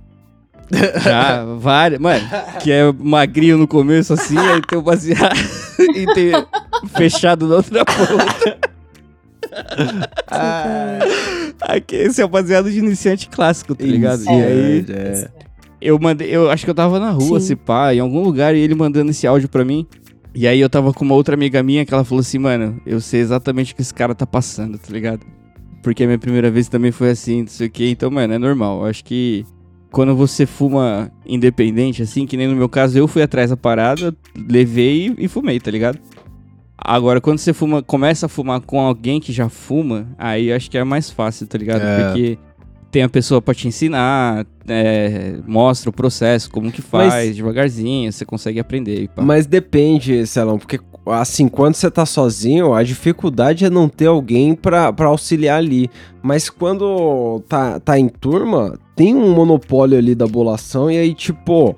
Já, 1.03 1.45
várias. 1.57 1.99
Mano, 1.99 2.27
que 2.61 2.71
é 2.71 2.91
magrinho 2.91 3.57
no 3.57 3.67
começo, 3.67 4.13
assim, 4.13 4.37
aí 4.37 4.61
tem 4.61 4.77
o 4.77 4.81
baseado 4.81 5.37
e 5.95 6.05
tem 6.13 6.31
fechado 6.95 7.47
na 7.47 7.55
outra 7.55 7.85
ponta. 7.85 8.57
Ah, 10.29 10.99
Aqui, 11.61 11.95
esse 11.95 12.21
é 12.21 12.25
o 12.25 12.27
baseado 12.27 12.69
de 12.69 12.77
iniciante 12.79 13.29
clássico, 13.29 13.73
tá 13.73 13.83
ligado? 13.85 14.19
Isso, 14.19 14.29
E 14.31 14.43
aí, 14.43 14.85
é. 14.89 15.29
eu 15.81 15.97
mandei, 15.99 16.29
eu 16.29 16.49
acho 16.49 16.63
que 16.63 16.69
eu 16.69 16.75
tava 16.75 16.99
na 16.99 17.09
rua, 17.09 17.39
Sim. 17.39 17.47
se 17.47 17.55
pá, 17.55 17.93
em 17.93 17.99
algum 17.99 18.21
lugar, 18.21 18.55
e 18.55 18.59
ele 18.59 18.75
mandando 18.75 19.11
esse 19.11 19.25
áudio 19.25 19.49
pra 19.49 19.65
mim. 19.65 19.87
E 20.35 20.47
aí 20.47 20.59
eu 20.59 20.69
tava 20.69 20.93
com 20.93 21.03
uma 21.03 21.15
outra 21.15 21.33
amiga 21.33 21.63
minha 21.63 21.83
que 21.85 21.93
ela 21.93 22.03
falou 22.03 22.19
assim, 22.19 22.37
mano, 22.37 22.79
eu 22.85 23.01
sei 23.01 23.21
exatamente 23.21 23.73
o 23.73 23.75
que 23.75 23.81
esse 23.81 23.93
cara 23.93 24.13
tá 24.13 24.27
passando, 24.27 24.77
tá 24.77 24.91
ligado? 24.93 25.25
Porque 25.81 26.03
a 26.03 26.05
minha 26.05 26.19
primeira 26.19 26.51
vez 26.51 26.67
também 26.67 26.91
foi 26.91 27.09
assim, 27.09 27.41
não 27.41 27.47
sei 27.47 27.67
o 27.67 27.69
que, 27.71 27.89
então, 27.89 28.11
mano, 28.11 28.33
é 28.33 28.37
normal. 28.37 28.81
Eu 28.81 28.85
acho 28.85 29.03
que 29.03 29.45
quando 29.97 30.15
você 30.15 30.45
fuma 30.45 31.11
independente, 31.25 32.03
assim, 32.03 32.27
que 32.27 32.37
nem 32.37 32.47
no 32.47 32.55
meu 32.55 32.69
caso, 32.69 32.95
eu 32.99 33.07
fui 33.07 33.23
atrás 33.23 33.49
da 33.49 33.57
parada, 33.57 34.15
levei 34.47 35.07
e, 35.07 35.25
e 35.25 35.27
fumei, 35.27 35.59
tá 35.59 35.71
ligado? 35.71 35.97
Agora, 36.77 37.19
quando 37.19 37.39
você 37.39 37.51
fuma, 37.51 37.81
começa 37.81 38.27
a 38.27 38.29
fumar 38.29 38.61
com 38.61 38.79
alguém 38.79 39.19
que 39.19 39.33
já 39.33 39.49
fuma, 39.49 40.07
aí 40.15 40.53
acho 40.53 40.69
que 40.69 40.77
é 40.77 40.83
mais 40.83 41.09
fácil, 41.09 41.47
tá 41.47 41.57
ligado? 41.57 41.81
É. 41.81 42.03
Porque 42.03 42.37
tem 42.91 43.03
a 43.03 43.09
pessoa 43.09 43.41
pra 43.41 43.53
te 43.53 43.67
ensinar, 43.67 44.45
é, 44.67 45.35
mostra 45.45 45.89
o 45.89 45.93
processo, 45.93 46.49
como 46.49 46.71
que 46.71 46.81
faz, 46.81 47.13
Mas- 47.13 47.35
devagarzinho, 47.35 48.11
você 48.11 48.25
consegue 48.25 48.59
aprender. 48.59 49.09
Mas 49.17 49.45
depende, 49.45 50.25
Celão, 50.25 50.57
porque 50.57 50.79
assim, 51.07 51.47
quando 51.47 51.75
você 51.75 51.89
tá 51.89 52.05
sozinho, 52.05 52.73
a 52.73 52.83
dificuldade 52.83 53.65
é 53.65 53.69
não 53.69 53.87
ter 53.87 54.07
alguém 54.07 54.53
pra, 54.55 54.91
pra 54.91 55.07
auxiliar 55.07 55.57
ali. 55.57 55.89
Mas 56.21 56.49
quando 56.49 57.41
tá, 57.47 57.79
tá 57.79 57.97
em 57.97 58.09
turma, 58.09 58.77
tem 58.95 59.15
um 59.15 59.33
monopólio 59.33 59.97
ali 59.97 60.13
da 60.15 60.27
bolação, 60.27 60.89
e 60.91 60.97
aí, 60.97 61.13
tipo, 61.13 61.75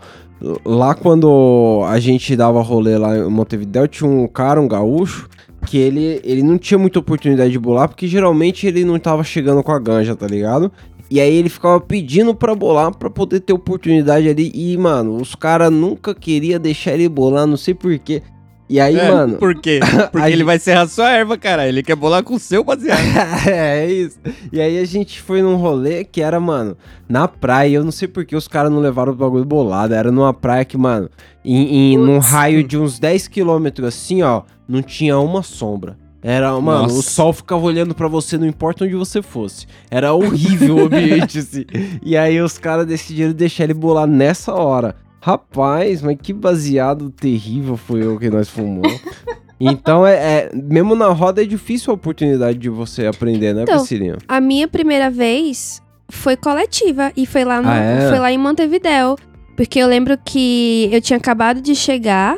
lá 0.66 0.96
quando 0.96 1.84
a 1.88 2.00
gente 2.00 2.36
dava 2.36 2.62
rolê 2.62 2.98
lá 2.98 3.18
em 3.18 3.30
Montevideo, 3.30 3.88
tinha 3.88 4.10
um 4.10 4.28
cara, 4.28 4.60
um 4.62 4.68
gaúcho, 4.68 5.28
que 5.68 5.78
ele, 5.78 6.22
ele 6.24 6.42
não 6.42 6.58
tinha 6.58 6.78
muita 6.78 7.00
oportunidade 7.00 7.52
de 7.52 7.60
bolar, 7.60 7.90
porque 7.90 8.08
geralmente 8.08 8.66
ele 8.66 8.86
não 8.86 8.98
tava 8.98 9.24
chegando 9.24 9.62
com 9.62 9.72
a 9.72 9.78
ganja, 9.80 10.16
tá 10.16 10.26
ligado? 10.26 10.72
E 11.10 11.20
aí 11.20 11.34
ele 11.36 11.50
ficava 11.50 11.80
pedindo 11.82 12.36
pra 12.36 12.54
bolar 12.54 12.96
pra 12.96 13.10
poder 13.10 13.40
ter 13.40 13.54
oportunidade 13.54 14.30
ali. 14.30 14.52
E, 14.54 14.78
mano, 14.78 15.16
os 15.18 15.34
caras 15.36 15.72
nunca 15.72 16.14
queria 16.14 16.60
deixar 16.60 16.94
ele 16.94 17.10
bolar, 17.10 17.48
não 17.48 17.58
sei 17.58 17.74
porquê. 17.74 18.22
E 18.70 18.80
aí, 18.80 18.96
É, 19.00 19.10
mano. 19.12 19.38
Por 19.38 19.56
quê? 19.60 19.80
Porque 20.12 20.30
ele 20.30 20.44
vai 20.44 20.60
serrar 20.60 20.88
sua 20.88 21.10
erva, 21.10 21.36
cara. 21.40 21.68
Ele 21.68 21.82
quer 21.82 21.96
bolar 21.96 22.22
com 22.24 22.36
o 22.36 22.40
seu 22.40 22.64
baseado. 22.64 23.00
é, 23.48 23.86
é 23.88 23.92
isso. 23.92 24.20
E 24.54 24.62
aí 24.62 24.78
a 24.78 24.86
gente 24.86 25.20
foi 25.20 25.42
num 25.42 25.56
rolê 25.56 26.04
que 26.04 26.22
era, 26.22 26.40
mano, 26.40 26.78
na 27.10 27.28
praia. 27.28 27.78
Eu 27.78 27.84
não 27.84 27.92
sei 27.92 28.08
porque 28.08 28.36
os 28.36 28.48
caras 28.48 28.72
não 28.72 28.80
levaram 28.80 29.12
o 29.12 29.16
bagulho 29.16 29.44
bolado. 29.44 29.96
Era 29.96 30.12
numa 30.12 30.32
praia 30.36 30.64
que, 30.64 30.78
mano, 30.78 31.10
em, 31.44 31.94
em- 31.94 31.98
num 31.98 32.20
raio 32.20 32.64
de 32.64 32.78
uns 32.78 33.00
10 33.00 33.28
quilômetros 33.28 33.88
assim, 33.88 34.22
ó, 34.22 34.44
não 34.68 34.84
tinha 34.84 35.18
uma 35.18 35.42
sombra. 35.42 35.98
Era, 36.22 36.52
mano, 36.60 36.84
Nossa. 36.84 37.00
o 37.00 37.02
sol 37.02 37.32
ficava 37.34 37.62
olhando 37.64 37.96
pra 37.96 38.08
você, 38.08 38.38
não 38.38 38.46
importa 38.48 38.84
onde 38.84 38.96
você 38.96 39.22
fosse. 39.22 39.66
Era 39.90 40.14
horrível 40.14 40.76
o 40.76 40.86
ambiente, 40.86 41.40
assim. 41.40 41.66
E 42.04 42.18
aí 42.18 42.42
os 42.42 42.58
caras 42.58 42.86
decidiram 42.86 43.32
deixar 43.32 43.64
ele 43.66 43.74
bolar 43.74 44.06
nessa 44.08 44.54
hora. 44.54 44.96
Rapaz, 45.22 46.02
mas 46.02 46.18
que 46.22 46.34
baseado 46.34 47.10
terrível 47.10 47.76
foi 47.78 48.06
o 48.08 48.18
que 48.20 48.30
nós 48.30 48.50
fumamos. 48.50 49.00
Então, 49.62 50.08
é, 50.08 50.14
é- 50.14 50.52
mesmo 50.56 50.96
na 50.96 51.08
roda 51.10 51.44
é 51.44 51.46
difícil 51.46 51.92
a 51.92 51.94
oportunidade 51.94 52.58
de 52.58 52.70
você 52.70 53.06
aprender, 53.08 53.54
né, 53.54 53.64
Então, 53.64 53.76
Priscilinha? 53.80 54.16
A 54.26 54.40
minha 54.40 54.70
primeira 54.70 55.10
vez 55.12 55.82
foi 56.10 56.38
coletiva 56.38 57.12
e 57.14 57.26
foi 57.26 57.44
lá, 57.44 57.62
no, 57.62 57.68
Ah, 57.68 57.76
é? 57.76 58.08
foi 58.10 58.20
lá 58.20 58.32
em 58.32 58.38
Montevidéu. 58.38 59.18
Porque 59.58 59.78
eu 59.80 59.88
lembro 59.88 60.18
que 60.24 60.88
eu 60.94 61.02
tinha 61.02 61.18
acabado 61.18 61.60
de 61.62 61.76
chegar 61.76 62.38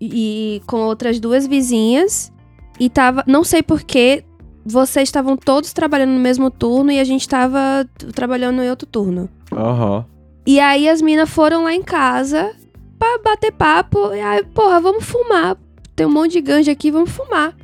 e 0.00 0.62
com 0.66 0.78
outras 0.78 1.20
duas 1.20 1.46
vizinhas 1.46 2.32
e 2.78 2.88
tava, 2.88 3.24
não 3.26 3.42
sei 3.44 3.62
porquê, 3.62 4.24
vocês 4.64 5.08
estavam 5.08 5.36
todos 5.36 5.72
trabalhando 5.72 6.10
no 6.10 6.20
mesmo 6.20 6.50
turno 6.50 6.90
e 6.92 7.00
a 7.00 7.04
gente 7.04 7.28
tava 7.28 7.88
trabalhando 8.14 8.62
em 8.62 8.70
outro 8.70 8.86
turno. 8.86 9.28
Aham. 9.52 10.04
E 10.46 10.58
aí 10.60 10.88
as 10.88 11.02
minas 11.02 11.28
foram 11.28 11.64
lá 11.64 11.74
em 11.74 11.82
casa 11.82 12.52
pra 12.98 13.18
bater 13.24 13.52
papo. 13.52 14.12
E 14.14 14.20
aí, 14.20 14.44
porra, 14.44 14.80
vamos 14.80 15.04
fumar. 15.04 15.56
Tem 15.94 16.06
um 16.06 16.10
monte 16.12 16.32
de 16.32 16.40
ganja 16.40 16.72
aqui, 16.72 16.90
vamos 16.90 17.10
fumar. 17.10 17.54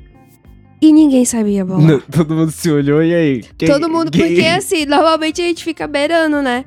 E 0.83 0.93
ninguém 0.93 1.25
sabia 1.25 1.65
bolar. 1.65 1.83
Não, 1.83 2.01
Todo 2.13 2.35
mundo 2.35 2.51
se 2.51 2.71
olhou 2.71 3.03
e 3.03 3.15
aí? 3.15 3.43
Quem- 3.57 3.69
Todo 3.69 3.89
mundo, 3.89 4.11
quem- 4.11 4.27
porque 4.35 4.43
assim, 4.47 4.85
normalmente 4.85 5.41
a 5.41 5.45
gente 5.47 5.65
fica 5.65 5.87
beirando, 5.87 6.43
né? 6.43 6.65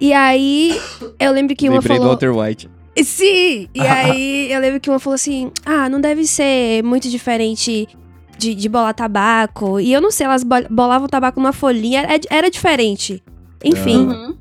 E 0.00 0.12
aí, 0.12 0.78
eu 1.18 1.30
lembro 1.32 1.54
que 1.54 1.68
uma 1.68 1.76
Lembrei 1.78 1.96
do 1.96 2.00
falou. 2.02 2.12
Walter 2.12 2.36
White. 2.36 2.70
Sim! 3.02 3.68
E 3.74 3.80
aí, 3.80 4.52
eu 4.52 4.60
lembro 4.60 4.80
que 4.80 4.90
uma 4.90 4.98
falou 4.98 5.14
assim: 5.14 5.50
ah, 5.64 5.88
não 5.88 6.00
deve 6.00 6.26
ser 6.26 6.82
muito 6.84 7.08
diferente 7.08 7.88
de, 8.38 8.54
de 8.54 8.68
bolar 8.68 8.92
tabaco. 8.94 9.80
E 9.80 9.92
eu 9.92 10.00
não 10.00 10.10
sei, 10.10 10.26
elas 10.26 10.44
bol- 10.44 10.66
bolavam 10.70 11.08
tabaco 11.08 11.40
numa 11.40 11.52
folhinha, 11.52 12.02
era, 12.02 12.20
era 12.28 12.50
diferente. 12.50 13.22
Enfim. 13.64 14.06
Uhum. 14.08 14.36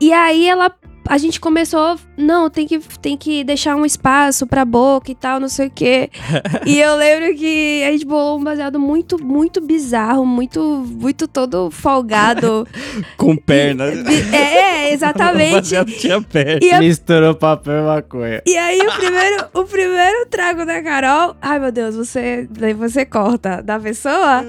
E 0.00 0.12
aí 0.12 0.46
ela. 0.46 0.72
A 1.08 1.18
gente 1.18 1.40
começou, 1.40 1.96
não, 2.16 2.48
tem 2.48 2.66
que, 2.66 2.78
tem 3.00 3.16
que 3.16 3.42
deixar 3.44 3.76
um 3.76 3.84
espaço 3.84 4.46
pra 4.46 4.64
boca 4.64 5.10
e 5.10 5.14
tal, 5.14 5.40
não 5.40 5.48
sei 5.48 5.66
o 5.66 5.70
quê. 5.70 6.10
e 6.64 6.78
eu 6.80 6.94
lembro 6.96 7.34
que 7.36 7.82
a 7.84 7.92
gente 7.92 8.06
bolou 8.06 8.38
um 8.38 8.44
baseado 8.44 8.78
muito, 8.78 9.22
muito 9.22 9.60
bizarro, 9.60 10.24
muito, 10.24 10.60
muito 10.88 11.26
todo 11.26 11.70
folgado. 11.70 12.66
Com 13.16 13.36
perna. 13.36 13.84
é, 13.84 14.36
é, 14.36 14.72
O 14.92 14.94
exatamente. 14.94 15.52
baseado 15.52 15.90
tinha 15.92 16.20
perna. 16.20 16.60
E, 16.62 16.70
a- 16.72 16.78
Misturou 16.78 17.34
papel 17.34 17.80
e 17.80 17.86
maconha. 17.86 18.42
e 18.46 18.56
aí 18.56 18.78
o 18.80 18.92
primeiro, 18.96 19.44
o 19.54 19.64
primeiro 19.64 20.26
trago 20.26 20.64
da 20.66 20.82
Carol, 20.82 21.34
ai 21.40 21.58
meu 21.58 21.72
Deus, 21.72 21.96
você, 21.96 22.46
daí 22.50 22.74
você 22.74 23.04
corta 23.04 23.62
da 23.62 23.78
pessoa. 23.80 24.44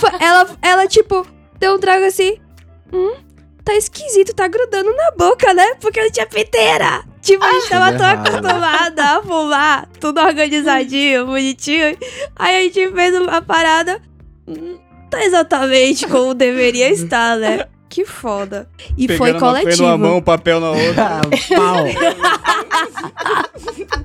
Foi- 0.00 0.10
ela, 0.20 0.46
ela 0.62 0.86
tipo, 0.86 1.26
deu 1.58 1.74
um 1.74 1.78
trago 1.78 2.04
assim, 2.06 2.36
hum, 2.92 3.12
tá 3.70 3.76
esquisito, 3.76 4.34
tá 4.34 4.48
grudando 4.48 4.92
na 4.94 5.12
boca, 5.12 5.54
né? 5.54 5.74
Porque 5.80 6.02
não 6.02 6.10
tinha 6.10 6.26
piteira. 6.26 7.04
Tipo, 7.22 7.44
a 7.44 7.52
gente 7.52 7.68
tava 7.68 7.96
tão 7.96 8.06
acostumada 8.06 9.02
a 9.04 9.22
fumar, 9.22 9.88
tudo 10.00 10.20
organizadinho, 10.20 11.26
bonitinho. 11.26 11.96
Aí 12.36 12.56
a 12.56 12.62
gente 12.62 12.90
fez 12.92 13.14
uma 13.14 13.42
parada, 13.42 14.00
hum, 14.48 14.78
tá 15.10 15.22
exatamente 15.22 16.06
como 16.06 16.34
deveria 16.34 16.88
estar, 16.90 17.36
né? 17.36 17.66
Que 17.88 18.04
foda. 18.04 18.68
E 18.96 19.06
foi 19.08 19.32
Pegando 19.32 19.44
maconha 19.44 19.62
coletivo. 19.62 19.82
numa 19.82 19.98
mão, 19.98 20.22
papel 20.22 20.60
na 20.60 20.70
outra. 20.70 21.20
Ah, 21.20 21.20
pau. 21.56 21.84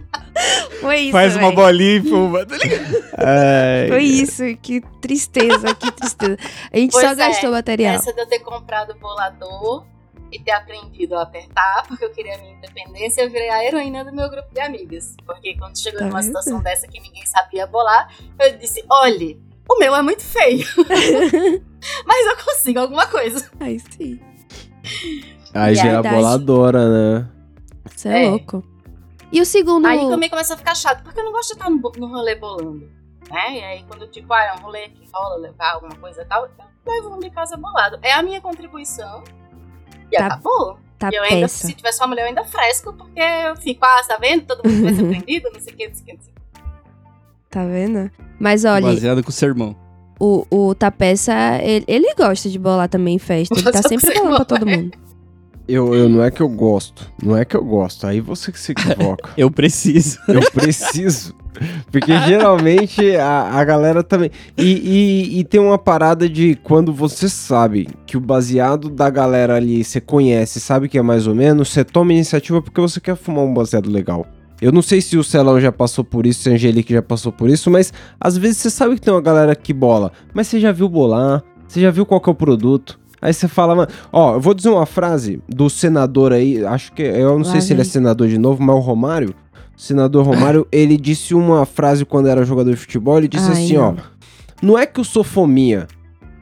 Foi 0.82 0.98
isso, 1.00 1.12
Faz 1.12 1.36
uma 1.36 1.48
véi. 1.48 1.56
bolinha 1.56 1.96
e 1.98 2.02
fuma. 2.10 2.46
Tá 2.46 2.58
ligado? 2.58 3.04
Ai, 3.18 3.88
Foi 3.88 4.04
isso, 4.04 4.44
que 4.62 4.82
tristeza, 5.02 5.74
que 5.76 5.92
tristeza. 5.92 6.38
A 6.72 6.78
gente 6.78 6.92
Pois 6.92 7.04
só 7.06 7.12
é, 7.12 7.16
gastou 7.16 7.52
material. 7.52 7.96
Essa 7.96 8.14
de 8.14 8.20
eu 8.22 8.26
ter 8.28 8.40
comprado 8.40 8.92
o 8.92 8.96
bolador 9.00 9.86
e 10.32 10.40
ter 10.40 10.52
aprendido 10.52 11.16
a 11.16 11.22
apertar, 11.22 11.86
porque 11.88 12.04
eu 12.04 12.10
queria 12.12 12.36
a 12.36 12.38
minha 12.40 12.54
independência, 12.58 13.22
eu 13.22 13.30
virei 13.32 13.50
a 13.50 13.64
heroína 13.64 14.04
do 14.04 14.14
meu 14.14 14.30
grupo 14.30 14.54
de 14.54 14.60
amigas. 14.60 15.16
Porque 15.26 15.56
quando 15.58 15.78
chegou 15.80 16.00
Tá 16.00 16.06
numa 16.08 16.20
vendo? 16.20 16.26
situação 16.28 16.62
dessa 16.62 16.88
que 16.88 17.00
ninguém 17.00 17.26
sabia 17.26 17.66
bolar, 17.68 18.10
eu 18.40 18.58
disse: 18.58 18.84
olhe, 18.92 19.40
o 19.70 19.80
meu 19.80 19.96
é 19.96 20.02
muito 20.02 20.24
feio. 20.24 20.68
Mas 22.06 22.26
eu 22.28 22.44
consigo 22.44 22.80
alguma 22.80 23.08
coisa. 23.08 23.40
Sim. 23.98 24.20
Aí 25.54 25.76
já 25.76 25.88
é 25.88 25.96
a 25.96 26.04
boladora, 26.04 26.90
né? 27.22 27.30
Você 27.86 28.10
é, 28.10 28.26
É. 28.26 28.30
louco. 28.30 28.64
E 29.32 29.42
o 29.42 29.46
segundo. 29.46 29.86
Aí 29.86 30.00
comigo 30.00 30.30
começou 30.32 30.54
a 30.54 30.58
ficar 30.58 30.76
chato, 30.76 31.04
porque 31.04 31.20
eu 31.20 31.24
não 31.26 31.32
gosto 31.32 31.50
de 31.50 31.54
estar 31.56 31.70
no, 31.70 31.78
no 31.78 32.08
rolê 32.08 32.36
bolando. 32.36 32.90
Né? 33.32 33.58
E 33.60 33.64
aí, 33.64 33.84
quando 33.88 34.08
tipo, 34.08 34.32
ah, 34.34 34.44
é 34.44 34.54
um 34.54 34.64
rolê 34.64 34.90
que 34.90 35.04
rola 35.14 35.38
levar 35.38 35.74
alguma 35.74 35.96
coisa 35.96 36.22
e 36.22 36.26
tal, 36.26 36.46
eu 36.46 36.52
levo 36.86 37.16
um 37.16 37.20
de 37.20 37.30
casa 37.32 37.58
bolado. 37.58 37.98
É 38.02 38.14
a 38.14 38.22
minha 38.22 38.40
contribuição. 38.40 39.24
E 40.12 40.16
Tá- 40.18 40.28
acabou. 40.28 40.78
tá 41.00 41.10
E 41.12 41.16
eu 41.16 41.24
ainda, 41.24 41.42
peça. 41.42 41.66
se 41.68 41.74
tivesse 41.74 42.00
uma 42.02 42.08
mulher, 42.08 42.22
eu 42.24 42.28
ainda 42.28 42.46
fresco, 42.46 42.94
porque 42.94 43.20
eu 43.20 43.56
fico, 43.58 43.84
ah, 43.84 44.02
tá 44.08 44.18
vendo? 44.18 44.46
Todo 44.46 44.70
mundo 44.70 44.84
vai 44.84 44.94
ser 44.94 45.04
prendido, 45.10 45.50
não 45.52 45.60
sei 45.60 45.74
o 45.74 45.78
que, 45.78 45.88
não 45.88 45.94
sei 45.96 46.04
o 46.04 46.06
que, 46.06 46.14
não 46.14 46.22
sei 46.22 46.32
o 46.32 46.36
que. 46.36 46.42
Tá 47.50 47.66
vendo? 47.66 48.12
Mas 48.40 48.64
olha, 48.66 48.86
Baseado 48.88 49.24
com 49.24 49.30
o 49.30 49.34
sermão. 49.34 49.76
o, 50.20 50.46
o 50.52 50.76
Tapeça, 50.76 51.34
ele, 51.64 51.86
ele 51.88 52.14
gosta 52.14 52.48
de 52.50 52.60
bolar 52.60 52.88
também 52.88 53.16
em 53.16 53.20
festa. 53.20 53.56
Ele 53.56 53.72
tá 53.72 53.82
sempre 53.82 54.14
bolando 54.14 54.36
pra 54.36 54.46
todo 54.46 54.70
é. 54.70 54.76
mundo. 54.78 54.98
Eu, 55.68 55.96
eu 55.96 56.08
não 56.08 56.24
é 56.24 56.30
que 56.30 56.42
eu 56.42 56.50
gosto. 56.50 57.10
Não 57.22 57.36
é 57.36 57.44
que 57.44 57.56
eu 57.56 57.64
gosto. 57.64 58.06
Aí 58.06 58.22
você 58.22 58.52
que 58.52 58.60
se 58.60 58.72
equivoca. 58.72 59.30
Eu 59.36 59.50
preciso. 59.50 60.20
Eu 60.28 60.52
preciso. 60.52 61.34
Porque 61.92 62.18
geralmente 62.22 63.16
a, 63.16 63.60
a 63.60 63.64
galera 63.64 64.04
também. 64.04 64.30
E, 64.58 64.64
e, 64.64 65.40
e 65.40 65.44
tem 65.44 65.60
uma 65.60 65.78
parada 65.78 66.30
de 66.30 66.56
quando 66.64 66.94
você 66.94 67.28
sabe 67.30 67.88
que 68.06 68.18
o 68.18 68.20
baseado 68.20 68.90
da 68.90 69.10
galera 69.10 69.56
ali 69.56 69.84
você 69.84 70.02
conhece, 70.02 70.60
sabe 70.60 70.90
que 70.90 70.98
é 70.98 71.02
mais 71.02 71.28
ou 71.28 71.34
menos, 71.34 71.70
você 71.70 71.84
toma 71.84 72.14
iniciativa 72.14 72.62
porque 72.62 72.82
você 72.82 73.00
quer 73.00 73.16
fumar 73.16 73.46
um 73.46 73.54
baseado 73.54 73.90
legal. 73.90 74.28
Eu 74.62 74.72
não 74.72 74.82
sei 74.82 75.02
se 75.02 75.18
o 75.18 75.24
Celão 75.24 75.60
já 75.60 75.72
passou 75.72 76.04
por 76.04 76.26
isso, 76.26 76.44
se 76.44 76.50
a 76.50 76.54
Angelique 76.54 76.94
já 76.94 77.02
passou 77.02 77.32
por 77.32 77.50
isso, 77.50 77.70
mas 77.70 77.92
às 78.20 78.38
vezes 78.38 78.58
você 78.58 78.70
sabe 78.70 78.96
que 78.96 79.02
tem 79.02 79.14
uma 79.14 79.22
galera 79.22 79.56
que 79.56 79.74
bola, 79.74 80.12
mas 80.34 80.48
você 80.48 80.60
já 80.60 80.72
viu 80.72 80.88
bolar, 80.88 81.44
você 81.68 81.82
já 81.82 81.92
viu 81.92 82.06
qual 82.06 82.22
que 82.22 82.30
é 82.30 82.32
o 82.32 82.36
produto. 82.36 83.00
Aí 83.26 83.34
você 83.34 83.48
fala, 83.48 83.74
mano, 83.74 83.92
ó, 84.14 84.36
eu 84.36 84.40
vou 84.40 84.54
dizer 84.54 84.70
uma 84.70 84.86
frase 84.86 85.42
do 85.50 85.68
senador 85.68 86.32
aí, 86.32 86.64
acho 86.64 86.94
que, 86.94 87.02
eu 87.02 87.40
não 87.40 87.46
Lá 87.46 87.52
sei 87.54 87.60
se 87.60 87.74
ele 87.74 87.82
é 87.82 87.84
vem. 87.84 87.92
senador 87.92 88.28
de 88.28 88.38
novo, 88.38 88.62
mas 88.62 88.76
o 88.76 88.80
Romário, 88.80 89.34
o 89.76 89.82
senador 89.82 90.24
Romário, 90.24 90.68
ele 90.72 90.96
disse 90.96 91.34
uma 91.34 91.66
frase 91.66 92.06
quando 92.06 92.30
era 92.30 92.46
jogador 92.46 92.70
de 92.70 92.78
futebol, 92.78 93.18
ele 93.18 93.28
disse 93.28 93.48
Ai, 93.48 93.54
assim, 93.54 93.78
ó, 93.78 93.96
não. 94.62 94.78
é 94.78 94.86
que 94.86 95.00
eu 95.00 95.04
sou 95.04 95.24
fominha, 95.24 95.88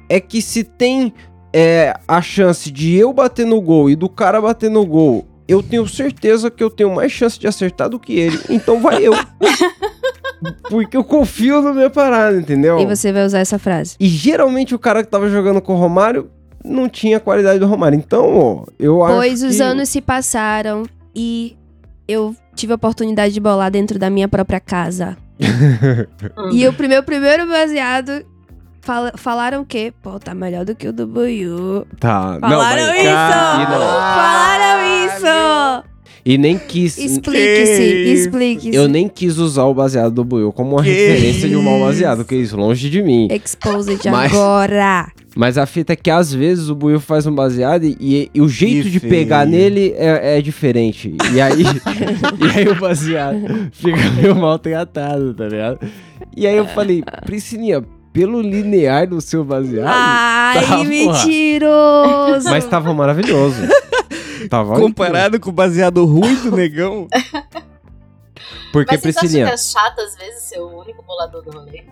é 0.09 0.19
que 0.19 0.41
se 0.41 0.61
tem 0.61 1.13
é, 1.53 1.97
a 2.05 2.21
chance 2.21 2.69
de 2.69 2.93
eu 2.93 3.13
bater 3.13 3.45
no 3.45 3.61
gol 3.61 3.89
e 3.89 3.95
do 3.95 4.09
cara 4.09 4.41
bater 4.41 4.69
no 4.69 4.86
gol, 4.86 5.25
eu 5.47 5.63
tenho 5.63 5.88
certeza 5.88 6.51
que 6.51 6.61
eu 6.61 6.69
tenho 6.69 6.93
mais 6.93 7.13
chance 7.13 7.39
de 7.39 7.47
acertar 7.47 7.88
do 7.88 7.97
que 7.97 8.11
ele, 8.19 8.38
então 8.49 8.81
vai 8.81 9.01
eu. 9.01 9.13
Porque 10.69 10.97
eu 10.97 11.03
confio 11.05 11.61
na 11.61 11.71
minha 11.73 11.89
parada, 11.89 12.38
entendeu? 12.38 12.77
E 12.77 12.86
você 12.86 13.13
vai 13.13 13.25
usar 13.25 13.39
essa 13.39 13.57
frase. 13.57 13.95
E 13.97 14.07
geralmente 14.07 14.75
o 14.75 14.79
cara 14.79 15.01
que 15.01 15.09
tava 15.09 15.29
jogando 15.29 15.61
com 15.61 15.73
o 15.73 15.77
Romário 15.77 16.29
não 16.64 16.88
tinha 16.89 17.18
a 17.18 17.20
qualidade 17.20 17.59
do 17.59 17.66
Romário. 17.68 17.97
Então, 17.97 18.38
ó, 18.38 18.66
eu 18.80 18.97
Pois 18.99 19.41
acho 19.43 19.49
os 19.51 19.57
que... 19.57 19.61
anos 19.61 19.89
se 19.89 20.01
passaram 20.01 20.84
e 21.16 21.55
eu 22.07 22.36
tive 22.55 22.74
a 22.74 22.76
oportunidade 22.76 23.34
de 23.34 23.39
bolar 23.39 23.70
dentro 23.72 23.97
da 23.99 24.09
minha 24.09 24.28
própria 24.28 24.59
casa. 24.59 25.18
E 26.53 26.68
o 26.68 26.74
meu 26.88 27.03
primeiro 27.03 27.47
baseado 27.47 28.24
fala- 28.82 29.14
falaram 29.16 29.61
o 29.61 29.66
quê? 29.66 29.93
Pô, 30.01 30.20
tá 30.20 30.34
melhor 30.34 30.66
do 30.66 30.76
que 30.76 30.88
o 30.88 30.93
do 30.93 31.07
Buiu. 31.07 31.86
Tá. 31.99 32.38
Falaram 32.39 32.88
mas- 32.88 32.95
isso! 32.95 33.03
Cara, 33.03 33.70
não. 33.70 33.80
Falaram 33.80 35.05
isso! 35.07 35.89
E 36.26 36.38
nem 36.38 36.57
quis... 36.57 36.97
Explique-se, 36.97 37.78
Que 37.82 38.14
explique-se. 38.14 38.76
Eu 38.76 38.88
nem 38.88 39.09
quis 39.09 39.38
usar 39.38 39.64
o 39.66 39.74
baseado 39.74 40.14
do 40.14 40.24
Buiu 40.24 40.53
como 40.53 40.72
uma 40.78 40.84
Que 40.84 40.89
referência 40.89 41.49
de 41.49 41.55
um 41.57 41.61
mau 41.61 41.80
baseado, 41.82 42.24
que 42.24 42.36
isso, 42.36 42.55
longe 42.55 42.89
de 42.89 43.01
mim. 43.03 43.28
Exposed 43.30 43.99
Mas- 44.09 44.32
agora. 44.34 45.11
Mas 45.36 45.57
a 45.57 45.65
fita 45.65 45.93
é 45.93 45.95
que 45.95 46.11
às 46.11 46.31
vezes 46.31 46.69
o 46.69 46.75
Buiu 46.75 46.99
faz 46.99 47.25
um 47.25 47.34
baseado 47.34 47.84
e, 47.86 47.97
e- 47.99 48.29
e 48.36 48.41
o 48.41 48.47
jeito 48.47 48.84
Que 48.84 48.89
de 48.91 48.99
feio. 48.99 49.11
pegar 49.11 49.45
nele 49.47 49.93
é, 49.97 50.38
é 50.38 50.41
diferente. 50.41 51.15
E 51.34 51.41
aí, 51.41 51.63
e 52.39 52.59
aí 52.59 52.67
o 52.67 52.75
baseado 52.79 53.69
fica 53.71 54.09
meio 54.11 54.36
mal 54.36 54.59
tratado, 54.59 55.34
tá 55.34 55.47
ligado? 55.47 55.79
E 56.38 56.45
aí 56.45 56.55
eu 56.55 56.67
falei, 56.67 57.03
Priscilinha, 57.25 57.84
pelo 58.11 58.41
linear 58.41 59.07
do 59.07 59.19
seu 59.21 59.43
baseado, 59.43 59.88
Ai, 59.91 60.61
tá, 60.61 60.67
porra. 60.77 60.84
mentiroso. 60.86 62.49
mas 62.51 62.65
tava 62.65 62.93
maravilhoso. 62.93 63.57
Tava 64.51 64.75
Comparado 64.79 65.39
com 65.39 65.49
o 65.49 65.53
baseado 65.53 66.05
ruim 66.05 66.36
do 66.36 66.55
negão. 66.55 67.07
Porque, 68.71 68.93
Mas 68.95 69.01
Priscilinha, 69.01 69.47
é 69.47 69.57
chato, 69.57 69.99
às 69.99 70.15
vezes, 70.15 70.43
ser 70.43 70.59
o 70.59 70.79
único 70.79 71.01
bolador 71.03 71.43
do 71.43 71.51
rolê? 71.51 71.84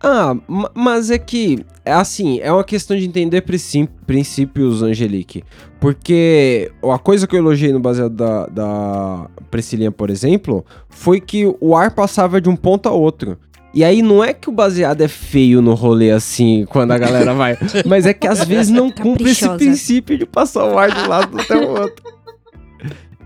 Ah, 0.00 0.36
ma- 0.46 0.70
mas 0.74 1.10
é 1.10 1.18
que, 1.18 1.64
é 1.84 1.92
assim, 1.92 2.38
é 2.40 2.52
uma 2.52 2.62
questão 2.64 2.96
de 2.96 3.04
entender 3.04 3.40
princíp- 3.42 3.90
princípios, 4.06 4.82
Angelique. 4.82 5.42
Porque 5.80 6.70
a 6.82 6.98
coisa 6.98 7.26
que 7.26 7.34
eu 7.34 7.40
elogiei 7.40 7.72
no 7.72 7.80
baseado 7.80 8.14
da, 8.14 8.46
da 8.46 9.30
Priscilinha, 9.50 9.90
por 9.90 10.08
exemplo, 10.10 10.64
foi 10.88 11.20
que 11.20 11.52
o 11.60 11.76
ar 11.76 11.90
passava 11.92 12.40
de 12.40 12.48
um 12.48 12.54
ponto 12.56 12.88
a 12.88 12.92
outro. 12.92 13.36
E 13.74 13.84
aí 13.84 14.00
não 14.00 14.22
é 14.24 14.32
que 14.32 14.48
o 14.48 14.52
baseado 14.52 15.00
é 15.02 15.08
feio 15.08 15.60
no 15.60 15.74
rolê 15.74 16.10
assim, 16.10 16.64
quando 16.70 16.92
a 16.92 16.98
galera 16.98 17.34
vai, 17.34 17.56
mas 17.84 18.06
é 18.06 18.14
que 18.14 18.26
às 18.26 18.42
vezes 18.44 18.70
não 18.72 18.90
cumpre 18.90 19.30
esse 19.30 19.48
princípio 19.58 20.16
de 20.16 20.24
passar 20.26 20.64
o 20.64 20.78
ar 20.78 20.90
de 20.90 21.00
um 21.00 21.08
lado 21.08 21.38
até 21.40 21.54
o 21.56 21.68
outro. 21.70 22.02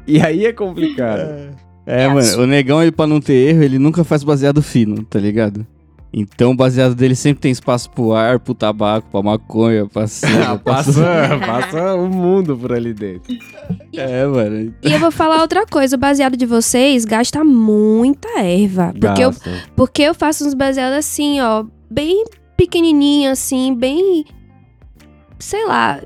E 0.06 0.20
aí 0.20 0.44
é 0.46 0.52
complicado. 0.52 1.56
É, 1.86 2.06
mano, 2.08 2.42
o 2.42 2.46
negão, 2.46 2.82
ele, 2.82 2.92
pra 2.92 3.06
não 3.06 3.20
ter 3.20 3.34
erro, 3.34 3.62
ele 3.62 3.78
nunca 3.78 4.04
faz 4.04 4.22
baseado 4.24 4.62
fino, 4.62 5.04
tá 5.04 5.18
ligado? 5.18 5.66
Então 6.12 6.50
o 6.50 6.56
baseado 6.56 6.94
dele 6.94 7.16
sempre 7.16 7.40
tem 7.40 7.50
espaço 7.50 7.90
pro 7.90 8.12
ar, 8.12 8.38
pro 8.38 8.54
tabaco, 8.54 9.08
pra 9.10 9.22
maconha, 9.22 9.86
pra 9.86 10.04
pra 10.28 10.58
passa, 10.58 11.02
passa 11.46 11.94
o 11.94 12.06
mundo 12.08 12.56
por 12.56 12.72
ali 12.72 12.92
dentro. 12.92 13.34
É, 13.94 14.26
mano. 14.26 14.74
E 14.82 14.92
eu 14.92 15.00
vou 15.00 15.10
falar 15.10 15.40
outra 15.40 15.64
coisa, 15.66 15.96
o 15.96 15.98
baseado 15.98 16.36
de 16.36 16.44
vocês 16.44 17.04
gasta 17.06 17.42
muita 17.42 18.28
erva. 18.40 18.92
Porque 18.92 19.22
eu, 19.24 19.30
Gasta. 19.30 19.50
porque 19.74 20.02
eu 20.02 20.14
faço 20.14 20.46
uns 20.46 20.54
baseados 20.54 20.98
assim, 20.98 21.40
ó, 21.40 21.64
bem 21.90 22.24
pequenininho, 22.56 23.30
assim, 23.30 23.74
bem. 23.74 24.24
Sei 25.42 25.66
lá, 25.66 26.00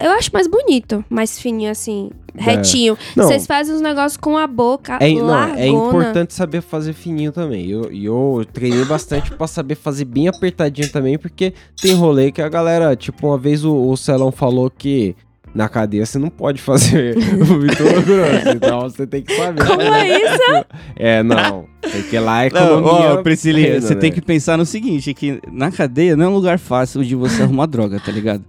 eu 0.00 0.10
acho 0.12 0.30
mais 0.32 0.48
bonito, 0.48 1.04
mais 1.08 1.38
fininho, 1.38 1.70
assim, 1.70 2.10
retinho. 2.34 2.98
Não, 3.14 3.24
Vocês 3.24 3.46
fazem 3.46 3.72
uns 3.72 3.80
negócios 3.80 4.16
com 4.16 4.36
a 4.36 4.48
boca 4.48 4.98
É, 5.00 5.14
não, 5.14 5.26
largona. 5.26 5.60
é 5.60 5.68
importante 5.68 6.34
saber 6.34 6.60
fazer 6.60 6.92
fininho 6.92 7.30
também. 7.30 7.66
E 7.66 7.70
eu, 7.70 7.88
eu 7.92 8.44
treinei 8.52 8.84
bastante 8.84 9.30
pra 9.30 9.46
saber 9.46 9.76
fazer 9.76 10.04
bem 10.06 10.26
apertadinho 10.26 10.90
também, 10.90 11.16
porque 11.16 11.54
tem 11.80 11.94
rolê 11.94 12.32
que 12.32 12.42
a 12.42 12.48
galera, 12.48 12.96
tipo, 12.96 13.28
uma 13.28 13.38
vez 13.38 13.64
o, 13.64 13.72
o 13.72 13.96
Celão 13.96 14.32
falou 14.32 14.68
que 14.68 15.14
na 15.54 15.68
cadeia 15.68 16.04
você 16.04 16.18
não 16.18 16.28
pode 16.28 16.60
fazer 16.60 17.16
o 17.40 17.60
Vitor 17.60 18.02
grosso, 18.02 18.48
então 18.56 18.80
você 18.80 19.06
tem 19.06 19.22
que 19.22 19.36
saber. 19.36 19.64
Como 19.64 19.80
fazer. 19.80 19.94
é 20.10 20.18
isso? 20.34 20.66
É, 20.96 21.22
não. 21.22 21.64
Porque 21.80 22.18
lá 22.18 22.44
é 22.44 22.50
Não, 22.50 22.60
economia. 22.60 23.10
ó, 23.14 23.22
Priscilinha, 23.22 23.66
plena, 23.68 23.80
você 23.82 23.94
tem 23.94 24.10
né? 24.10 24.14
que 24.16 24.20
pensar 24.20 24.58
no 24.58 24.66
seguinte, 24.66 25.14
que 25.14 25.40
na 25.50 25.70
cadeia 25.70 26.16
não 26.16 26.24
é 26.24 26.28
um 26.28 26.34
lugar 26.34 26.58
fácil 26.58 27.04
de 27.04 27.14
você 27.14 27.42
arrumar 27.44 27.66
droga, 27.66 28.00
tá 28.04 28.10
ligado? 28.10 28.44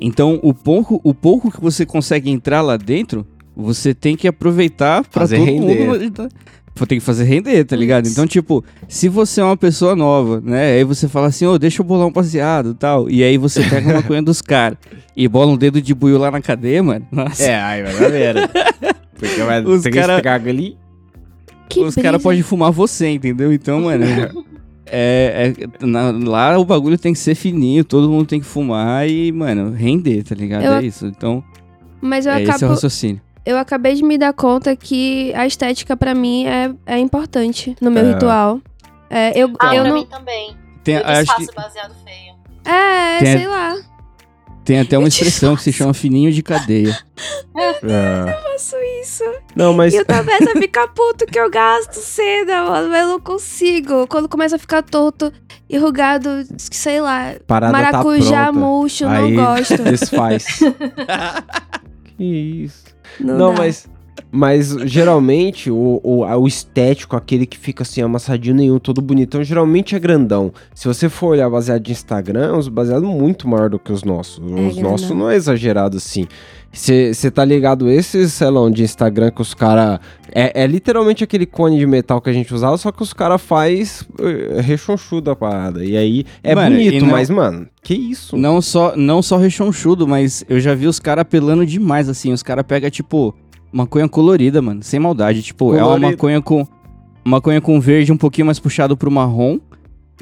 Então, 0.00 0.40
o 0.42 0.54
pouco, 0.54 1.00
o 1.04 1.12
pouco 1.12 1.50
que 1.50 1.60
você 1.60 1.84
consegue 1.84 2.30
entrar 2.30 2.62
lá 2.62 2.76
dentro, 2.76 3.26
você 3.54 3.92
tem 3.92 4.16
que 4.16 4.26
aproveitar 4.26 5.02
pra 5.04 5.20
Fazer 5.22 5.36
todo 5.36 5.46
render. 5.46 5.86
mundo. 5.86 6.10
tá? 6.10 6.28
Tem 6.88 6.98
que 6.98 7.04
fazer 7.04 7.24
render, 7.24 7.62
tá 7.64 7.76
ligado? 7.76 8.08
Então, 8.08 8.26
tipo, 8.26 8.64
se 8.88 9.06
você 9.06 9.42
é 9.42 9.44
uma 9.44 9.56
pessoa 9.56 9.94
nova, 9.94 10.40
né? 10.40 10.72
Aí 10.76 10.84
você 10.84 11.06
fala 11.08 11.26
assim, 11.26 11.44
ô, 11.44 11.58
deixa 11.58 11.82
eu 11.82 11.84
bolar 11.84 12.06
um 12.06 12.12
baseado 12.12 12.70
e 12.70 12.74
tal. 12.74 13.10
E 13.10 13.22
aí 13.22 13.36
você 13.36 13.62
pega 13.62 13.86
uma 13.88 13.96
maconha 14.00 14.22
dos 14.22 14.40
caras 14.40 14.78
e 15.14 15.28
bola 15.28 15.52
um 15.52 15.58
dedo 15.58 15.82
de 15.82 15.94
buio 15.94 16.16
lá 16.16 16.30
na 16.30 16.40
cadeia, 16.40 16.82
mano. 16.82 17.06
Nossa. 17.12 17.42
É, 17.42 17.60
aí 17.60 17.82
vai 17.82 17.92
dar 17.98 18.08
merda. 18.10 18.48
Porque 19.18 19.42
vai 19.42 19.62
ter 19.82 19.90
cara- 19.90 20.16
estrago 20.16 20.48
ali. 20.48 20.78
Que 21.68 21.80
os 21.80 21.94
caras 21.94 22.22
podem 22.22 22.40
fumar 22.42 22.72
você, 22.72 23.08
entendeu? 23.10 23.52
Então, 23.52 23.82
mano, 23.82 24.04
é, 24.90 25.52
é- 25.80 25.86
na- 25.86 26.10
lá 26.10 26.58
o 26.58 26.64
bagulho 26.64 26.98
tem 26.98 27.12
que 27.12 27.18
ser 27.18 27.34
fininho, 27.34 27.84
todo 27.84 28.08
mundo 28.10 28.26
tem 28.26 28.40
que 28.40 28.46
fumar 28.46 29.08
e, 29.08 29.30
mano, 29.32 29.72
render, 29.72 30.22
tá 30.24 30.34
ligado? 30.34 30.64
Eu- 30.64 30.74
É 30.74 30.82
isso. 30.82 31.06
Então, 31.06 31.42
Mas 32.00 32.26
eu, 32.26 32.32
é 32.32 32.42
esse 32.42 32.50
é 32.50 32.52
o 32.52 32.56
acabo, 32.56 32.72
raciocínio. 32.74 33.20
eu 33.46 33.58
acabei 33.58 33.94
de 33.94 34.02
me 34.02 34.16
dar 34.18 34.32
conta 34.32 34.74
que 34.76 35.32
a 35.34 35.46
estética 35.46 35.96
pra 35.96 36.14
mim 36.14 36.46
é, 36.46 36.72
é 36.86 36.98
importante 36.98 37.74
no 37.80 37.90
meu 37.90 38.04
É. 38.04 38.12
ritual. 38.12 38.60
É, 39.08 39.30
eu, 39.38 39.50
Ah, 39.60 39.74
eu 39.74 39.82
pra 39.82 39.90
não. 39.92 39.98
mim 39.98 40.06
também. 40.06 40.56
Tem, 40.84 40.94
eu 40.96 41.04
acho 41.06 41.36
que 41.36 41.46
baseado 41.54 41.94
feio. 42.04 42.34
É, 42.64 43.18
Tem- 43.18 43.38
sei 43.38 43.46
lá. 43.48 43.76
tem 44.64 44.78
até 44.80 44.96
uma 44.96 45.04
Eu 45.04 45.08
expressão 45.08 45.56
que 45.56 45.62
se 45.62 45.72
chama 45.72 45.92
fininho 45.94 46.32
de 46.32 46.42
cadeia. 46.42 46.96
É. 47.82 48.32
Faço 48.52 48.76
isso. 49.02 49.24
Não, 49.54 49.72
mas. 49.72 49.92
E 49.92 49.96
eu 49.96 50.04
começo 50.06 50.50
a 50.50 50.60
ficar 50.60 50.88
puto 50.88 51.26
que 51.26 51.38
eu 51.38 51.50
gasto 51.50 51.94
seda, 51.94 52.62
mano. 52.64 52.88
Mas 52.88 53.02
eu 53.02 53.08
não 53.08 53.20
consigo. 53.20 54.06
Quando 54.06 54.28
começa 54.28 54.56
a 54.56 54.58
ficar 54.58 54.82
torto, 54.82 55.32
enrugado, 55.68 56.28
sei 56.56 57.00
lá. 57.00 57.34
Parada 57.46 57.72
tá 57.72 57.78
maracujá 57.82 58.44
pronta. 58.44 58.52
murcho, 58.52 59.06
Aí- 59.06 59.34
não 59.34 59.44
gosto. 59.44 59.82
Desfaz. 59.82 60.44
que 62.16 62.24
isso. 62.24 62.84
Não, 63.18 63.38
Não, 63.38 63.52
mas. 63.52 63.88
Mas 64.32 64.68
geralmente 64.84 65.70
o, 65.70 66.00
o, 66.04 66.20
o 66.24 66.46
estético, 66.46 67.16
aquele 67.16 67.44
que 67.46 67.58
fica 67.58 67.82
assim, 67.82 68.00
amassadinho 68.00 68.54
nenhum, 68.54 68.78
todo 68.78 69.00
bonitão, 69.02 69.42
geralmente 69.42 69.96
é 69.96 69.98
grandão. 69.98 70.52
Se 70.74 70.86
você 70.86 71.08
for 71.08 71.28
olhar 71.30 71.50
baseado 71.50 71.82
de 71.82 71.90
Instagram, 71.90 72.46
é 72.46 72.52
uns 72.52 72.68
baseados 72.68 73.08
muito 73.08 73.48
maior 73.48 73.68
do 73.68 73.78
que 73.78 73.92
os 73.92 74.04
nossos. 74.04 74.38
os 74.38 74.74
grandão. 74.74 74.90
nossos 74.92 75.10
não 75.10 75.28
é 75.28 75.34
exagerado 75.34 75.96
assim. 75.96 76.26
Você 76.72 77.30
tá 77.32 77.44
ligado 77.44 77.90
esse 77.90 78.30
salão 78.30 78.70
de 78.70 78.84
Instagram 78.84 79.32
que 79.32 79.42
os 79.42 79.52
cara 79.54 80.00
é, 80.32 80.62
é 80.62 80.66
literalmente 80.68 81.24
aquele 81.24 81.44
cone 81.44 81.76
de 81.76 81.84
metal 81.84 82.20
que 82.20 82.30
a 82.30 82.32
gente 82.32 82.54
usava, 82.54 82.76
só 82.78 82.92
que 82.92 83.02
os 83.02 83.12
cara 83.12 83.38
faz 83.38 84.06
eh, 84.20 84.60
rechonchudo 84.60 85.32
a 85.32 85.34
parada. 85.36 85.84
E 85.84 85.96
aí 85.96 86.24
é 86.44 86.54
Mano, 86.54 86.76
bonito, 86.76 87.04
não- 87.04 87.10
mas, 87.10 87.28
mano, 87.28 87.66
que 87.82 87.94
isso? 87.94 88.36
Não 88.36 88.62
só, 88.62 88.94
não 88.96 89.20
só 89.20 89.36
rechonchudo, 89.36 90.06
mas 90.06 90.44
eu 90.48 90.60
já 90.60 90.72
vi 90.72 90.86
os 90.86 91.00
caras 91.00 91.22
apelando 91.22 91.66
demais, 91.66 92.08
assim. 92.08 92.32
Os 92.32 92.42
caras 92.44 92.64
pegam, 92.64 92.88
tipo, 92.88 93.34
maconha 93.72 94.08
colorida, 94.08 94.60
mano. 94.62 94.82
Sem 94.82 94.98
maldade. 95.00 95.42
Tipo, 95.42 95.74
é 95.74 95.78
uma 95.78 95.84
Colorida. 95.84 96.10
maconha 96.10 96.40
com. 96.42 96.66
Maconha 97.24 97.60
com 97.60 97.78
verde 97.80 98.12
um 98.12 98.16
pouquinho 98.16 98.46
mais 98.46 98.58
puxado 98.58 98.96
pro 98.96 99.10
marrom. 99.10 99.58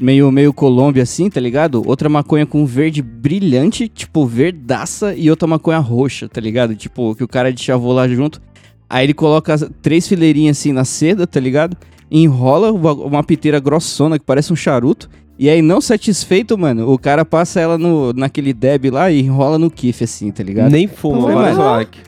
Meio, 0.01 0.31
meio 0.31 0.53
Colômbia, 0.53 1.03
assim, 1.03 1.29
tá 1.29 1.41
ligado? 1.41 1.83
Outra 1.87 2.09
maconha 2.09 2.47
com 2.47 2.65
verde 2.65 3.03
brilhante, 3.03 3.89
tipo, 3.89 4.25
verdaça. 4.27 5.15
E 5.15 5.29
outra 5.31 5.49
maconha 5.49 5.79
roxa, 5.79 6.29
tá 6.29 6.41
ligado? 6.41 6.75
Tipo, 6.77 7.15
que 7.17 7.25
o 7.25 7.29
cara 7.29 7.53
deschavou 7.53 7.93
lá 7.93 8.07
junto. 8.09 8.41
Aí 8.89 9.05
ele 9.05 9.15
coloca 9.15 9.57
três 9.83 10.07
fileirinhas 10.09 10.57
assim 10.59 10.73
na 10.73 10.85
seda, 10.85 11.27
tá 11.27 11.39
ligado? 11.41 11.77
Enrola 12.11 12.73
uma 12.73 13.23
piteira 13.23 13.59
grossona 13.61 14.19
que 14.19 14.25
parece 14.25 14.53
um 14.53 14.57
charuto. 14.57 15.09
E 15.39 15.49
aí, 15.49 15.63
não 15.63 15.81
satisfeito, 15.81 16.59
mano, 16.59 16.91
o 16.93 16.99
cara 16.99 17.25
passa 17.25 17.61
ela 17.61 17.79
no, 17.79 18.13
naquele 18.13 18.53
deb 18.53 18.87
lá 18.91 19.09
e 19.11 19.21
enrola 19.21 19.57
no 19.59 19.71
kiff, 19.71 20.03
assim, 20.03 20.33
tá 20.33 20.43
ligado? 20.43 20.73
Nem 20.73 20.89
fuma, 20.89 21.29
Pô, 21.29 21.33
vários 21.33 21.57
mano. 21.59 21.71
like. 21.71 21.99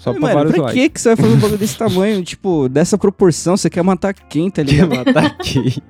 Só 0.00 0.10
Mas, 0.12 0.18
pra 0.20 0.28
mano, 0.28 0.34
vários 0.34 0.54
pra 0.54 0.62
likes. 0.64 0.82
que, 0.82 0.88
que 0.88 1.00
você 1.00 1.08
vai 1.10 1.16
fazer 1.16 1.34
um 1.34 1.38
bagulho 1.38 1.58
desse 1.58 1.76
tamanho? 1.78 2.22
Tipo, 2.24 2.68
dessa 2.68 2.96
proporção, 2.96 3.56
você 3.56 3.68
quer 3.68 3.82
matar 3.84 4.14
quem, 4.14 4.50
tá 4.50 4.64
Quer 4.64 4.70
ligado? 4.72 4.96
matar 4.96 5.26
aqui. 5.26 5.82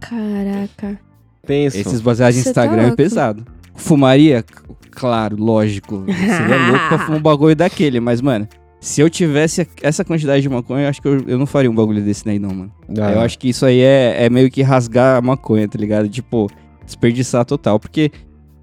Caraca. 0.00 0.98
Pensa. 1.46 1.78
Esses 1.78 2.00
baseados 2.00 2.36
em 2.36 2.42
Você 2.42 2.52
tá 2.52 2.62
Instagram 2.62 2.82
é 2.82 2.86
louco. 2.86 2.96
pesado. 2.96 3.44
Fumaria? 3.74 4.44
claro, 4.90 5.36
lógico. 5.36 6.04
Seria 6.06 6.68
louco 6.70 6.88
pra 6.88 6.98
fumar 7.00 7.18
um 7.18 7.22
bagulho 7.22 7.56
daquele, 7.56 7.98
mas, 8.00 8.20
mano, 8.20 8.46
se 8.80 9.00
eu 9.00 9.10
tivesse 9.10 9.66
essa 9.82 10.04
quantidade 10.04 10.40
de 10.42 10.48
maconha, 10.48 10.84
eu 10.84 10.88
acho 10.88 11.02
que 11.02 11.08
eu, 11.08 11.20
eu 11.26 11.36
não 11.38 11.46
faria 11.46 11.68
um 11.70 11.74
bagulho 11.74 12.00
desse 12.02 12.24
daí, 12.24 12.38
não, 12.38 12.50
mano. 12.54 12.72
Ah, 13.00 13.12
Eu 13.12 13.20
acho 13.20 13.36
que 13.38 13.48
isso 13.48 13.66
aí 13.66 13.80
é, 13.80 14.24
é 14.26 14.30
meio 14.30 14.48
que 14.50 14.62
rasgar 14.62 15.16
a 15.16 15.20
maconha, 15.22 15.66
tá 15.66 15.76
ligado? 15.78 16.08
Tipo, 16.08 16.48
desperdiçar 16.84 17.44
total. 17.44 17.80
Porque 17.80 18.12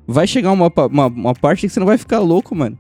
vai 0.08 0.26
chegar 0.26 0.52
uma, 0.52 0.72
pa- 0.72 0.86
uma, 0.86 1.08
uma 1.08 1.34
parte 1.34 1.62
que 1.68 1.70
você 1.74 1.80
não 1.82 1.88
vai 1.88 1.98
ficar 1.98 2.20
louco, 2.20 2.56
mano. 2.56 2.78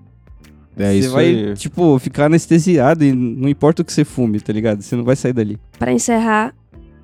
É 0.77 0.91
você 0.91 0.99
isso 0.99 1.11
vai, 1.11 1.25
aí. 1.25 1.53
tipo, 1.55 1.99
ficar 1.99 2.25
anestesiado 2.25 3.03
e 3.03 3.11
não 3.13 3.47
importa 3.49 3.81
o 3.81 3.85
que 3.85 3.91
você 3.93 4.03
fume, 4.05 4.39
tá 4.39 4.53
ligado? 4.53 4.81
Você 4.81 4.95
não 4.95 5.03
vai 5.03 5.15
sair 5.15 5.33
dali. 5.33 5.57
Pra 5.77 5.91
encerrar, 5.91 6.53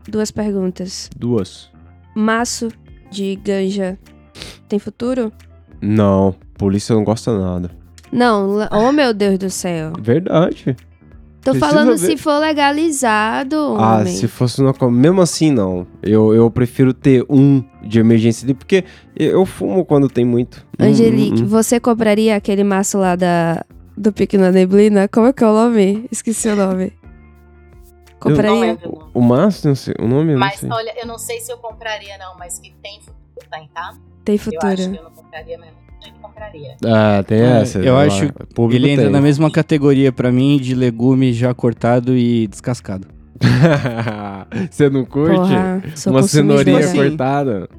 duas 0.07 0.32
perguntas. 0.32 1.09
Duas. 1.18 1.70
Maço 2.15 2.70
de 3.11 3.36
ganja 3.36 3.97
tem 4.68 4.80
futuro? 4.80 5.32
Não, 5.82 6.34
polícia 6.57 6.95
não 6.95 7.03
gosta 7.03 7.38
nada. 7.38 7.72
Não, 8.11 8.68
oh 8.72 8.91
meu 8.91 9.13
Deus 9.13 9.38
do 9.38 9.49
céu. 9.49 9.93
Verdade. 10.01 10.76
Tô 11.41 11.51
Precisa 11.51 11.68
falando 11.74 11.91
ver. 11.91 11.97
se 11.97 12.18
for 12.18 12.39
legalizado, 12.39 13.55
Ah, 13.78 13.99
homem. 13.99 14.13
se 14.15 14.28
fosse 14.28 14.61
uma 14.61 14.74
Mesmo 14.91 15.22
assim, 15.22 15.51
não. 15.51 15.88
Eu, 16.01 16.34
eu 16.34 16.49
prefiro 16.51 16.93
ter 16.93 17.24
um 17.30 17.63
de 17.88 17.99
emergência 17.99 18.45
ali, 18.45 18.53
porque 18.53 18.83
eu 19.15 19.31
eu 19.31 19.45
fumo 19.45 19.83
quando 19.85 20.09
tem 20.09 20.25
muito. 20.25 20.65
Angelique, 20.79 21.41
hum, 21.41 21.45
hum. 21.45 21.47
você 21.47 21.79
compraria 21.79 22.35
aquele 22.35 22.63
maço 22.63 22.97
lá 22.97 23.15
da, 23.15 23.63
do 23.95 24.11
Pique 24.13 24.38
na 24.38 24.51
Neblina? 24.51 25.07
Como 25.07 25.27
é 25.27 25.33
que 25.33 25.43
é 25.43 25.47
o 25.47 25.53
nome? 25.53 26.05
Esqueci 26.11 26.47
o 26.49 26.55
nome. 26.55 26.93
Compraria? 28.19 28.51
lembro, 28.59 28.97
não. 28.99 29.11
O 29.13 29.21
Márcio, 29.21 29.67
não 29.69 29.75
sei. 29.75 29.93
O 29.99 30.07
nome 30.07 30.31
eu 30.31 30.39
não 30.39 30.39
Mas 30.39 30.59
sei. 30.59 30.69
olha, 30.71 30.93
eu 30.99 31.05
não 31.05 31.19
sei 31.19 31.39
se 31.39 31.51
eu 31.51 31.57
compraria, 31.57 32.17
não, 32.17 32.38
mas 32.38 32.57
que 32.59 32.73
tem 32.81 32.99
futuro, 32.99 33.47
tem, 33.51 33.69
tá? 33.73 33.93
Tem 34.25 34.35
Eu 34.35 34.41
acho 34.41 34.43
futuro. 34.43 34.75
que 34.91 34.97
eu 34.97 35.03
não 35.03 35.11
compraria 35.11 35.57
mesmo. 35.57 35.77
Eu 36.05 36.13
compraria. 36.21 36.75
Ah, 36.85 37.23
tem 37.27 37.39
É, 37.39 37.61
essa. 37.61 37.79
eu 37.79 37.93
lá, 37.93 38.03
acho 38.05 38.31
público 38.55 38.83
Ele 38.83 38.91
entra 38.91 39.05
tem. 39.05 39.11
na 39.13 39.21
mesma 39.21 39.51
categoria 39.51 40.11
pra 40.11 40.31
mim 40.31 40.57
de 40.57 40.73
legume 40.73 41.31
já 41.33 41.53
cortado 41.53 42.15
e 42.15 42.47
descascado. 42.47 43.07
Você 44.69 44.89
não 44.89 45.05
curte? 45.05 45.35
Porra, 45.35 45.83
Uma 46.07 46.23
cenourinha 46.23 46.77
consumidora. 46.77 46.88
Sim. 46.88 47.09
cortada? 47.17 47.69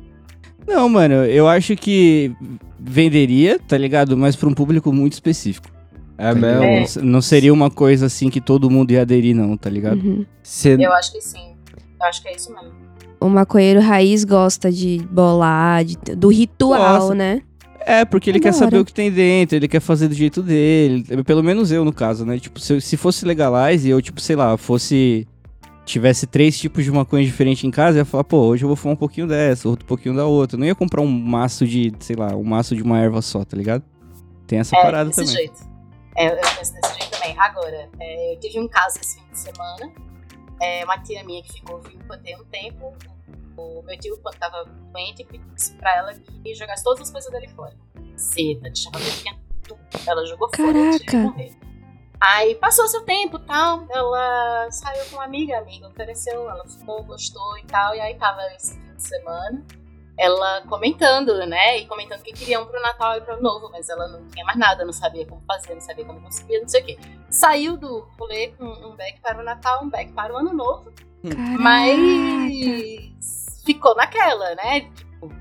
Não, 0.66 0.88
mano, 0.88 1.14
eu 1.24 1.48
acho 1.48 1.74
que 1.76 2.32
venderia, 2.78 3.59
tá 3.59 3.76
ligado? 3.78 4.16
Mas 4.16 4.36
pra 4.36 4.48
um 4.48 4.54
público 4.54 4.92
muito 4.92 5.14
específico. 5.14 5.68
É 6.16 6.28
tá 6.30 6.34
mesmo? 6.34 6.61
ligado? 6.61 6.78
Não 6.80 6.86
se- 6.86 7.00
Não 7.02 7.20
seria 7.22 7.52
uma 7.52 7.70
coisa 7.70 8.06
assim 8.06 8.28
que 8.28 8.40
todo 8.40 8.68
mundo 8.70 8.90
ia 8.90 9.02
aderir, 9.02 9.34
não, 9.34 9.56
tá 9.56 9.70
ligado? 9.70 10.00
Uhum. 10.00 10.26
Cê- 10.42 10.76
Eu 10.78 10.92
acho 10.92 11.12
que 11.12 11.20
sim. 11.20 11.54
Eu 12.00 12.06
acho 12.06 12.22
que 12.22 12.28
é 12.28 12.36
isso 12.36 12.52
mesmo. 12.52 12.72
O 13.20 13.28
maconheiro 13.28 13.80
raiz 13.80 14.24
gosta 14.24 14.70
de 14.70 14.98
bolar, 15.11 15.84
de- 15.84 15.96
do 16.14 16.28
ritual, 16.28 17.00
Gosta. 17.00 17.14
né? 17.14 17.42
É, 17.80 18.04
porque 18.04 18.28
ele 18.30 18.38
É 18.38 18.42
quer 18.42 18.52
saber 18.52 18.78
o 18.78 18.84
que 18.84 18.92
tem 18.92 19.11
dentro, 19.11 19.56
ele 19.56 19.66
quer 19.66 19.80
fazer 19.80 20.09
do 20.09 20.14
jeito 20.14 20.42
dele. 20.42 21.04
Pelo 21.24 21.42
menos 21.42 21.72
eu, 21.72 21.84
no 21.84 21.92
caso, 21.92 22.24
né? 22.26 22.38
Tipo, 22.38 22.61
se, 22.61 22.80
se 22.82 22.96
fosse 22.98 23.24
legalize 23.24 23.88
e 23.88 23.90
eu, 23.90 24.02
tipo, 24.02 24.20
sei 24.20 24.36
lá, 24.36 24.56
fosse. 24.59 25.26
Tivesse 25.89 26.26
três 26.26 26.59
tipos 26.59 26.84
de 26.84 26.91
maconha 26.93 27.24
diferentes 27.24 27.64
em 27.64 27.70
casa, 27.70 27.97
eu 27.97 28.03
ia 28.03 28.05
falar, 28.05 28.22
pô, 28.24 28.41
hoje 28.41 28.62
eu 28.62 28.68
vou 28.68 28.76
fumar 28.76 28.93
um 28.95 28.99
pouquinho 28.99 29.26
dessa, 29.26 29.66
outro 29.68 29.86
pouquinho 29.86 30.14
da 30.14 30.26
outra. 30.26 30.57
Eu 30.57 30.61
não 30.61 30.66
ia 30.66 30.74
comprar 30.74 31.01
um 31.01 31.07
maço 31.07 31.66
de, 31.66 31.91
sei 32.01 32.14
lá, 32.14 32.28
um 32.36 32.45
maço 32.45 32.76
de 32.76 32.82
uma 32.82 32.99
erva 33.01 33.22
só, 33.22 33.43
tá 33.43 33.57
ligado? 33.57 33.82
Tem 34.47 34.59
essa 34.59 34.76
É, 34.76 34.82
parada 34.82 35.09
desse 35.09 35.20
também. 35.22 35.34
jeito. 35.34 35.61
É, 36.14 36.26
eu 36.30 36.36
penso 36.57 36.74
desse 36.74 36.93
jeito 36.99 37.11
também. 37.11 37.34
Agora, 37.39 37.89
é, 38.01 38.34
eu 38.34 38.39
tive 38.41 38.61
um 38.61 38.68
caso 38.68 38.99
esse 39.01 39.18
fim 39.18 39.30
de 39.30 39.39
semana. 39.39 39.91
É, 40.61 40.84
uma 40.84 40.99
tia 40.99 41.24
minha 41.24 41.43
que 41.43 41.55
ficou 41.55 41.80
viúva 41.80 42.18
tem 42.18 42.36
um 42.36 42.45
tempo. 42.45 42.93
O 43.57 43.82
meu 43.82 43.99
tio, 43.99 44.18
quando 44.22 44.36
tava 44.36 44.64
doente, 44.93 45.26
disse 45.55 45.72
pra 45.76 45.97
ela 45.97 46.12
que 46.14 46.55
jogasse 46.55 46.84
todas 46.84 47.01
as 47.01 47.11
coisas 47.11 47.30
dele 47.32 47.49
fora. 47.49 47.74
Seda, 48.14 48.70
tinha 48.70 48.93
tudo. 49.66 49.80
Ela 50.07 50.26
jogou 50.26 50.51
fora 50.55 50.78
antes 50.78 50.99
de 50.99 51.05
Caraca. 51.07 51.30
morrer. 51.30 51.53
Aí 52.21 52.55
passou 52.57 52.87
seu 52.89 53.05
tempo 53.05 53.37
e 53.37 53.47
tal. 53.47 53.87
Ela 53.91 54.71
saiu 54.71 55.05
com 55.07 55.16
uma 55.16 55.25
amiga, 55.25 55.57
a 55.57 55.61
amiga 55.61 55.89
ofereceu, 55.89 56.49
ela 56.49 56.66
fumou, 56.66 57.03
gostou 57.05 57.59
e 57.59 57.64
tal. 57.64 57.95
E 57.95 58.01
aí 58.01 58.14
tava 58.16 58.43
esse 58.55 58.75
fim 58.75 58.95
de 58.95 59.03
semana 59.03 59.64
ela 60.19 60.62
comentando, 60.62 61.33
né? 61.47 61.79
E 61.79 61.87
comentando 61.87 62.23
que 62.23 62.33
queriam 62.33 62.66
pro 62.66 62.83
Natal 62.83 63.16
e 63.16 63.21
pro 63.21 63.41
Novo, 63.41 63.71
mas 63.71 63.89
ela 63.89 64.09
não 64.09 64.27
tinha 64.27 64.45
mais 64.45 64.59
nada, 64.59 64.85
não 64.85 64.93
sabia 64.93 65.25
como 65.25 65.41
fazer, 65.47 65.75
não 65.75 65.81
sabia 65.81 66.05
como 66.05 66.21
conseguir, 66.21 66.61
não 66.61 66.69
sei 66.69 66.83
o 66.83 66.85
quê. 66.85 66.99
Saiu 67.31 67.77
do 67.77 68.01
rolê 68.19 68.49
com 68.49 68.64
um 68.64 68.97
back 68.97 69.21
para 69.21 69.41
o 69.41 69.45
Natal, 69.45 69.85
um 69.85 69.89
back 69.89 70.12
para 70.12 70.35
o 70.35 70.37
Ano 70.37 70.53
Novo, 70.53 70.93
Caraca. 71.23 71.62
mas 71.62 73.62
ficou 73.64 73.95
naquela, 73.95 74.57
né? 74.57 74.81
Tipo, 74.81 75.33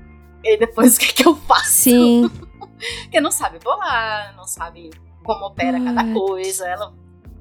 e 0.44 0.56
depois 0.56 0.96
o 0.96 1.00
que, 1.00 1.12
que 1.12 1.26
eu 1.26 1.34
faço? 1.34 1.72
Sim. 1.72 2.30
Porque 3.02 3.20
não 3.20 3.32
sabe 3.32 3.58
bolar, 3.58 4.36
não 4.36 4.44
sabe 4.44 4.90
como 5.28 5.44
opera 5.46 5.78
cada 5.78 6.12
coisa. 6.14 6.66
Ela 6.66 6.92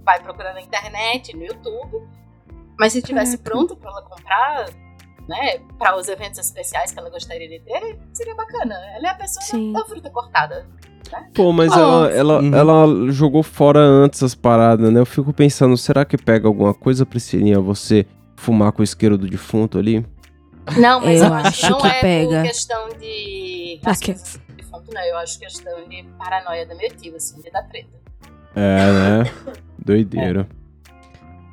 vai 0.05 0.21
procurar 0.21 0.53
na 0.53 0.61
internet, 0.61 1.35
no 1.35 1.43
YouTube. 1.45 2.05
Mas 2.77 2.93
se 2.93 3.01
tivesse 3.01 3.37
Caraca. 3.37 3.49
pronto 3.49 3.75
pra 3.75 3.89
ela 3.89 4.01
comprar, 4.03 4.65
né, 5.27 5.59
para 5.79 5.97
os 5.97 6.07
eventos 6.07 6.37
especiais 6.39 6.91
que 6.91 6.99
ela 6.99 7.09
gostaria 7.09 7.47
de 7.47 7.59
ter, 7.61 7.97
seria 8.13 8.35
bacana. 8.35 8.75
Ela 8.95 9.07
é 9.07 9.11
a 9.11 9.15
pessoa 9.15 9.41
Sim. 9.43 9.71
da, 9.73 9.79
da 9.79 9.85
fruta 9.85 10.09
cortada. 10.11 10.67
Pô, 11.33 11.51
mas 11.53 11.71
Oh. 11.71 11.79
ela, 11.79 12.11
ela, 12.11 12.39
Uhum. 12.41 12.53
ela 12.55 13.11
jogou 13.11 13.41
fora 13.41 13.79
antes 13.79 14.21
as 14.21 14.35
paradas, 14.35 14.91
né? 14.91 14.99
Eu 14.99 15.05
fico 15.05 15.31
pensando, 15.33 15.77
será 15.77 16.03
que 16.03 16.17
pega 16.17 16.47
alguma 16.47 16.73
coisa, 16.73 17.05
Priscilinha, 17.05 17.59
você 17.61 18.05
fumar 18.35 18.71
com 18.73 18.81
o 18.81 18.83
isqueiro 18.83 19.17
do 19.17 19.25
defunto 19.27 19.79
ali? 19.79 20.05
Não, 20.77 20.99
mas 20.99 21.21
Eu 21.21 21.27
eu, 21.29 21.33
acho 21.33 21.61
que 21.65 21.69
não 21.71 21.77
que 21.79 21.87
é 21.87 22.01
pega. 22.01 22.35
por 22.35 22.43
questão 22.43 22.89
de 22.99 23.79
Ah, 23.85 23.91
as 23.91 23.99
que- 23.99 24.15
não. 24.93 25.01
Eu 25.01 25.17
acho 25.17 25.39
questão 25.39 25.87
de 25.87 26.03
paranoia 26.17 26.65
da 26.65 26.75
minha 26.75 26.89
tia, 26.89 27.15
assim, 27.15 27.41
de 27.41 27.49
dar 27.51 27.63
treta. 27.63 27.89
É, 28.55 28.91
né? 29.23 29.31
Doideira. 29.83 30.47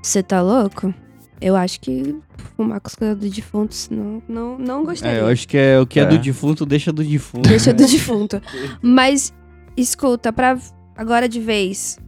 Você 0.02 0.22
tá 0.22 0.40
louco? 0.42 0.92
Eu 1.40 1.56
acho 1.56 1.80
que 1.80 2.16
fumar 2.56 2.80
com 2.80 2.88
os 2.88 2.94
coisas 2.94 3.16
do 3.18 3.28
defunto, 3.28 3.74
não, 3.90 4.22
não, 4.28 4.58
não 4.58 4.84
gostaria. 4.84 5.18
É, 5.18 5.20
eu 5.20 5.26
acho 5.28 5.46
que 5.46 5.56
é 5.58 5.78
o 5.80 5.86
que 5.86 5.98
é, 6.00 6.04
É. 6.04 6.06
do 6.06 6.18
defunto, 6.18 6.64
deixa 6.64 6.92
do 6.92 7.02
defunto. 7.04 7.48
Deixa 7.48 7.72
do 7.72 7.84
defunto. 7.86 8.40
Mas, 8.80 9.32
escuta, 9.76 10.32
pra 10.32 10.56
agora 10.96 11.28
de 11.28 11.40
vez, 11.40 11.98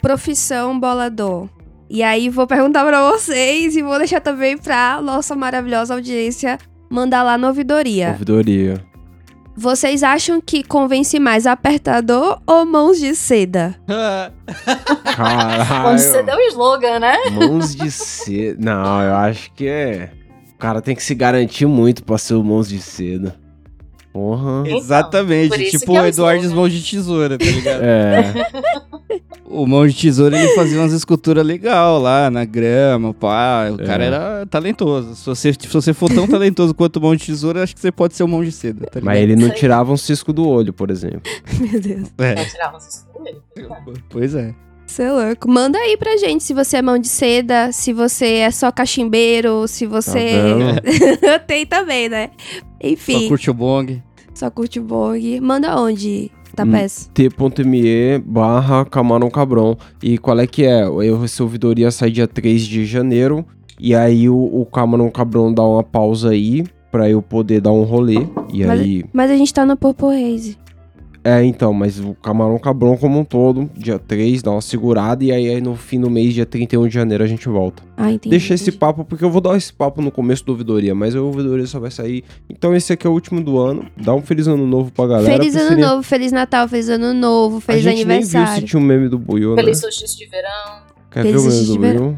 profissão 0.00 0.78
bolador. 0.78 1.48
E 1.88 2.02
aí 2.02 2.28
vou 2.28 2.46
perguntar 2.46 2.84
pra 2.84 3.10
vocês 3.10 3.74
e 3.74 3.82
vou 3.82 3.98
deixar 3.98 4.20
também 4.20 4.56
pra 4.56 5.00
nossa 5.02 5.34
maravilhosa 5.34 5.94
audiência 5.94 6.58
mandar 6.88 7.22
lá 7.24 7.36
na 7.36 7.48
ouvidoria. 7.48 8.10
Ouvidoria. 8.10 8.84
Vocês 9.60 10.02
acham 10.02 10.40
que 10.40 10.64
convence 10.64 11.20
mais 11.20 11.46
apertador 11.46 12.40
ou 12.46 12.64
mãos 12.64 12.98
de 12.98 13.14
seda? 13.14 13.76
Caralho. 15.04 15.82
Quando 15.82 15.98
você 15.98 16.22
deu 16.22 16.34
o 16.34 16.40
slogan, 16.48 16.98
né? 16.98 17.14
Mãos 17.30 17.76
de 17.76 17.90
seda. 17.90 18.56
Não, 18.58 19.02
eu 19.02 19.14
acho 19.14 19.52
que 19.52 19.68
é. 19.68 20.12
O 20.54 20.56
cara 20.56 20.80
tem 20.80 20.96
que 20.96 21.02
se 21.02 21.14
garantir 21.14 21.66
muito 21.66 22.02
pra 22.02 22.16
ser 22.16 22.36
o 22.36 22.42
mãos 22.42 22.70
de 22.70 22.80
seda. 22.80 23.38
Porra. 24.12 24.62
Então, 24.66 24.78
Exatamente, 24.78 25.70
tipo 25.70 25.96
é 25.96 26.02
o 26.02 26.06
Eduardo. 26.06 26.54
Mão 26.54 26.68
de 26.68 26.82
Tesoura, 26.82 27.38
tá 27.38 27.44
ligado? 27.44 27.80
É. 27.82 28.34
o 29.46 29.64
Mão 29.66 29.86
de 29.86 29.94
Tesoura 29.94 30.36
ele 30.36 30.52
fazia 30.54 30.80
umas 30.80 30.92
esculturas 30.92 31.46
legal 31.46 32.00
lá 32.00 32.28
na 32.28 32.44
grama, 32.44 33.14
pá. 33.14 33.68
O 33.70 33.80
É. 33.80 33.86
cara 33.86 34.04
era 34.04 34.46
talentoso. 34.46 35.14
Se 35.14 35.26
você, 35.26 35.52
se 35.52 35.68
você 35.68 35.92
for 35.94 36.10
tão 36.12 36.26
talentoso 36.26 36.74
quanto 36.74 36.96
o 36.96 37.02
Mão 37.02 37.14
de 37.14 37.24
Tesoura, 37.24 37.62
acho 37.62 37.74
que 37.74 37.80
você 37.80 37.92
pode 37.92 38.14
ser 38.14 38.24
o 38.24 38.28
Mão 38.28 38.42
de 38.42 38.50
Seda, 38.50 38.80
tá 38.86 38.98
ligado? 38.98 39.04
Mas 39.04 39.20
ele 39.22 39.36
não 39.36 39.50
tirava 39.50 39.92
um 39.92 39.96
cisco 39.96 40.32
do 40.32 40.46
olho, 40.48 40.72
por 40.72 40.90
exemplo. 40.90 41.22
Meu 41.60 41.80
Deus. 41.80 42.08
É, 42.18 42.34
Vai 42.34 42.44
tirar 42.46 42.72
vocês 42.72 43.06
com 43.12 43.24
ele. 43.26 43.38
pois 44.08 44.34
é. 44.34 44.52
Você 44.90 45.04
é 45.04 45.12
louco. 45.12 45.48
Manda 45.48 45.78
aí 45.78 45.96
pra 45.96 46.16
gente 46.16 46.42
se 46.42 46.52
você 46.52 46.78
é 46.78 46.82
mão 46.82 46.98
de 46.98 47.06
seda, 47.08 47.70
se 47.70 47.92
você 47.92 48.26
é 48.38 48.50
só 48.50 48.72
cachimbeiro, 48.72 49.66
se 49.68 49.86
Tá 49.86 49.90
você. 50.00 50.18
vendo? 50.42 50.80
Tem 51.46 51.64
também, 51.64 52.08
né? 52.08 52.30
Enfim, 52.82 53.22
Só 53.22 53.28
curte 53.28 53.50
o 53.50 53.54
bong. 53.54 54.02
só 54.34 54.50
curte 54.50 54.80
o 54.80 54.82
bong. 54.82 55.40
Manda 55.40 55.80
onde, 55.80 56.30
Hum. 56.34 56.52
Tapés? 56.56 57.08
t.me 57.14 58.18
barra 58.18 58.84
Camarão 58.84 59.30
Cabrão. 59.30 59.78
E 60.02 60.18
qual 60.18 60.38
é 60.40 60.46
que 60.46 60.64
é? 60.64 60.82
Eu, 60.82 61.22
essa 61.24 61.42
ouvidoria 61.44 61.90
sai 61.92 62.10
dia 62.10 62.26
3 62.26 62.62
de 62.62 62.84
janeiro. 62.84 63.46
E 63.78 63.94
aí 63.94 64.28
o, 64.28 64.34
o 64.36 64.66
Camarão 64.66 65.08
Cabrão 65.10 65.54
dá 65.54 65.62
uma 65.64 65.84
pausa 65.84 66.30
aí 66.30 66.64
pra 66.90 67.08
eu 67.08 67.22
poder 67.22 67.60
dar 67.60 67.70
um 67.72 67.84
rolê. 67.84 68.26
E 68.52 68.64
Mas- 68.66 68.80
aí. 68.80 69.04
Mas 69.12 69.30
a 69.30 69.36
gente 69.36 69.54
tá 69.54 69.64
no 69.64 69.76
Purple 69.76 70.08
Haze. 70.08 70.58
É, 71.22 71.44
então, 71.44 71.72
mas 71.74 72.00
o 72.00 72.14
Camarão 72.14 72.58
Cabrão 72.58 72.96
como 72.96 73.18
um 73.18 73.24
todo, 73.24 73.70
dia 73.76 73.98
3, 73.98 74.42
dá 74.42 74.50
uma 74.50 74.62
segurada. 74.62 75.22
E 75.22 75.30
aí, 75.30 75.48
aí 75.50 75.60
no 75.60 75.76
fim 75.76 76.00
do 76.00 76.08
mês, 76.08 76.32
dia 76.32 76.46
31 76.46 76.88
de 76.88 76.94
janeiro, 76.94 77.22
a 77.22 77.26
gente 77.26 77.46
volta. 77.48 77.82
Ah, 77.96 78.10
entendi. 78.10 78.30
Deixa 78.30 78.54
esse 78.54 78.72
papo, 78.72 79.04
porque 79.04 79.22
eu 79.22 79.30
vou 79.30 79.40
dar 79.40 79.54
esse 79.56 79.70
papo 79.72 80.00
no 80.00 80.10
começo 80.10 80.44
do 80.46 80.52
ouvidoria, 80.52 80.94
mas 80.94 81.14
o 81.14 81.26
ouvidoria 81.26 81.66
só 81.66 81.78
vai 81.78 81.90
sair. 81.90 82.24
Então 82.48 82.74
esse 82.74 82.92
aqui 82.94 83.06
é 83.06 83.10
o 83.10 83.12
último 83.12 83.42
do 83.42 83.58
ano. 83.58 83.84
Dá 83.96 84.14
um 84.14 84.22
feliz 84.22 84.46
ano 84.46 84.66
novo 84.66 84.90
pra 84.90 85.06
galera. 85.06 85.30
Feliz 85.36 85.54
ano 85.54 85.66
Priscilinha. 85.66 85.88
novo, 85.90 86.02
feliz 86.02 86.32
Natal, 86.32 86.66
feliz 86.68 86.88
ano 86.88 87.12
novo, 87.12 87.58
A 87.58 87.60
feliz 87.60 87.82
gente 87.82 88.04
nem 88.06 88.20
viu 88.20 88.26
se 88.26 88.36
aniversário. 88.38 88.66
tinha 88.68 88.80
um 88.80 88.84
meme 88.84 89.08
do 89.08 89.18
Buiu, 89.18 89.54
né? 89.54 89.62
Feliz 89.62 89.78
solstício 89.78 90.16
de 90.16 90.26
verão. 90.26 90.80
Quer 91.10 91.22
Feliz 91.24 91.42
ver 91.42 91.48
o 91.48 91.52
meme 91.52 91.66
do 91.66 91.98
Buiu? 91.98 92.16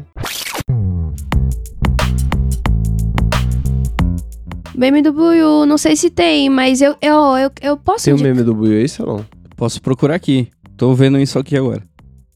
Meme 4.75 5.01
do 5.01 5.13
Buiu, 5.13 5.65
não 5.65 5.77
sei 5.77 5.95
se 5.95 6.09
tem, 6.09 6.49
mas 6.49 6.81
eu, 6.81 6.95
eu, 7.01 7.15
eu, 7.37 7.51
eu 7.61 7.77
posso 7.77 8.05
Tem 8.05 8.13
um 8.13 8.17
indicar. 8.17 8.33
meme 8.35 8.45
do 8.45 8.55
Buiu 8.55 8.79
aí, 8.79 8.89
Salão? 8.89 9.25
Posso 9.55 9.81
procurar 9.81 10.15
aqui. 10.15 10.47
Tô 10.75 10.93
vendo 10.93 11.19
isso 11.19 11.37
aqui 11.37 11.55
agora. 11.55 11.83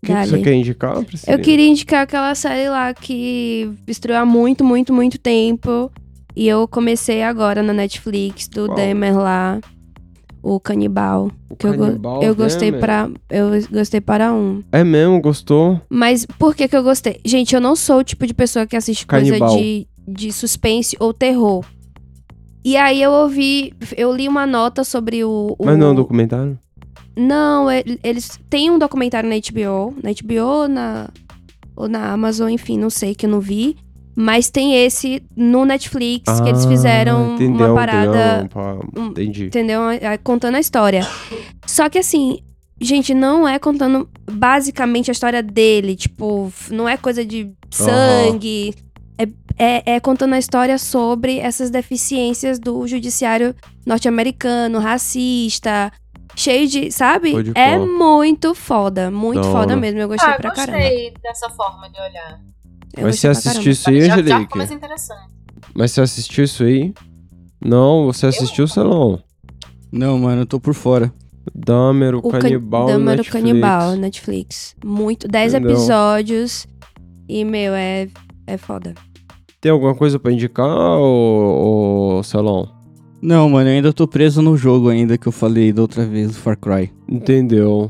O 0.03 0.05
que, 0.05 0.13
que 0.13 0.27
você 0.27 0.41
quer 0.41 0.53
indicar, 0.53 1.03
Priscila? 1.03 1.35
Eu 1.35 1.41
queria 1.41 1.67
indicar 1.67 2.03
aquela 2.03 2.33
série 2.35 2.69
lá 2.69 2.93
que 2.93 3.69
estreou 3.87 4.19
há 4.19 4.25
muito, 4.25 4.63
muito, 4.63 4.93
muito 4.93 5.17
tempo. 5.17 5.91
E 6.35 6.47
eu 6.47 6.67
comecei 6.67 7.23
agora 7.23 7.63
na 7.63 7.73
Netflix, 7.73 8.47
do 8.47 8.67
Qual? 8.67 8.75
Demer 8.75 9.17
lá. 9.17 9.59
O 10.43 10.59
Canibal. 10.59 11.31
O 11.49 11.55
Que 11.55 11.65
eu, 11.65 11.73
go- 11.73 11.85
Canibal 11.87 12.21
eu 12.23 12.35
gostei 12.35 12.69
Demer. 12.69 12.79
para 12.79 13.09
Eu 13.31 13.49
gostei 13.71 13.99
para 13.99 14.31
um. 14.31 14.61
É 14.71 14.83
mesmo, 14.83 15.19
gostou? 15.19 15.81
Mas 15.89 16.25
por 16.37 16.55
que 16.55 16.67
que 16.67 16.77
eu 16.77 16.83
gostei? 16.83 17.19
Gente, 17.25 17.55
eu 17.55 17.59
não 17.59 17.75
sou 17.75 17.97
o 17.97 18.03
tipo 18.03 18.25
de 18.27 18.35
pessoa 18.35 18.67
que 18.67 18.75
assiste 18.75 19.05
Canibal. 19.07 19.49
coisa 19.49 19.57
de, 19.63 19.87
de 20.07 20.31
suspense 20.31 20.95
ou 20.99 21.11
terror. 21.11 21.65
E 22.67 22.75
aí 22.75 23.01
eu 23.01 23.11
ouvi, 23.13 23.73
eu 23.95 24.13
li 24.13 24.27
uma 24.27 24.45
nota 24.45 24.83
sobre 24.83 25.23
o. 25.23 25.55
o- 25.57 25.65
Mas 25.65 25.77
não 25.77 25.87
é 25.87 25.91
um 25.91 25.95
documentário? 25.95 26.59
Não, 27.15 27.69
é- 27.69 27.81
eles 28.03 28.37
têm 28.49 28.69
um 28.69 28.77
documentário 28.77 29.29
na 29.29 29.35
HBO, 29.37 29.95
na 30.03 30.09
HBO 30.11 30.67
na, 30.67 31.09
ou 31.77 31.87
na 31.87 32.11
Amazon, 32.11 32.49
enfim, 32.49 32.77
não 32.77 32.89
sei, 32.89 33.15
que 33.15 33.25
eu 33.25 33.29
não 33.29 33.39
vi. 33.39 33.77
Mas 34.13 34.49
tem 34.49 34.75
esse 34.83 35.23
no 35.35 35.63
Netflix, 35.63 36.41
que 36.41 36.49
eles 36.49 36.65
Ah, 36.65 36.67
fizeram 36.67 37.35
entendeu, 37.35 37.67
uma 37.67 37.73
parada, 37.75 38.43
entendeu, 38.43 38.81
um- 38.97 39.07
Entendi. 39.11 39.45
entendeu? 39.45 39.89
É, 39.89 40.17
Contando 40.17 40.55
a 40.55 40.59
história. 40.59 41.07
Só 41.65 41.87
que 41.87 41.99
assim, 41.99 42.39
gente, 42.81 43.13
não 43.13 43.47
é 43.47 43.57
contando 43.59 44.09
basicamente 44.29 45.09
a 45.09 45.13
história 45.13 45.41
dele. 45.41 45.95
Tipo, 45.95 46.51
não 46.69 46.89
é 46.89 46.97
coisa 46.97 47.23
de 47.23 47.49
sangue. 47.69 48.69
É, 48.69 48.86
é, 49.57 49.95
é 49.95 49.99
contando 49.99 50.33
a 50.33 50.39
história 50.39 50.77
sobre 50.77 51.39
essas 51.39 51.69
deficiências 51.69 52.59
do 52.59 52.85
judiciário 52.87 53.55
norte-americano, 53.85 54.79
racista. 54.79 55.91
Cheio 56.35 56.67
de, 56.67 56.91
sabe? 56.91 57.31
Pode 57.31 57.51
É 57.55 57.79
muito 57.79 58.53
foda. 58.53 59.09
Muito 59.09 59.41
Da 59.41 59.51
foda 59.51 59.75
mesmo. 59.75 59.99
Eu 59.99 60.07
gostei 60.07 60.29
ah, 60.29 60.35
pra 60.37 60.51
caramba. 60.51 60.77
gostei 60.77 61.13
dessa 61.23 61.49
forma 61.49 61.89
de 61.89 61.99
olhar. 61.99 62.39
Eu 62.95 63.03
Mas 63.05 63.19
você 63.19 63.27
assistiu 63.29 63.71
isso 63.71 63.89
aí, 63.89 64.01
já, 64.01 64.07
já 64.07 64.13
Angelique? 64.13 64.39
ficou 64.43 64.57
mais 64.57 64.71
interessante. 64.71 65.33
Mas 65.73 65.91
você 65.91 66.01
assistiu 66.01 66.43
isso 66.43 66.63
aí? 66.63 66.93
Não, 67.59 68.05
você 68.05 68.27
assistiu, 68.27 68.67
Salão? 68.67 69.19
Não, 69.91 70.19
mano, 70.19 70.41
eu 70.41 70.45
tô 70.45 70.59
por 70.59 70.75
fora. 70.75 71.11
Dahmer, 71.55 72.13
o, 72.15 72.19
O 72.19 72.29
Can- 72.29 72.39
Canibal 72.39 72.85
do 72.87 72.99
Netflix. 72.99 73.31
Canibal, 73.31 73.91
Netflix. 73.95 74.75
Muito. 74.85 75.27
10 75.27 75.53
Entendeu? 75.55 75.71
episódios. 75.71 76.67
E, 77.27 77.43
meu, 77.43 77.73
é, 77.73 78.07
é 78.45 78.57
foda. 78.57 78.93
Tem 79.59 79.71
alguma 79.71 79.95
coisa 79.95 80.19
pra 80.19 80.31
indicar, 80.31 80.67
ô, 80.99 82.17
ô 82.19 82.23
Salão? 82.23 82.69
Não, 83.21 83.49
mano, 83.49 83.69
eu 83.69 83.73
ainda 83.73 83.91
tô 83.91 84.07
preso 84.07 84.41
no 84.41 84.55
jogo 84.55 84.89
ainda 84.89 85.17
que 85.17 85.27
eu 85.27 85.31
falei 85.31 85.73
da 85.73 85.81
outra 85.81 86.05
vez, 86.05 86.27
do 86.29 86.33
Far 86.35 86.57
Cry. 86.57 86.91
Entendeu. 87.09 87.89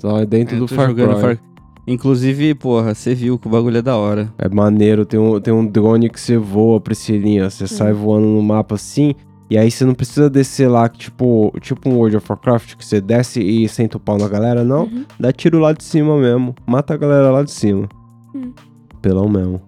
Tá 0.00 0.24
dentro 0.24 0.54
Eu 0.56 0.60
do 0.60 0.66
tô 0.66 0.74
Far 0.76 0.94
Cry. 0.94 1.20
Far- 1.20 1.38
Inclusive, 1.86 2.54
porra, 2.54 2.94
você 2.94 3.14
viu 3.14 3.38
que 3.38 3.48
o 3.48 3.50
bagulho 3.50 3.78
é 3.78 3.82
da 3.82 3.96
hora. 3.96 4.32
É 4.38 4.48
maneiro, 4.48 5.04
tem 5.06 5.18
um, 5.18 5.40
tem 5.40 5.52
um 5.52 5.66
drone 5.66 6.08
que 6.10 6.20
você 6.20 6.36
voa, 6.36 6.80
Priscilinha. 6.80 7.48
Você 7.50 7.66
sai 7.66 7.92
voando 7.94 8.26
no 8.26 8.42
mapa 8.42 8.74
assim, 8.74 9.14
e 9.50 9.56
aí 9.56 9.70
você 9.70 9.84
não 9.86 9.94
precisa 9.94 10.28
descer 10.28 10.68
lá, 10.68 10.86
tipo, 10.88 11.50
tipo 11.62 11.88
um 11.88 11.96
World 11.96 12.18
of 12.18 12.26
Warcraft, 12.28 12.76
que 12.76 12.84
você 12.84 13.00
desce 13.00 13.40
e 13.40 13.66
senta 13.68 13.96
o 13.96 14.00
pau 14.00 14.18
na 14.18 14.28
galera, 14.28 14.62
não. 14.62 14.82
Uhum. 14.84 15.04
Dá 15.18 15.32
tiro 15.32 15.58
lá 15.58 15.72
de 15.72 15.82
cima 15.82 16.16
mesmo. 16.18 16.54
Mata 16.66 16.92
a 16.92 16.96
galera 16.98 17.30
lá 17.30 17.42
de 17.42 17.50
cima. 17.50 17.88
Hum. 18.34 18.52
Pelão 19.00 19.28
mesmo. 19.28 19.58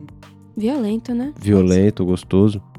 Violento, 0.57 1.15
né? 1.15 1.33
Violento, 1.37 2.05
gostoso. 2.05 2.63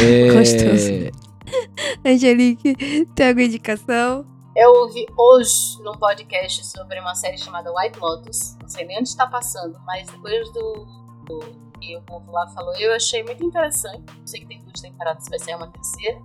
É... 0.00 0.32
Gostoso. 0.32 1.22
Angelique, 2.06 2.74
tem 3.14 3.28
alguma 3.28 3.46
indicação? 3.46 4.24
Eu 4.54 4.70
ouvi 4.74 5.04
hoje 5.18 5.82
num 5.82 5.92
podcast 5.92 6.64
sobre 6.66 7.00
uma 7.00 7.14
série 7.14 7.36
chamada 7.36 7.72
White 7.74 7.98
Lotus. 7.98 8.56
Não 8.60 8.68
sei 8.68 8.84
nem 8.86 8.98
onde 8.98 9.08
está 9.08 9.26
passando, 9.26 9.78
mas 9.84 10.06
depois 10.08 10.50
do, 10.52 10.86
do 11.26 11.40
que 11.80 11.96
o 11.96 12.02
povo 12.02 12.30
lá 12.30 12.46
falou, 12.48 12.74
eu 12.76 12.94
achei 12.94 13.22
muito 13.24 13.44
interessante. 13.44 14.04
Sei 14.24 14.40
que 14.40 14.46
tem 14.46 14.60
duas 14.62 14.80
temporadas, 14.80 15.24
vai 15.28 15.38
ser 15.38 15.56
uma 15.56 15.66
terceira. 15.68 16.20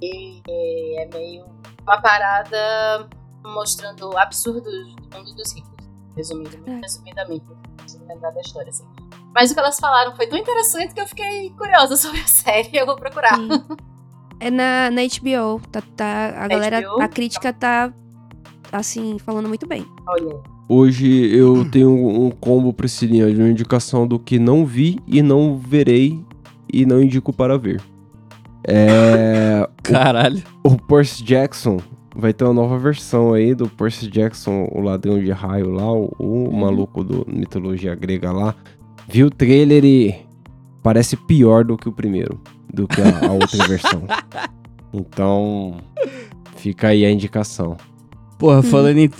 E 0.00 0.42
é 1.00 1.08
meio 1.12 1.44
uma 1.82 2.00
parada 2.00 3.08
mostrando 3.44 4.16
absurdos 4.16 4.94
do 4.94 5.16
mundo 5.16 5.34
dos 5.34 5.52
ricos. 5.54 5.70
Resumindo, 6.16 6.56
muito 6.58 6.70
É. 6.70 6.80
resumidamente, 6.80 7.44
não 7.48 7.76
consigo 7.82 8.04
lembrar 8.06 8.30
da 8.30 8.40
história 8.40 8.68
assim. 8.70 8.84
Mas 9.36 9.50
o 9.50 9.54
que 9.54 9.60
elas 9.60 9.78
falaram 9.78 10.16
foi 10.16 10.26
tão 10.26 10.38
interessante 10.38 10.94
que 10.94 11.00
eu 11.00 11.06
fiquei 11.06 11.50
curiosa 11.50 11.94
sobre 11.94 12.20
a 12.20 12.26
série. 12.26 12.70
Eu 12.72 12.86
vou 12.86 12.96
procurar. 12.96 13.36
Sim. 13.36 13.48
É 14.40 14.50
na, 14.50 14.90
na 14.90 15.02
HBO. 15.02 15.60
Tá, 15.70 15.82
tá, 15.94 16.34
a 16.38 16.48
galera, 16.48 16.80
HBO? 16.80 17.02
a 17.02 17.06
crítica 17.06 17.52
tá, 17.52 17.92
assim, 18.72 19.18
falando 19.18 19.46
muito 19.46 19.66
bem. 19.66 19.84
Olha. 20.08 20.36
Hoje 20.66 21.06
eu 21.36 21.70
tenho 21.70 21.90
um 21.90 22.30
combo, 22.30 22.72
Priscilinha, 22.72 23.32
de 23.32 23.38
uma 23.38 23.50
indicação 23.50 24.06
do 24.06 24.18
que 24.18 24.38
não 24.38 24.64
vi 24.64 24.98
e 25.06 25.20
não 25.20 25.58
verei 25.58 26.18
e 26.72 26.86
não 26.86 27.02
indico 27.02 27.30
para 27.30 27.58
ver. 27.58 27.82
É. 28.66 29.68
Caralho. 29.84 30.42
o 30.64 30.76
Percy 30.76 31.22
Jackson 31.22 31.78
vai 32.16 32.32
ter 32.32 32.44
uma 32.44 32.54
nova 32.54 32.78
versão 32.78 33.34
aí 33.34 33.54
do 33.54 33.68
Percy 33.68 34.08
Jackson, 34.08 34.66
o 34.72 34.80
ladrão 34.80 35.18
de 35.20 35.30
raio 35.30 35.70
lá, 35.70 35.92
o, 35.92 36.10
o 36.18 36.56
maluco 36.56 37.04
do 37.04 37.24
mitologia 37.28 37.94
grega 37.94 38.32
lá. 38.32 38.54
Viu 39.08 39.28
o 39.28 39.30
trailer 39.30 39.84
e 39.84 40.14
parece 40.82 41.16
pior 41.16 41.64
do 41.64 41.76
que 41.76 41.88
o 41.88 41.92
primeiro, 41.92 42.40
do 42.72 42.86
que 42.86 43.00
a, 43.00 43.28
a 43.28 43.32
outra 43.32 43.66
versão. 43.68 44.02
Então, 44.92 45.76
fica 46.56 46.88
aí 46.88 47.04
a 47.04 47.10
indicação. 47.10 47.76
Porra, 48.38 48.62
falando 48.62 48.98
em. 48.98 49.10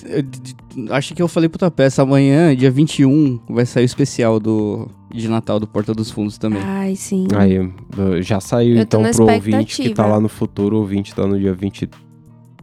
Acho 0.90 1.14
que 1.14 1.22
eu 1.22 1.28
falei 1.28 1.48
puta 1.48 1.70
peça. 1.70 2.02
Amanhã, 2.02 2.54
dia 2.54 2.70
21, 2.70 3.40
vai 3.48 3.64
sair 3.64 3.84
o 3.84 3.86
especial 3.86 4.38
do, 4.38 4.88
de 5.12 5.26
Natal 5.28 5.58
do 5.58 5.66
Porta 5.66 5.94
dos 5.94 6.10
Fundos 6.10 6.36
também. 6.36 6.60
Ai, 6.62 6.94
sim. 6.96 7.26
Aí, 7.34 8.22
já 8.22 8.40
saiu 8.40 8.76
tô 8.76 8.82
então 8.82 9.12
pro 9.12 9.32
ouvinte 9.32 9.82
que 9.82 9.90
tá 9.90 10.06
lá 10.06 10.20
no 10.20 10.28
futuro, 10.28 10.76
o 10.76 10.80
ouvinte 10.80 11.14
tá 11.14 11.26
no 11.26 11.38
dia 11.38 11.54
20. 11.54 11.88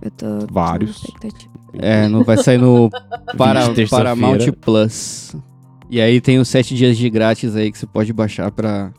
Eu 0.01 0.11
tô. 0.11 0.39
tô 0.39 0.53
vários. 0.53 0.89
na 0.89 0.95
expectativa. 0.95 1.53
É, 1.79 2.07
não 2.07 2.23
vai 2.23 2.37
sair 2.37 2.59
no 2.59 2.89
para. 3.35 3.61
Paramount 3.89 4.51
Plus. 4.61 5.35
E 5.93 6.01
aí 6.01 6.19
tem 6.19 6.39
os 6.39 6.47
7 6.47 6.73
dias 6.73 6.97
de 6.97 7.07
grátis 7.07 7.55
aí 7.55 7.71
que 7.71 7.77
você 7.77 7.85
pode 7.85 8.11
baixar 8.11 8.49
pra 8.49 8.91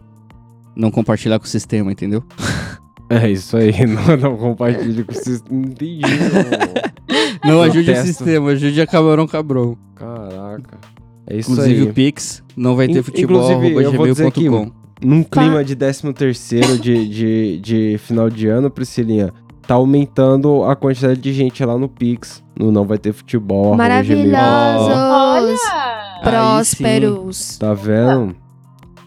não 0.76 0.92
compartilhar 0.92 1.40
com 1.40 1.44
o 1.44 1.48
sistema, 1.48 1.90
entendeu? 1.90 2.22
É 3.10 3.30
isso 3.30 3.54
aí, 3.58 3.70
não, 3.86 4.16
não 4.16 4.36
compartilhe 4.36 5.04
com 5.04 5.12
vocês. 5.12 5.42
Não 5.50 5.60
entendi, 5.60 6.00
não. 6.00 7.44
Não 7.56 7.62
ajude 7.62 7.90
o 7.90 7.96
sistema, 7.96 8.50
ajude 8.52 8.80
a 8.80 8.86
Camarão 8.86 9.26
Cabrão. 9.26 9.76
Caraca. 9.94 10.78
É 11.26 11.36
isso 11.36 11.52
Inclusive 11.52 11.82
aí. 11.82 11.88
o 11.90 11.92
Pix 11.92 12.42
não 12.56 12.74
vai 12.74 12.86
ter 12.88 13.00
In- 13.00 13.02
futebol, 13.02 13.36
inclusive, 13.52 13.66
arroba 13.66 13.82
eu 13.82 13.92
vou 13.92 14.06
dizer 14.06 14.30
que- 14.32 14.44
gmail.com. 14.48 14.72
Num 15.06 15.22
clima 15.22 15.62
de 15.62 15.76
13 15.76 16.12
terceiro 16.14 16.78
de, 16.78 17.06
de, 17.06 17.58
de 17.60 17.98
final 17.98 18.30
de 18.30 18.48
ano, 18.48 18.70
Priscilinha, 18.70 19.30
tá 19.66 19.74
aumentando 19.74 20.64
a 20.64 20.74
quantidade 20.74 21.20
de 21.20 21.32
gente 21.34 21.62
lá 21.62 21.76
no 21.76 21.88
Pix. 21.90 22.42
No 22.58 22.72
Não 22.72 22.86
Vai 22.86 22.96
Ter 22.96 23.12
Futebol. 23.12 23.76
Maravilhosos! 23.76 24.96
Olha! 24.96 25.93
Prósperos! 26.24 27.58
Tá 27.58 27.74
vendo? 27.74 28.34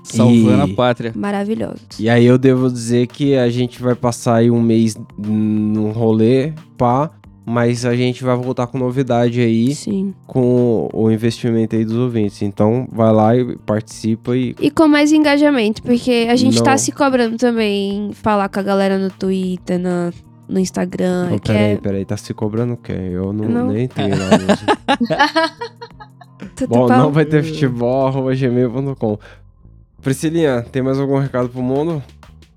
Salvando 0.04 0.68
E- 0.68 0.72
a 0.72 0.76
pátria. 0.76 1.12
Maravilhosos. 1.16 2.00
E 2.00 2.10
aí 2.10 2.26
eu 2.26 2.38
devo 2.38 2.70
dizer 2.72 3.08
que 3.08 3.36
a 3.36 3.50
gente 3.50 3.82
vai 3.82 3.94
passar 3.96 4.36
aí 4.36 4.50
um 4.50 4.62
mês 4.62 4.96
num 5.18 5.92
rolê, 5.92 6.54
pá. 6.78 7.12
Mas 7.50 7.86
a 7.86 7.96
gente 7.96 8.26
vai 8.26 8.36
voltar 8.36 8.68
com 8.68 8.78
novidade 8.78 9.40
aí, 9.40 9.74
Sim. 9.74 10.14
com 10.26 10.90
o 10.92 11.10
investimento 11.10 11.78
aí 11.78 11.86
dos 11.86 11.96
ouvintes. 11.96 12.42
Então, 12.42 12.86
vai 12.92 13.14
lá 13.14 13.38
e 13.38 13.56
participa 13.60 14.36
e 14.36 14.54
E 14.60 14.70
com 14.70 14.86
mais 14.86 15.14
engajamento, 15.14 15.82
porque 15.82 16.28
a 16.30 16.36
gente 16.36 16.62
tá 16.62 16.72
Não. 16.72 16.78
se 16.78 16.92
cobrando 16.92 17.38
também 17.38 18.12
falar 18.12 18.50
com 18.50 18.60
a 18.60 18.64
galera 18.64 18.98
no 18.98 19.10
Twitter, 19.10 19.80
no, 19.80 20.12
no 20.50 20.60
Instagram. 20.60 21.30
Não, 21.30 21.40
peraí, 21.40 21.72
é 21.72 21.78
peraí, 21.78 22.04
tá 22.04 22.18
se 22.18 22.34
cobrando 22.34 22.74
o 22.74 22.78
quê? 22.78 22.92
Eu 23.14 23.32
não, 23.32 23.48
Não. 23.48 23.68
nem 23.72 23.88
lá 23.98 24.38
mesmo. 24.38 24.68
tudo 26.56 26.70
Bom, 26.70 26.88
não 26.88 27.12
vai 27.12 27.26
ter 27.26 27.44
futebol, 27.44 28.08
arroba 28.08 28.36
gmail.com. 28.36 29.18
Priscilinha, 30.02 30.62
tem 30.72 30.82
mais 30.82 31.00
algum 31.00 31.18
recado 31.18 31.50
pro 31.50 31.62
mundo? 31.62 32.02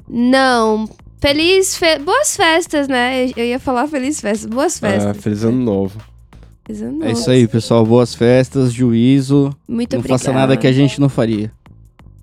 Não. 0.09 0.89
Feliz. 1.20 1.76
fe- 1.76 1.99
Boas 1.99 2.37
festas, 2.37 2.89
né? 2.89 3.26
Eu 3.37 3.45
ia 3.45 3.59
falar 3.59 3.87
feliz 3.87 4.20
festas. 4.20 4.49
Boas 4.49 4.83
É, 4.83 4.91
festas. 4.91 5.16
feliz 5.18 5.45
ano 5.45 5.59
novo. 5.62 5.99
Feliz 6.66 6.83
ano 6.83 7.03
É 7.03 7.09
novo. 7.09 7.12
isso 7.12 7.31
aí, 7.31 7.47
pessoal. 7.49 7.85
Boas 7.85 8.14
festas, 8.14 8.72
juízo. 8.72 9.55
Muito 9.68 9.93
não 9.93 10.01
obrigada. 10.01 10.18
faça 10.18 10.33
nada 10.33 10.57
que 10.57 10.66
a 10.66 10.72
gente 10.72 11.01
não 11.01 11.09
faria. 11.09 11.51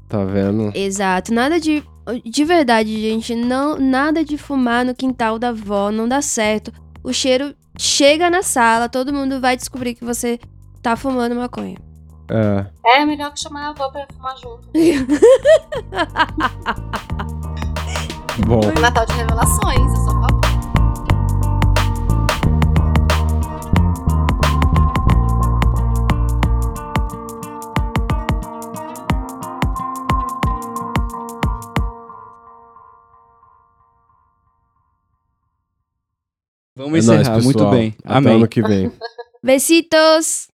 Tá 0.08 0.24
vendo? 0.24 0.72
Exato. 0.76 1.34
Nada 1.34 1.60
de. 1.60 1.84
De 2.24 2.46
verdade, 2.46 3.02
gente. 3.02 3.36
Não, 3.36 3.78
nada 3.78 4.24
de 4.24 4.38
fumar 4.38 4.86
no 4.86 4.96
quintal 4.96 5.38
da 5.38 5.50
avó. 5.50 5.92
Não 5.92 6.08
dá 6.08 6.22
certo. 6.22 6.72
O 7.04 7.12
cheiro 7.12 7.54
chega 7.78 8.30
na 8.30 8.42
sala, 8.42 8.88
todo 8.88 9.12
mundo 9.14 9.42
vai 9.42 9.58
descobrir 9.58 9.94
que 9.94 10.06
você 10.06 10.40
tá 10.88 10.96
fumando 10.96 11.36
maconha. 11.36 11.78
É. 12.30 12.66
É 13.00 13.06
melhor 13.06 13.34
que 13.34 13.40
chamar 13.42 13.68
a 13.68 13.70
avó 13.72 13.90
pra 13.90 14.08
fumar 14.14 14.38
junto. 14.38 14.70
Bom, 18.48 18.62
É 18.64 18.80
Natal 18.80 19.06
de 19.06 19.12
revelações, 19.14 19.80
eu 19.80 19.96
sou 19.98 20.18
a 20.18 20.22
favor. 20.22 20.40
Vamos 36.78 37.04
é 37.04 37.08
nóis, 37.08 37.22
encerrar. 37.22 37.42
Muito 37.42 37.58
pessoal. 37.58 37.72
bem. 37.72 37.96
Até 38.06 38.18
Amém. 38.18 38.36
ano 38.36 38.48
que 38.48 38.62
vem. 38.62 38.90
Besitos! 39.44 40.48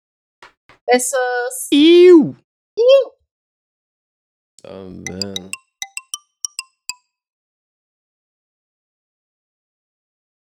Pessoas. 0.93 1.69
Iu! 1.73 2.35
Tá 4.61 4.69
vendo? 4.69 5.62